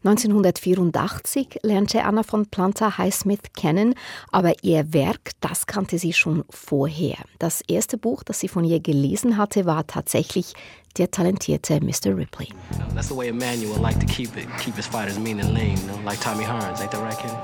[0.05, 3.95] 1984 lernte Anna von Planta Highsmith kennen,
[4.31, 7.17] aber ihr Werk, das kannte sie schon vorher.
[7.39, 10.53] Das erste Buch, das sie von ihr gelesen hatte, war tatsächlich
[10.97, 12.17] der talentierte Mr.
[12.17, 12.49] Ripley.
[12.95, 16.21] That's the way Emmanuel liked to keep it, keep his fighters mean and lean, like
[16.21, 17.35] Tommy Hearns, ain't that right, Kenny?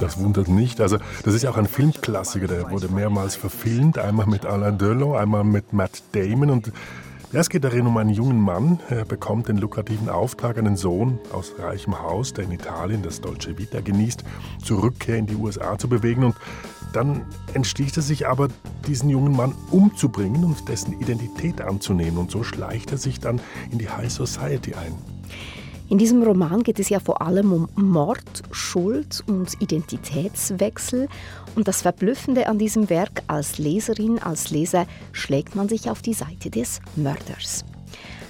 [0.00, 0.80] Das wundert nicht.
[0.80, 3.98] Also, das ist ja auch ein Filmklassiker, der wurde mehrmals verfilmt.
[3.98, 6.50] Einmal mit Alain Delon, einmal mit Matt Damon.
[6.50, 6.72] Und
[7.32, 8.80] es geht darin um einen jungen Mann.
[8.88, 13.56] Er bekommt den lukrativen Auftrag, einen Sohn aus reichem Haus, der in Italien das Dolce
[13.58, 14.24] Vita genießt,
[14.64, 16.24] zur Rückkehr in die USA zu bewegen.
[16.24, 16.36] Und
[16.92, 17.22] dann
[17.54, 18.48] entschließt er sich aber,
[18.86, 22.18] diesen jungen Mann umzubringen und dessen Identität anzunehmen.
[22.18, 23.40] Und so schleicht er sich dann
[23.70, 24.94] in die High Society ein.
[25.88, 31.08] In diesem Roman geht es ja vor allem um Mord, Schuld und Identitätswechsel.
[31.56, 36.14] Und das Verblüffende an diesem Werk als Leserin, als Leser, schlägt man sich auf die
[36.14, 37.64] Seite des Mörders.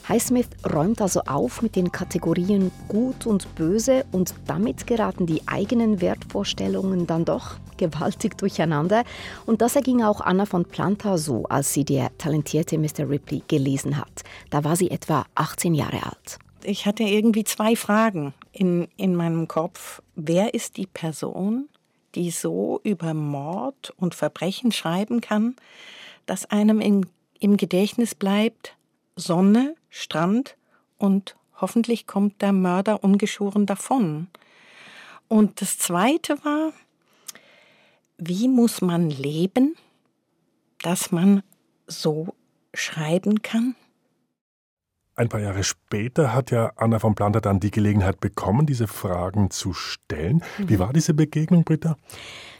[0.08, 6.00] Highsmith räumt also auf mit den Kategorien Gut und Böse und damit geraten die eigenen
[6.00, 9.04] Wertvorstellungen dann doch gewaltig durcheinander.
[9.46, 13.08] Und das erging auch Anna von Planta so, als sie der talentierte Mr.
[13.08, 14.22] Ripley gelesen hat.
[14.50, 19.48] Da war sie etwa 18 Jahre alt ich hatte irgendwie zwei Fragen in, in meinem
[19.48, 20.02] Kopf.
[20.14, 21.68] Wer ist die Person,
[22.14, 25.56] die so über Mord und Verbrechen schreiben kann,
[26.26, 27.06] dass einem in,
[27.38, 28.76] im Gedächtnis bleibt
[29.20, 30.56] Sonne, Strand
[30.98, 34.28] und hoffentlich kommt der Mörder ungeschoren davon.
[35.28, 36.72] Und das Zweite war,
[38.18, 39.76] wie muss man leben,
[40.82, 41.42] dass man
[41.86, 42.34] so
[42.74, 43.74] schreiben kann?
[45.14, 49.50] Ein paar Jahre später hat ja Anna von Planta dann die Gelegenheit bekommen, diese Fragen
[49.50, 50.42] zu stellen.
[50.58, 51.96] Wie war diese Begegnung, Britta?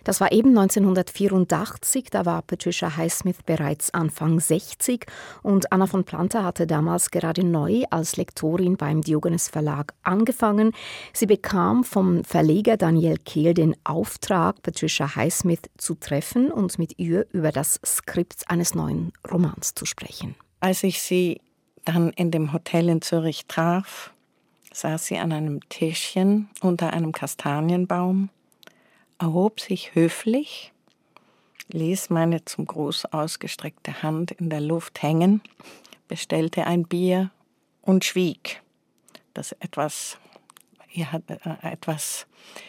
[0.04, 5.06] Das war eben 1984, da war Patricia Highsmith bereits Anfang 60
[5.42, 10.72] und Anna von Planta hatte damals gerade neu als Lektorin beim Diogenes Verlag angefangen.
[11.12, 17.26] Sie bekam vom Verleger Daniel Kehl den Auftrag, Patricia Highsmith zu treffen und mit ihr
[17.32, 20.34] über das Skript eines neuen Romans zu sprechen.
[20.60, 21.40] Als ich sie
[21.84, 24.12] dann in dem Hotel in Zürich traf,
[24.72, 28.30] saß sie an einem Tischchen unter einem Kastanienbaum,
[29.20, 30.72] erhob sich höflich,
[31.68, 35.42] ließ meine zum Gruß ausgestreckte Hand in der Luft hängen,
[36.08, 37.30] bestellte ein Bier
[37.82, 38.62] und schwieg.
[39.34, 40.18] Das etwas,
[40.92, 42.26] ihr hat äh, etwas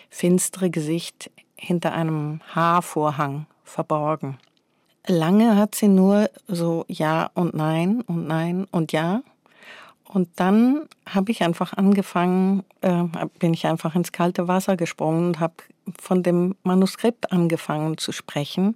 [0.09, 4.37] finstere Gesicht hinter einem Haarvorhang verborgen.
[5.07, 9.23] Lange hat sie nur so Ja und Nein und Nein und Ja.
[10.13, 13.03] Und dann habe ich einfach angefangen, äh,
[13.39, 15.53] bin ich einfach ins kalte Wasser gesprungen und habe
[15.97, 18.75] von dem Manuskript angefangen zu sprechen.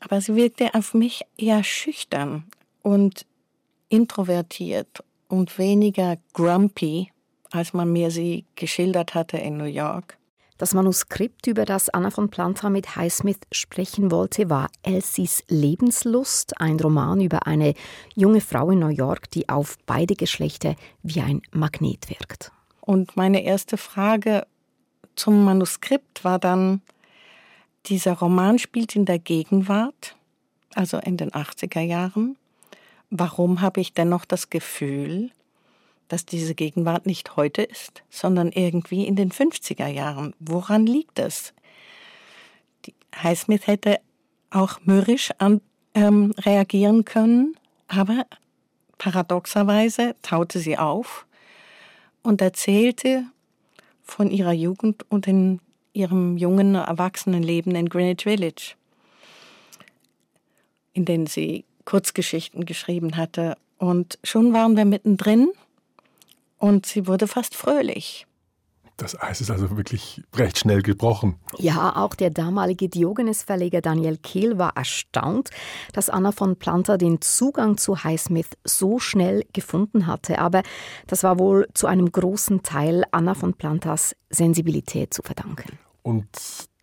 [0.00, 2.44] Aber sie wirkte auf mich eher schüchtern
[2.82, 3.24] und
[3.88, 7.10] introvertiert und weniger grumpy,
[7.50, 10.18] als man mir sie geschildert hatte in New York.
[10.60, 16.78] Das Manuskript, über das Anna von Planta mit Highsmith sprechen wollte, war Elsies Lebenslust, ein
[16.78, 17.72] Roman über eine
[18.14, 22.52] junge Frau in New York, die auf beide Geschlechter wie ein Magnet wirkt.
[22.82, 24.46] Und meine erste Frage
[25.16, 26.82] zum Manuskript war dann,
[27.86, 30.14] dieser Roman spielt in der Gegenwart,
[30.74, 32.36] also in den 80er Jahren.
[33.08, 35.30] Warum habe ich dennoch das Gefühl,
[36.10, 40.34] dass diese Gegenwart nicht heute ist, sondern irgendwie in den 50er Jahren.
[40.40, 41.54] Woran liegt das?
[42.84, 44.00] Die Highsmith hätte
[44.50, 45.60] auch mürrisch an,
[45.94, 47.54] ähm, reagieren können,
[47.86, 48.26] aber
[48.98, 51.26] paradoxerweise taute sie auf
[52.24, 53.24] und erzählte
[54.02, 55.60] von ihrer Jugend und in
[55.92, 58.74] ihrem jungen Erwachsenenleben in Greenwich Village,
[60.92, 63.56] in denen sie Kurzgeschichten geschrieben hatte.
[63.78, 65.52] Und schon waren wir mittendrin
[66.60, 68.26] und sie wurde fast fröhlich.
[69.00, 71.36] Das Eis ist also wirklich recht schnell gebrochen.
[71.56, 75.48] Ja, auch der damalige Diogenes-Verleger Daniel Kehl war erstaunt,
[75.94, 80.38] dass Anna von Planta den Zugang zu Highsmith so schnell gefunden hatte.
[80.38, 80.62] Aber
[81.06, 85.78] das war wohl zu einem großen Teil Anna von Plantas Sensibilität zu verdanken.
[86.02, 86.28] Und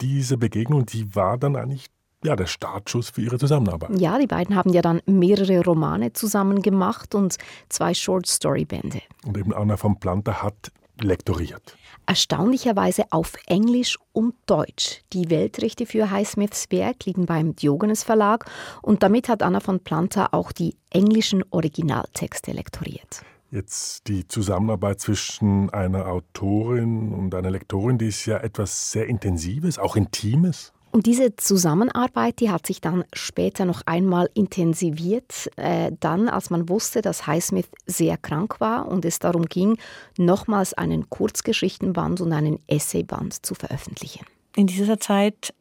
[0.02, 1.86] diese Begegnung, die war dann eigentlich
[2.24, 4.00] ja, der Startschuss für ihre Zusammenarbeit.
[4.00, 7.38] Ja, die beiden haben ja dann mehrere Romane zusammen gemacht und
[7.70, 9.02] zwei Short-Story-Bände.
[9.26, 11.78] Und eben Anna von Planta hat lektoriert.
[12.08, 15.02] Erstaunlicherweise auf Englisch und Deutsch.
[15.14, 18.50] Die Weltrechte für Highsmiths Werk liegen beim Diogenes Verlag
[18.82, 23.22] und damit hat Anna von Planta auch die englischen Originaltexte lektoriert.
[23.52, 29.78] Jetzt die Zusammenarbeit zwischen einer Autorin und einer Lektorin, die ist ja etwas sehr Intensives,
[29.78, 30.74] auch Intimes.
[30.92, 36.70] Und diese Zusammenarbeit, die hat sich dann später noch einmal intensiviert, äh, dann als man
[36.70, 39.78] wusste, dass Highsmith sehr krank war und es darum ging,
[40.18, 44.26] nochmals einen Kurzgeschichtenband und einen Essayband zu veröffentlichen.
[44.56, 45.54] In dieser Zeit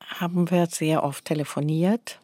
[0.00, 2.20] haben wir sehr oft telefoniert.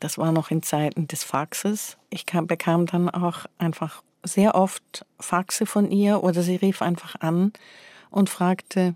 [0.00, 1.96] Das war noch in Zeiten des Faxes.
[2.10, 7.16] Ich kam, bekam dann auch einfach sehr oft Faxe von ihr oder sie rief einfach
[7.20, 7.52] an
[8.10, 8.94] und fragte,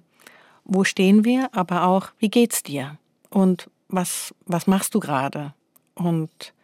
[0.68, 2.98] wo stehen wir, aber auch, wie geht's dir?
[3.30, 5.54] Und was, was machst du gerade?
[5.94, 6.54] Und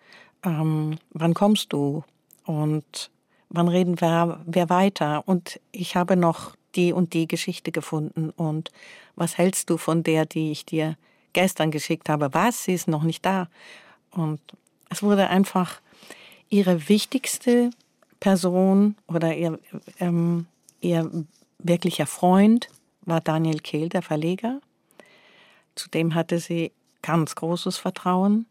[0.44, 2.04] ähm, wann kommst du?
[2.44, 3.10] Und
[3.48, 5.26] wann reden wir, wir weiter?
[5.26, 8.30] Und ich habe noch die und die Geschichte gefunden.
[8.30, 8.70] Und
[9.16, 10.96] was hältst du von der, die ich dir
[11.32, 12.32] gestern geschickt habe?
[12.32, 12.64] Was?
[12.64, 13.48] Sie ist noch nicht da.
[14.10, 14.40] Und
[14.90, 15.80] es wurde einfach
[16.50, 17.70] ihre wichtigste
[18.20, 19.58] Person oder ihr,
[19.98, 20.46] ähm,
[20.80, 21.10] ihr
[21.58, 22.68] wirklicher Freund
[23.06, 24.60] war Daniel Kehl, der Verleger.
[25.74, 26.72] Zudem hatte sie
[27.02, 28.46] ganz großes Vertrauen.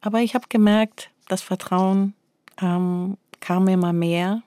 [0.00, 2.14] Aber ich habe gemerkt, das Vertrauen
[2.60, 4.42] ähm, kam immer mehr.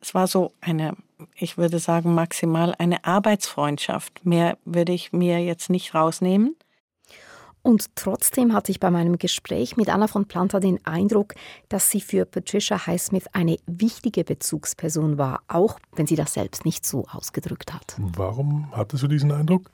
[0.00, 0.96] Es war so eine,
[1.34, 4.24] ich würde sagen, maximal eine Arbeitsfreundschaft.
[4.24, 6.54] Mehr würde ich mir jetzt nicht rausnehmen.
[7.66, 11.34] Und trotzdem hatte ich bei meinem Gespräch mit Anna von Planta den Eindruck,
[11.68, 16.86] dass sie für Patricia Highsmith eine wichtige Bezugsperson war, auch wenn sie das selbst nicht
[16.86, 17.96] so ausgedrückt hat.
[17.98, 19.68] Warum hattest du diesen Eindruck?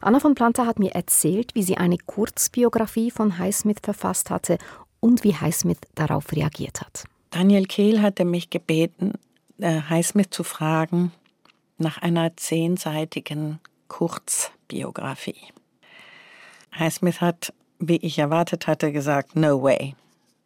[0.00, 4.56] Anna von Planta hat mir erzählt, wie sie eine Kurzbiografie von Highsmith verfasst hatte
[5.00, 7.04] und wie Highsmith darauf reagiert hat.
[7.28, 9.12] Daniel Kehl hatte mich gebeten,
[9.58, 11.12] äh, Highsmith zu fragen
[11.76, 15.52] nach einer zehnseitigen Kurzbiografie.
[16.78, 19.94] Highsmith hat, wie ich erwartet hatte, gesagt, no way.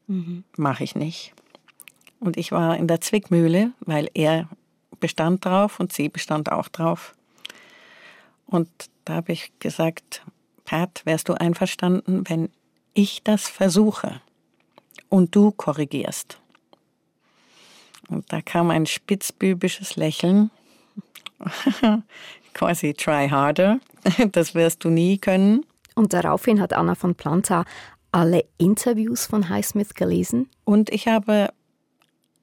[0.06, 0.44] Mhm.
[0.56, 1.32] Mache ich nicht.
[2.18, 4.48] Und ich war in der Zwickmühle, weil er
[4.98, 7.14] bestand drauf und sie bestand auch drauf.
[8.46, 8.68] Und
[9.04, 10.22] da habe ich gesagt,
[10.64, 12.50] Pat, wärst du einverstanden, wenn
[12.94, 14.20] ich das versuche
[15.08, 16.38] und du korrigierst?
[18.08, 20.50] Und da kam ein spitzbübisches Lächeln.
[22.54, 23.78] Quasi try harder.
[24.32, 25.64] Das wirst du nie können.
[26.00, 27.66] Und daraufhin hat Anna von Planta
[28.10, 30.48] alle Interviews von Highsmith gelesen.
[30.64, 31.52] Und ich habe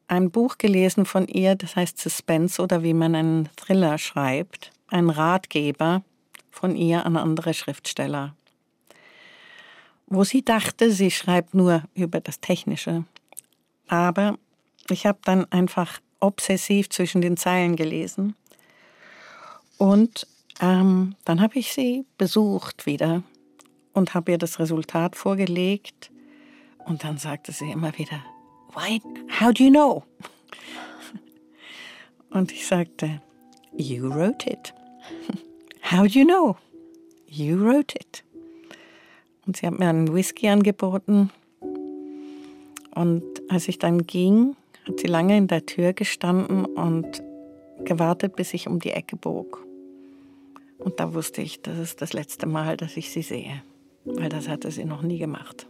[0.08, 4.70] ein Buch gelesen von ihr, das heißt Suspense oder wie man einen Thriller schreibt.
[4.90, 6.04] Ein Ratgeber
[6.52, 8.36] von ihr an andere Schriftsteller.
[10.06, 13.06] Wo sie dachte, sie schreibt nur über das Technische.
[13.88, 14.38] Aber
[14.92, 18.36] ich habe dann einfach obsessiv zwischen den Zeilen gelesen.
[19.80, 20.28] Und
[20.62, 23.24] ähm, dann habe ich sie besucht wieder
[23.98, 26.12] und habe ihr das Resultat vorgelegt.
[26.86, 28.24] Und dann sagte sie immer wieder,
[28.74, 29.02] Why,
[29.42, 30.04] how do you know?
[32.30, 33.22] Und ich sagte,
[33.76, 34.74] You wrote it.
[35.92, 36.58] How do you know?
[37.28, 38.24] You wrote it.
[39.46, 41.32] Und sie hat mir einen Whisky angeboten.
[42.94, 44.56] Und als ich dann ging,
[44.88, 47.24] hat sie lange in der Tür gestanden und
[47.84, 49.66] gewartet, bis ich um die Ecke bog.
[50.78, 53.64] Und da wusste ich, das ist das letzte Mal, dass ich sie sehe.
[54.16, 55.68] Weil das hatte sie noch nie gemacht.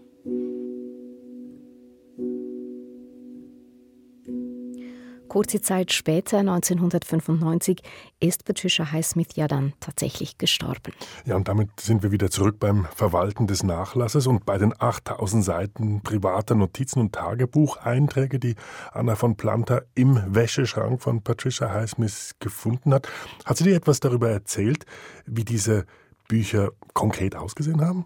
[5.27, 7.81] Kurze Zeit später, 1995,
[8.19, 10.93] ist Patricia Highsmith ja dann tatsächlich gestorben.
[11.25, 15.43] Ja, und damit sind wir wieder zurück beim Verwalten des Nachlasses und bei den 8000
[15.43, 18.55] Seiten privater Notizen und Tagebucheinträge, die
[18.93, 23.07] Anna von Planta im Wäscheschrank von Patricia Highsmith gefunden hat.
[23.45, 24.85] Hat sie dir etwas darüber erzählt,
[25.25, 25.85] wie diese
[26.27, 28.05] Bücher konkret ausgesehen haben?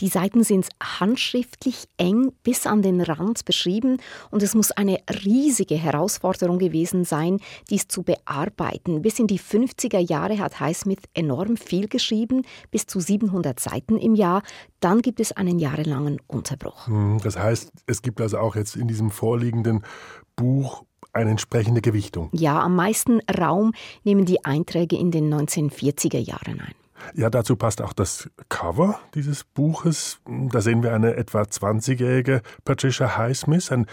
[0.00, 3.98] Die Seiten sind handschriftlich eng bis an den Rand beschrieben
[4.30, 7.38] und es muss eine riesige Herausforderung gewesen sein,
[7.70, 9.02] dies zu bearbeiten.
[9.02, 14.16] Bis in die 50er Jahre hat Highsmith enorm viel geschrieben, bis zu 700 Seiten im
[14.16, 14.42] Jahr.
[14.80, 16.88] Dann gibt es einen jahrelangen Unterbruch.
[16.88, 19.84] Hm, das heißt, es gibt also auch jetzt in diesem vorliegenden
[20.34, 22.30] Buch eine entsprechende Gewichtung.
[22.32, 23.72] Ja, am meisten Raum
[24.02, 26.74] nehmen die Einträge in den 1940er Jahren ein.
[27.14, 30.20] Ja, dazu passt auch das Cover dieses Buches.
[30.26, 33.86] Da sehen wir eine etwa 20-jährige Patricia Highsmith, ein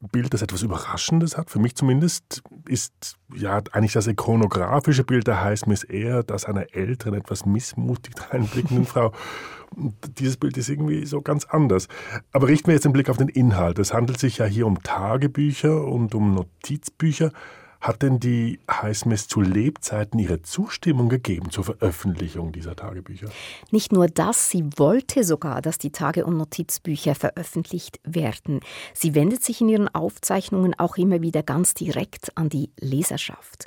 [0.00, 1.50] Bild, das etwas Überraschendes hat.
[1.50, 7.14] Für mich zumindest ist ja eigentlich das ikonografische Bild der Highsmith eher das einer älteren,
[7.14, 9.12] etwas missmutig reinblickenden Frau.
[10.18, 11.88] Dieses Bild ist irgendwie so ganz anders.
[12.32, 13.78] Aber richten wir jetzt den Blick auf den Inhalt.
[13.78, 17.32] Es handelt sich ja hier um Tagebücher und um Notizbücher.
[17.86, 23.28] Hat denn die Highsmith zu Lebzeiten ihre Zustimmung gegeben zur Veröffentlichung dieser Tagebücher?
[23.70, 28.58] Nicht nur das, sie wollte sogar, dass die Tage- und Notizbücher veröffentlicht werden.
[28.92, 33.66] Sie wendet sich in ihren Aufzeichnungen auch immer wieder ganz direkt an die Leserschaft.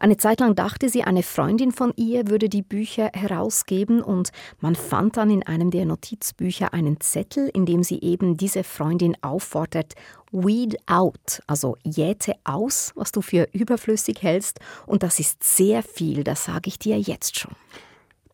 [0.00, 4.74] Eine Zeit lang dachte sie, eine Freundin von ihr würde die Bücher herausgeben und man
[4.74, 9.92] fand dann in einem der Notizbücher einen Zettel, in dem sie eben diese Freundin auffordert,
[10.32, 16.24] weed out, also jäte aus, was du für überflüssig hältst und das ist sehr viel,
[16.24, 17.54] das sage ich dir jetzt schon.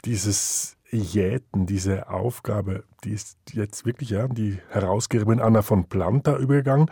[0.05, 6.89] Dieses Jäten, diese Aufgabe, die ist jetzt wirklich ja, die Herausgeberin Anna von Planta übergegangen.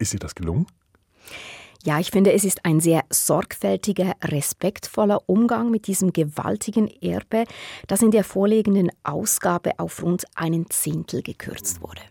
[0.00, 0.66] Ist ihr das gelungen?
[1.84, 7.44] Ja, ich finde, es ist ein sehr sorgfältiger, respektvoller Umgang mit diesem gewaltigen Erbe,
[7.88, 12.02] das in der vorliegenden Ausgabe auf rund einen Zehntel gekürzt wurde.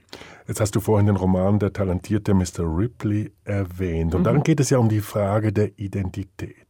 [0.45, 2.59] Jetzt hast du vorhin den Roman Der talentierte Mr.
[2.59, 4.13] Ripley erwähnt.
[4.13, 4.25] Und mhm.
[4.25, 6.67] darin geht es ja um die Frage der Identität.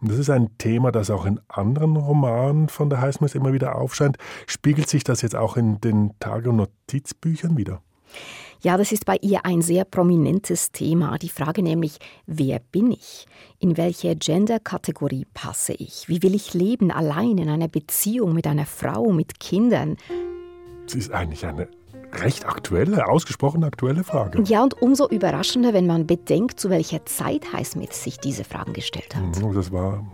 [0.00, 3.76] Und das ist ein Thema, das auch in anderen Romanen von der Highsmith immer wieder
[3.76, 4.18] aufscheint.
[4.48, 7.82] Spiegelt sich das jetzt auch in den Tage- und Notizbüchern wieder?
[8.64, 11.18] Ja, das ist bei ihr ein sehr prominentes Thema.
[11.18, 13.26] Die Frage nämlich, wer bin ich?
[13.58, 16.08] In welche Genderkategorie passe ich?
[16.08, 19.96] Wie will ich leben, allein in einer Beziehung mit einer Frau, mit Kindern?
[20.86, 21.66] Sie ist eigentlich eine
[22.12, 24.42] recht aktuelle, ausgesprochen aktuelle Frage.
[24.42, 29.14] Ja, und umso überraschender, wenn man bedenkt, zu welcher Zeit Highsmith sich diese Fragen gestellt
[29.16, 29.42] hat.
[29.42, 30.04] Mhm, das war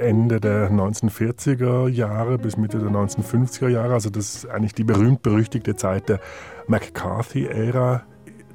[0.00, 3.94] Ende der 1940er Jahre bis Mitte der 1950er Jahre.
[3.94, 6.20] Also das ist eigentlich die berühmt-berüchtigte Zeit der
[6.66, 8.04] McCarthy-Ära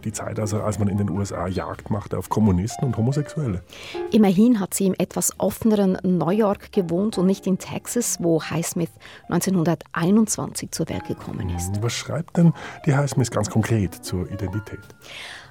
[0.06, 3.64] die Zeit, also als man in den USA Jagd machte auf Kommunisten und Homosexuelle.
[4.12, 8.92] Immerhin hat sie im etwas offeneren New York gewohnt und nicht in Texas, wo Highsmith
[9.30, 11.82] 1921 zur Welt gekommen ist.
[11.82, 12.54] Was schreibt denn
[12.86, 14.80] die Highsmith ganz konkret zur Identität?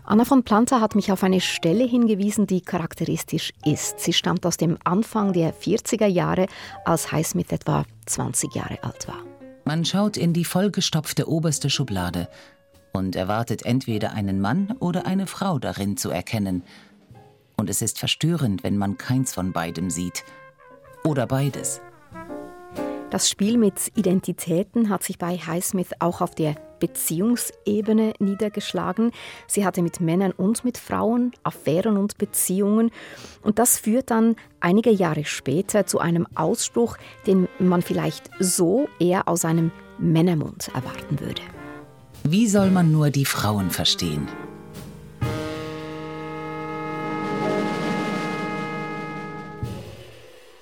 [0.05, 4.01] Anna von Planta hat mich auf eine Stelle hingewiesen, die charakteristisch ist.
[4.01, 6.47] Sie stammt aus dem Anfang der 40er Jahre,
[6.87, 9.23] als Highsmith etwa 20 Jahre alt war.
[9.67, 12.29] Man schaut in die vollgestopfte oberste Schublade
[12.93, 16.63] und erwartet entweder einen Mann oder eine Frau darin zu erkennen.
[17.57, 20.25] Und es ist verstörend, wenn man keins von beidem sieht.
[21.05, 21.81] Oder beides.
[23.11, 29.13] Das Spiel mit Identitäten hat sich bei Highsmith auch auf der Beziehungsebene niedergeschlagen.
[29.47, 32.91] Sie hatte mit Männern und mit Frauen Affären und Beziehungen.
[33.43, 39.27] Und das führt dann einige Jahre später zu einem Ausspruch, den man vielleicht so eher
[39.27, 41.43] aus einem Männermund erwarten würde.
[42.31, 44.29] Wie soll man nur die Frauen verstehen?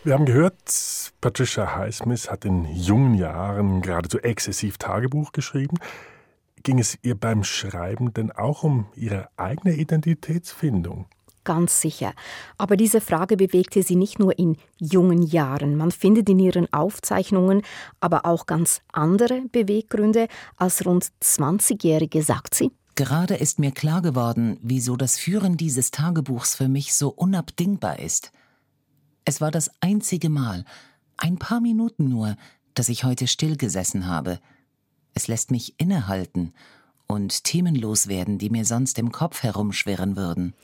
[0.05, 5.77] Wir haben gehört, Patricia Highsmith hat in jungen Jahren geradezu exzessiv Tagebuch geschrieben.
[6.63, 11.07] Ging es ihr beim Schreiben denn auch um ihre eigene Identitätsfindung?
[11.47, 12.13] Ganz sicher.
[12.59, 15.77] Aber diese Frage bewegte sie nicht nur in jungen Jahren.
[15.77, 17.63] Man findet in ihren Aufzeichnungen
[18.01, 20.29] aber auch ganz andere Beweggründe.
[20.59, 26.55] Als rund 20-Jährige sagt sie, Gerade ist mir klar geworden, wieso das Führen dieses Tagebuchs
[26.55, 28.33] für mich so unabdingbar ist.
[29.27, 30.65] Es war das einzige Mal,
[31.19, 32.37] ein paar Minuten nur,
[32.75, 34.41] dass ich heute stillgesessen habe.
[35.13, 36.53] Es lässt mich innehalten
[37.07, 40.55] und themenlos werden, die mir sonst im Kopf herumschwirren würden.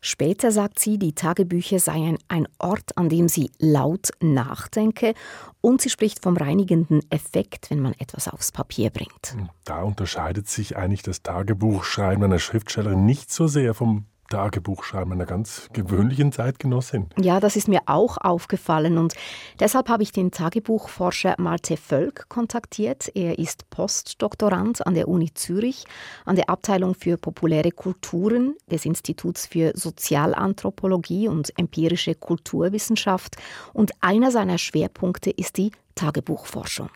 [0.00, 5.14] Später sagt sie, die Tagebücher seien ein Ort, an dem sie laut nachdenke
[5.60, 9.36] und sie spricht vom reinigenden Effekt, wenn man etwas aufs Papier bringt.
[9.64, 15.68] Da unterscheidet sich eigentlich das Tagebuchschreiben einer Schriftstellerin nicht so sehr vom Tagebuchschreiben einer ganz
[15.74, 17.08] gewöhnlichen Zeitgenossin.
[17.20, 19.14] Ja, das ist mir auch aufgefallen und
[19.58, 23.10] deshalb habe ich den Tagebuchforscher Malte Völk kontaktiert.
[23.14, 25.84] Er ist Postdoktorand an der Uni Zürich,
[26.24, 33.36] an der Abteilung für populäre Kulturen des Instituts für Sozialanthropologie und empirische Kulturwissenschaft
[33.74, 36.88] und einer seiner Schwerpunkte ist die Tagebuchforschung.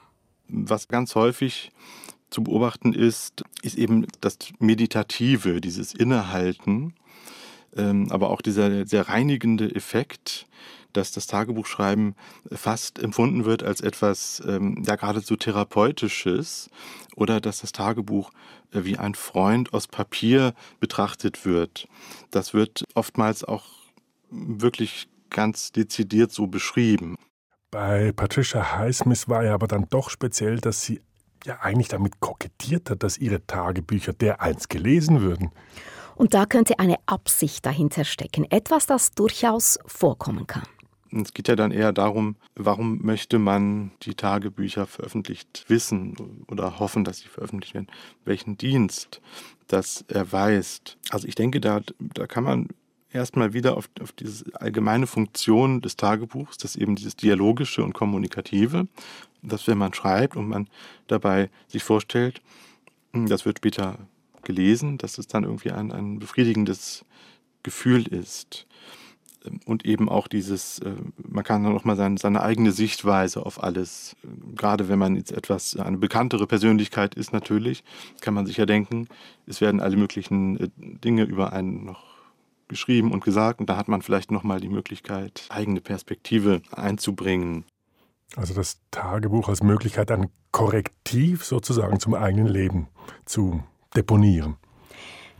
[0.48, 1.72] Was ganz häufig
[2.34, 6.94] zu beobachten ist, ist eben das Meditative, dieses Innehalten
[7.76, 10.46] ähm, aber auch dieser sehr reinigende Effekt,
[10.92, 12.14] dass das Tagebuchschreiben
[12.52, 16.70] fast empfunden wird als etwas ähm, ja geradezu therapeutisches
[17.16, 18.30] oder dass das Tagebuch
[18.72, 21.88] äh, wie ein Freund aus Papier betrachtet wird.
[22.30, 23.64] Das wird oftmals auch
[24.30, 27.16] wirklich ganz dezidiert so beschrieben.
[27.72, 31.00] Bei Patricia Highsmith war ja aber dann doch speziell, dass sie
[31.44, 35.50] ja eigentlich damit kokettiert hat, dass ihre Tagebücher dereinst gelesen würden.
[36.16, 40.62] Und da könnte eine Absicht dahinter stecken, etwas, das durchaus vorkommen kann.
[41.22, 47.04] Es geht ja dann eher darum, warum möchte man die Tagebücher veröffentlicht wissen oder hoffen,
[47.04, 47.86] dass sie veröffentlicht werden?
[48.24, 49.20] Welchen Dienst
[49.68, 50.98] das erweist?
[51.10, 52.68] Also ich denke, da, da kann man
[53.12, 58.88] erstmal wieder auf, auf diese allgemeine Funktion des Tagebuchs, das eben dieses Dialogische und Kommunikative,
[59.44, 60.68] dass wenn man schreibt und man
[61.06, 62.40] dabei sich vorstellt,
[63.12, 63.98] hm, das wird später
[64.42, 67.04] gelesen, dass es dann irgendwie ein, ein befriedigendes
[67.62, 68.66] Gefühl ist.
[69.66, 73.62] Und eben auch dieses, äh, man kann dann auch mal seine, seine eigene Sichtweise auf
[73.62, 74.16] alles,
[74.54, 77.84] gerade wenn man jetzt etwas, eine bekanntere Persönlichkeit ist natürlich,
[78.22, 79.06] kann man sich ja denken,
[79.46, 82.14] es werden alle möglichen äh, Dinge über einen noch
[82.68, 87.64] geschrieben und gesagt und da hat man vielleicht nochmal die Möglichkeit, eigene Perspektive einzubringen.
[88.36, 92.88] Also das Tagebuch als Möglichkeit, ein Korrektiv sozusagen zum eigenen Leben
[93.24, 93.62] zu
[93.94, 94.56] deponieren.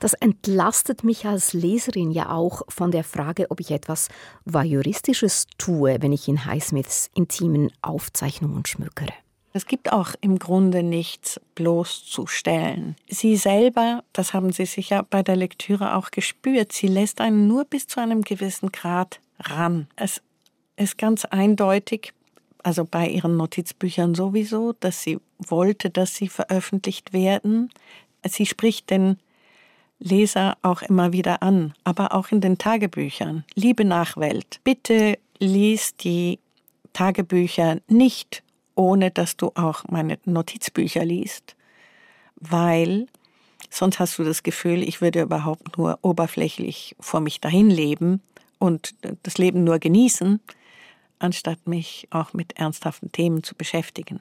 [0.01, 4.09] Das entlastet mich als Leserin ja auch von der Frage, ob ich etwas
[4.45, 9.13] Voyeuristisches tue, wenn ich in Highsmiths intimen Aufzeichnungen schmückere.
[9.57, 12.97] Es gibt auch im Grunde nichts bloßzustellen.
[13.09, 17.65] Sie selber, das haben Sie sicher bei der Lektüre auch gespürt, sie lässt einen nur
[17.65, 19.87] bis zu einem gewissen Grad ran.
[19.95, 20.21] Es
[20.77, 22.13] ist ganz eindeutig,
[22.65, 27.71] also bei ihren Notizbüchern sowieso, dass sie wollte, dass sie veröffentlicht werden.
[28.27, 29.19] Sie spricht den
[29.99, 33.45] Leser auch immer wieder an, aber auch in den Tagebüchern.
[33.55, 36.39] Liebe Nachwelt, bitte lies die
[36.93, 38.43] Tagebücher nicht,
[38.75, 41.55] ohne dass du auch meine Notizbücher liest,
[42.37, 43.07] weil
[43.71, 48.23] sonst hast du das Gefühl, ich würde überhaupt nur oberflächlich vor mich dahin leben
[48.59, 50.41] und das Leben nur genießen,
[51.19, 54.21] anstatt mich auch mit ernsthaften Themen zu beschäftigen,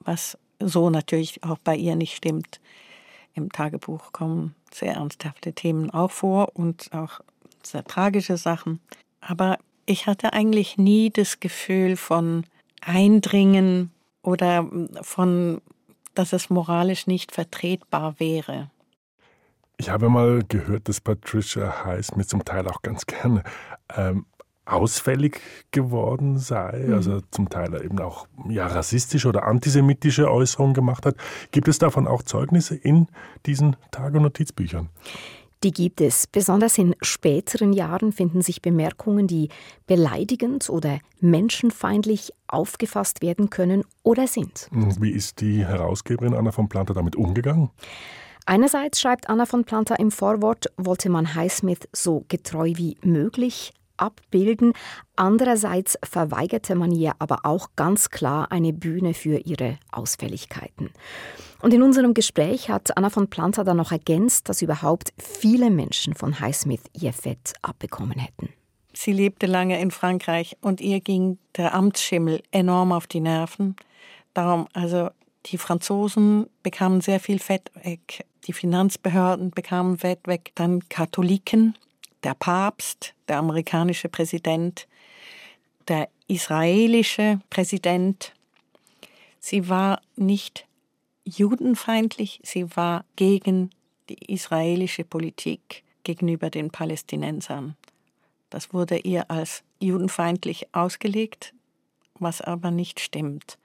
[0.00, 2.60] was so natürlich auch bei ihr nicht stimmt.
[3.34, 7.20] Im Tagebuch kommen sehr ernsthafte Themen auch vor und auch
[7.62, 8.80] sehr tragische Sachen.
[9.20, 12.44] Aber ich hatte eigentlich nie das Gefühl von
[12.80, 13.90] Eindringen
[14.22, 14.68] oder
[15.02, 15.60] von,
[16.14, 18.70] dass es moralisch nicht vertretbar wäre.
[19.78, 23.42] Ich habe mal gehört, dass Patricia Heiß mir zum Teil auch ganz gerne
[23.96, 24.26] ähm,
[24.64, 25.40] ausfällig
[25.70, 26.94] geworden sei, mhm.
[26.94, 31.16] also zum Teil eben auch ja, rassistische oder antisemitische Äußerungen gemacht hat.
[31.50, 33.08] Gibt es davon auch Zeugnisse in
[33.46, 34.88] diesen Tage- und Notizbüchern?
[35.64, 36.26] Die gibt es.
[36.26, 39.48] Besonders in späteren Jahren finden sich Bemerkungen, die
[39.86, 44.68] beleidigend oder menschenfeindlich aufgefasst werden können oder sind.
[44.72, 47.70] Wie ist die Herausgeberin Anna von Planter damit umgegangen?
[48.44, 54.72] Einerseits schreibt Anna von Planter im Vorwort, wollte man Highsmith so getreu wie möglich abbilden.
[55.16, 60.90] Andererseits verweigerte man ihr aber auch ganz klar eine Bühne für ihre Ausfälligkeiten.
[61.62, 66.14] Und in unserem Gespräch hat Anna von Planta dann noch ergänzt, dass überhaupt viele Menschen
[66.14, 68.48] von Highsmith ihr Fett abbekommen hätten.
[68.92, 73.76] Sie lebte lange in Frankreich und ihr ging der Amtsschimmel enorm auf die Nerven.
[74.34, 75.10] Darum, also
[75.46, 81.76] die Franzosen bekamen sehr viel Fett weg, die Finanzbehörden bekamen Fett weg, dann Katholiken,
[82.24, 84.86] der Papst, der amerikanische Präsident,
[85.88, 88.32] der israelische Präsident.
[89.40, 90.66] Sie war nicht
[91.24, 93.70] judenfeindlich, sie war gegen
[94.08, 97.76] die israelische Politik gegenüber den Palästinensern.
[98.50, 101.54] Das wurde ihr als judenfeindlich ausgelegt,
[102.18, 103.58] was aber nicht stimmt.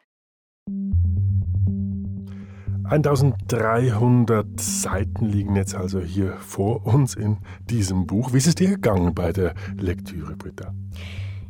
[2.90, 7.38] 1300 Seiten liegen jetzt also hier vor uns in
[7.70, 8.32] diesem Buch.
[8.32, 10.74] Wie ist es dir gegangen bei der Lektüre, Britta?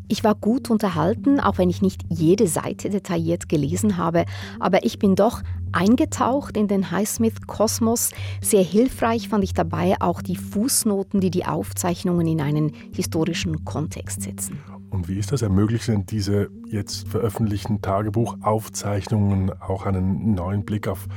[0.08, 4.26] Ich war gut unterhalten, auch wenn ich nicht jede Seite detailliert gelesen habe,
[4.60, 5.44] aber ich bin doch
[5.74, 8.12] eingetaucht in den Highsmith-Kosmos.
[8.42, 14.24] Sehr hilfreich fand ich dabei auch die Fußnoten, die die Aufzeichnungen in einen historischen Kontext
[14.24, 14.60] setzen.
[14.90, 15.42] Und wie ist das?
[15.42, 21.08] Ermöglichen diese jetzt veröffentlichten Tagebuchaufzeichnungen auch einen neuen Blick auf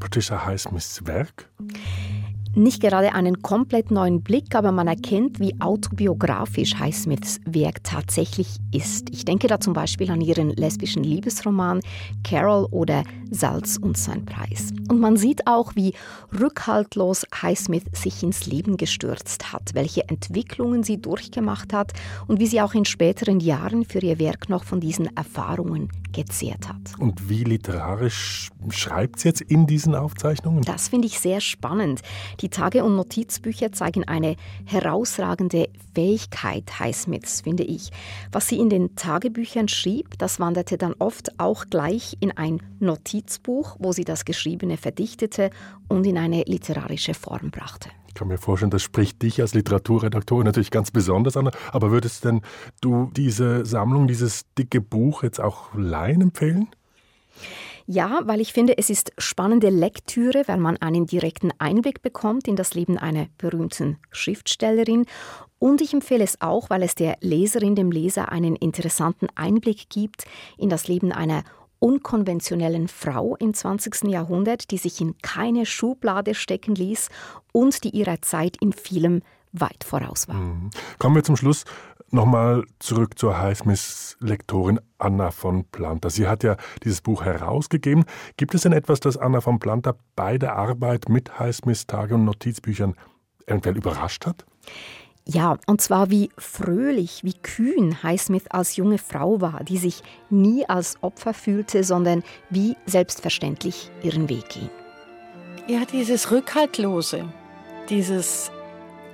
[0.00, 1.48] Patricia Highsmiths Werk?
[2.54, 9.10] Nicht gerade einen komplett neuen Blick, aber man erkennt, wie autobiografisch Highsmiths Werk tatsächlich ist.
[9.10, 11.80] Ich denke da zum Beispiel an ihren lesbischen Liebesroman
[12.24, 14.70] Carol oder Salz und sein Preis.
[14.88, 15.94] Und man sieht auch, wie
[16.38, 21.92] rückhaltlos Highsmith sich ins Leben gestürzt hat, welche Entwicklungen sie durchgemacht hat
[22.26, 26.68] und wie sie auch in späteren Jahren für ihr Werk noch von diesen Erfahrungen gezehrt
[26.68, 26.98] hat.
[26.98, 30.62] Und wie literarisch schreibt sie jetzt in diesen Aufzeichnungen?
[30.62, 32.00] Das finde ich sehr spannend.
[32.40, 37.90] Die Tage- und Notizbücher zeigen eine herausragende Fähigkeit Highsmiths, finde ich.
[38.32, 43.76] Was sie in den Tagebüchern schrieb, das wanderte dann oft auch gleich in ein Notizbuch,
[43.78, 45.50] wo sie das Geschriebene verdichtete
[45.88, 47.90] und in eine literarische Form brachte.
[48.10, 51.48] Ich kann mir vorstellen, das spricht dich als Literaturredaktorin natürlich ganz besonders an.
[51.70, 52.42] Aber würdest denn
[52.80, 56.66] du diese Sammlung, dieses dicke Buch jetzt auch Laien empfehlen?
[57.86, 62.56] Ja, weil ich finde, es ist spannende Lektüre, weil man einen direkten Einblick bekommt in
[62.56, 65.06] das Leben einer berühmten Schriftstellerin.
[65.60, 70.24] Und ich empfehle es auch, weil es der Leserin, dem Leser einen interessanten Einblick gibt
[70.58, 71.44] in das Leben einer
[71.80, 74.04] unkonventionellen Frau im 20.
[74.04, 77.08] Jahrhundert, die sich in keine Schublade stecken ließ
[77.52, 80.36] und die ihrer Zeit in vielem weit voraus war.
[80.36, 80.70] Mhm.
[80.98, 81.64] Kommen wir zum Schluss
[82.10, 86.10] nochmal zurück zur Highsmith-Lektorin Anna von Planta.
[86.10, 88.04] Sie hat ja dieses Buch herausgegeben.
[88.36, 92.24] Gibt es denn etwas, das Anna von Planta bei der Arbeit mit Highsmiths Tage- und
[92.24, 92.94] Notizbüchern
[93.46, 94.44] eventuell überrascht hat?
[95.32, 100.68] Ja, und zwar wie fröhlich, wie kühn Highsmith als junge Frau war, die sich nie
[100.68, 104.68] als Opfer fühlte, sondern wie selbstverständlich ihren Weg ging.
[105.68, 107.26] Ja, dieses Rückhaltlose,
[107.88, 108.50] dieses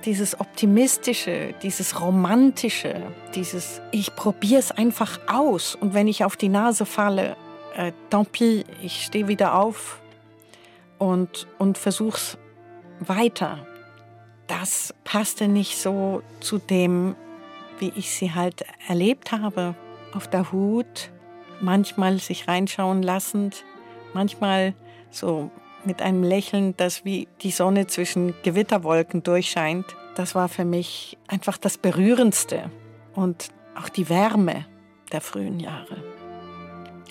[0.05, 3.01] dieses Optimistische, dieses Romantische,
[3.35, 7.35] dieses Ich probiere es einfach aus und wenn ich auf die Nase falle,
[7.75, 10.01] äh, tant pis, ich stehe wieder auf
[10.97, 12.37] und, und versuch's
[13.01, 13.66] weiter.
[14.47, 17.15] Das passte nicht so zu dem,
[17.79, 19.75] wie ich sie halt erlebt habe.
[20.13, 21.11] Auf der Hut,
[21.61, 23.65] manchmal sich reinschauen lassend,
[24.13, 24.73] manchmal
[25.11, 25.51] so
[25.83, 29.85] mit einem Lächeln, das wie die Sonne zwischen Gewitterwolken durchscheint.
[30.15, 32.71] Das war für mich einfach das Berührendste
[33.13, 34.65] und auch die Wärme
[35.11, 36.03] der frühen Jahre.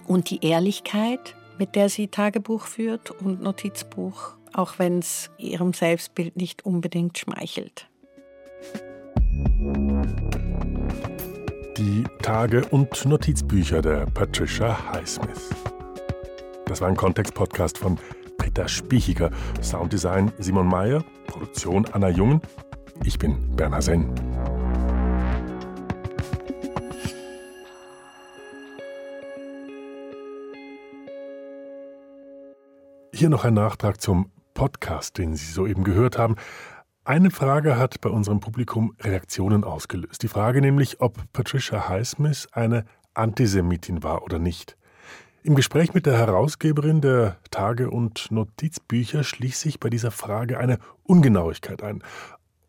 [0.07, 6.37] Und die Ehrlichkeit, mit der sie Tagebuch führt und Notizbuch, auch wenn es ihrem Selbstbild
[6.37, 7.89] nicht unbedingt schmeichelt.
[11.77, 15.51] Die Tage- und Notizbücher der Patricia Highsmith.
[16.65, 17.99] Das war ein Kontext-Podcast von
[18.39, 19.31] Britta Spichiger,
[19.63, 22.41] Sounddesign Simon Mayer, Produktion Anna Jungen.
[23.05, 24.15] Ich bin Bernhard Senn.
[33.13, 36.35] Hier noch ein Nachtrag zum Podcast, den Sie soeben gehört haben.
[37.05, 40.23] Eine Frage hat bei unserem Publikum Reaktionen ausgelöst.
[40.23, 44.77] Die Frage nämlich, ob Patricia Highsmith eine Antisemitin war oder nicht.
[45.43, 50.79] Im Gespräch mit der Herausgeberin der Tage- und Notizbücher schließt sich bei dieser Frage eine
[51.05, 52.03] Ungenauigkeit ein.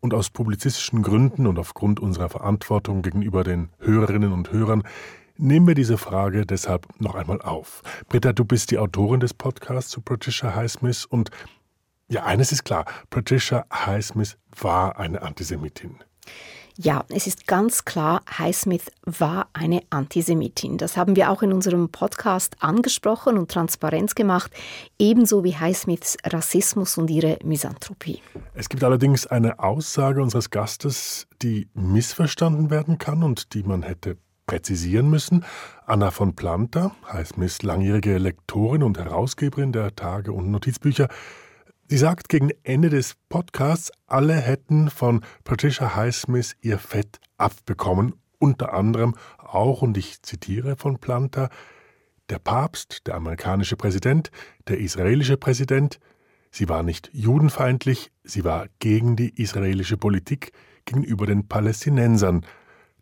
[0.00, 4.84] Und aus publizistischen Gründen und aufgrund unserer Verantwortung gegenüber den Hörerinnen und Hörern
[5.38, 7.82] nehmen wir diese Frage deshalb noch einmal auf.
[8.08, 11.30] Britta, du bist die Autorin des Podcasts zu Patricia Highsmith und
[12.08, 15.98] ja, eines ist klar, Patricia Highsmith war eine Antisemitin.
[16.80, 20.78] Ja, es ist ganz klar, Highsmith war eine Antisemitin.
[20.78, 24.52] Das haben wir auch in unserem Podcast angesprochen und transparent gemacht,
[24.96, 28.22] ebenso wie Highsmiths Rassismus und ihre Misanthropie.
[28.54, 34.16] Es gibt allerdings eine Aussage unseres Gastes, die missverstanden werden kann und die man hätte
[34.46, 35.44] präzisieren müssen.
[35.84, 41.08] Anna von Planta, Highsmiths langjährige Lektorin und Herausgeberin der Tage- und Notizbücher,
[41.90, 48.74] Sie sagt gegen Ende des Podcasts, alle hätten von Patricia Highsmith ihr Fett abbekommen, unter
[48.74, 51.48] anderem auch, und ich zitiere von Planta,
[52.28, 54.30] der Papst, der amerikanische Präsident,
[54.68, 55.98] der israelische Präsident,
[56.50, 60.52] sie war nicht judenfeindlich, sie war gegen die israelische Politik
[60.84, 62.44] gegenüber den Palästinensern.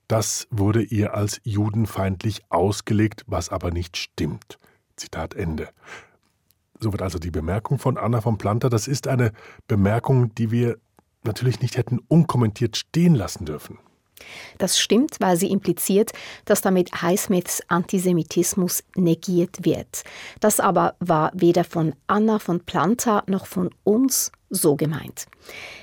[0.06, 4.60] Das wurde ihr als judenfeindlich ausgelegt, was aber nicht stimmt.
[4.94, 5.70] Zitat Ende.
[6.80, 8.70] So wird also die Bemerkung von Anna von Planter.
[8.70, 9.32] Das ist eine
[9.66, 10.78] Bemerkung, die wir
[11.24, 13.78] natürlich nicht hätten unkommentiert stehen lassen dürfen.
[14.58, 16.12] Das stimmt, weil sie impliziert,
[16.46, 20.04] dass damit Highsmiths Antisemitismus negiert wird.
[20.40, 25.26] Das aber war weder von Anna von Planta noch von uns so gemeint.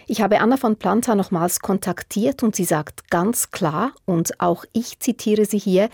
[0.07, 4.99] Ich habe Anna von Planta nochmals kontaktiert und sie sagt ganz klar, und auch ich
[4.99, 5.89] zitiere sie hier,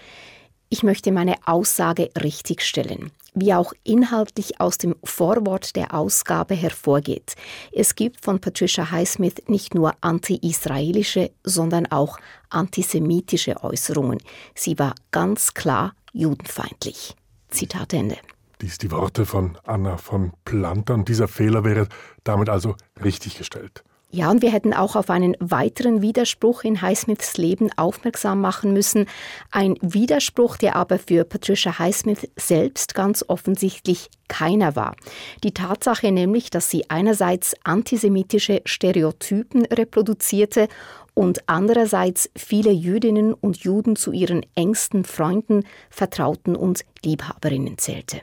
[0.69, 7.35] ich möchte meine Aussage richtigstellen wie auch inhaltlich aus dem Vorwort der Ausgabe hervorgeht.
[7.71, 12.17] Es gibt von Patricia Highsmith nicht nur anti-israelische, sondern auch
[12.49, 14.19] antisemitische Äußerungen.
[14.55, 17.15] Sie war ganz klar judenfeindlich.
[17.49, 18.17] Zitat Ende.
[18.61, 21.05] Dies die Worte von Anna von Plantern.
[21.05, 21.87] Dieser Fehler wäre
[22.23, 23.83] damit also richtiggestellt.
[24.11, 29.05] Ja, und wir hätten auch auf einen weiteren Widerspruch in Highsmiths Leben aufmerksam machen müssen.
[29.51, 34.95] Ein Widerspruch, der aber für Patricia Highsmith selbst ganz offensichtlich keiner war.
[35.43, 40.69] Die Tatsache nämlich, dass sie einerseits antisemitische Stereotypen reproduzierte
[41.13, 48.21] und andererseits viele Jüdinnen und Juden zu ihren engsten Freunden, Vertrauten und Liebhaberinnen zählte.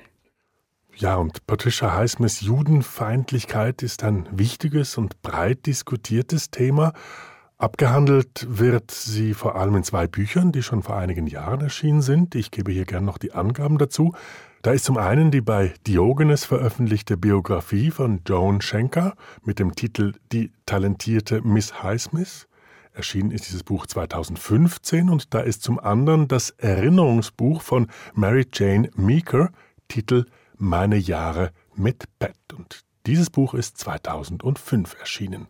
[0.98, 6.94] Ja, und Patricia Highsmiths Judenfeindlichkeit ist ein wichtiges und breit diskutiertes Thema.
[7.58, 12.34] Abgehandelt wird sie vor allem in zwei Büchern, die schon vor einigen Jahren erschienen sind.
[12.34, 14.14] Ich gebe hier gern noch die Angaben dazu.
[14.62, 20.14] Da ist zum einen die bei Diogenes veröffentlichte Biografie von Joan Schenker mit dem Titel
[20.32, 22.48] Die talentierte Miss Highsmith.
[22.94, 28.88] Erschienen ist dieses Buch 2015 und da ist zum anderen das Erinnerungsbuch von Mary Jane
[28.96, 29.50] Meeker,
[29.88, 30.24] Titel
[30.58, 32.36] meine Jahre mit Pat.
[32.56, 35.48] Und dieses Buch ist 2005 erschienen.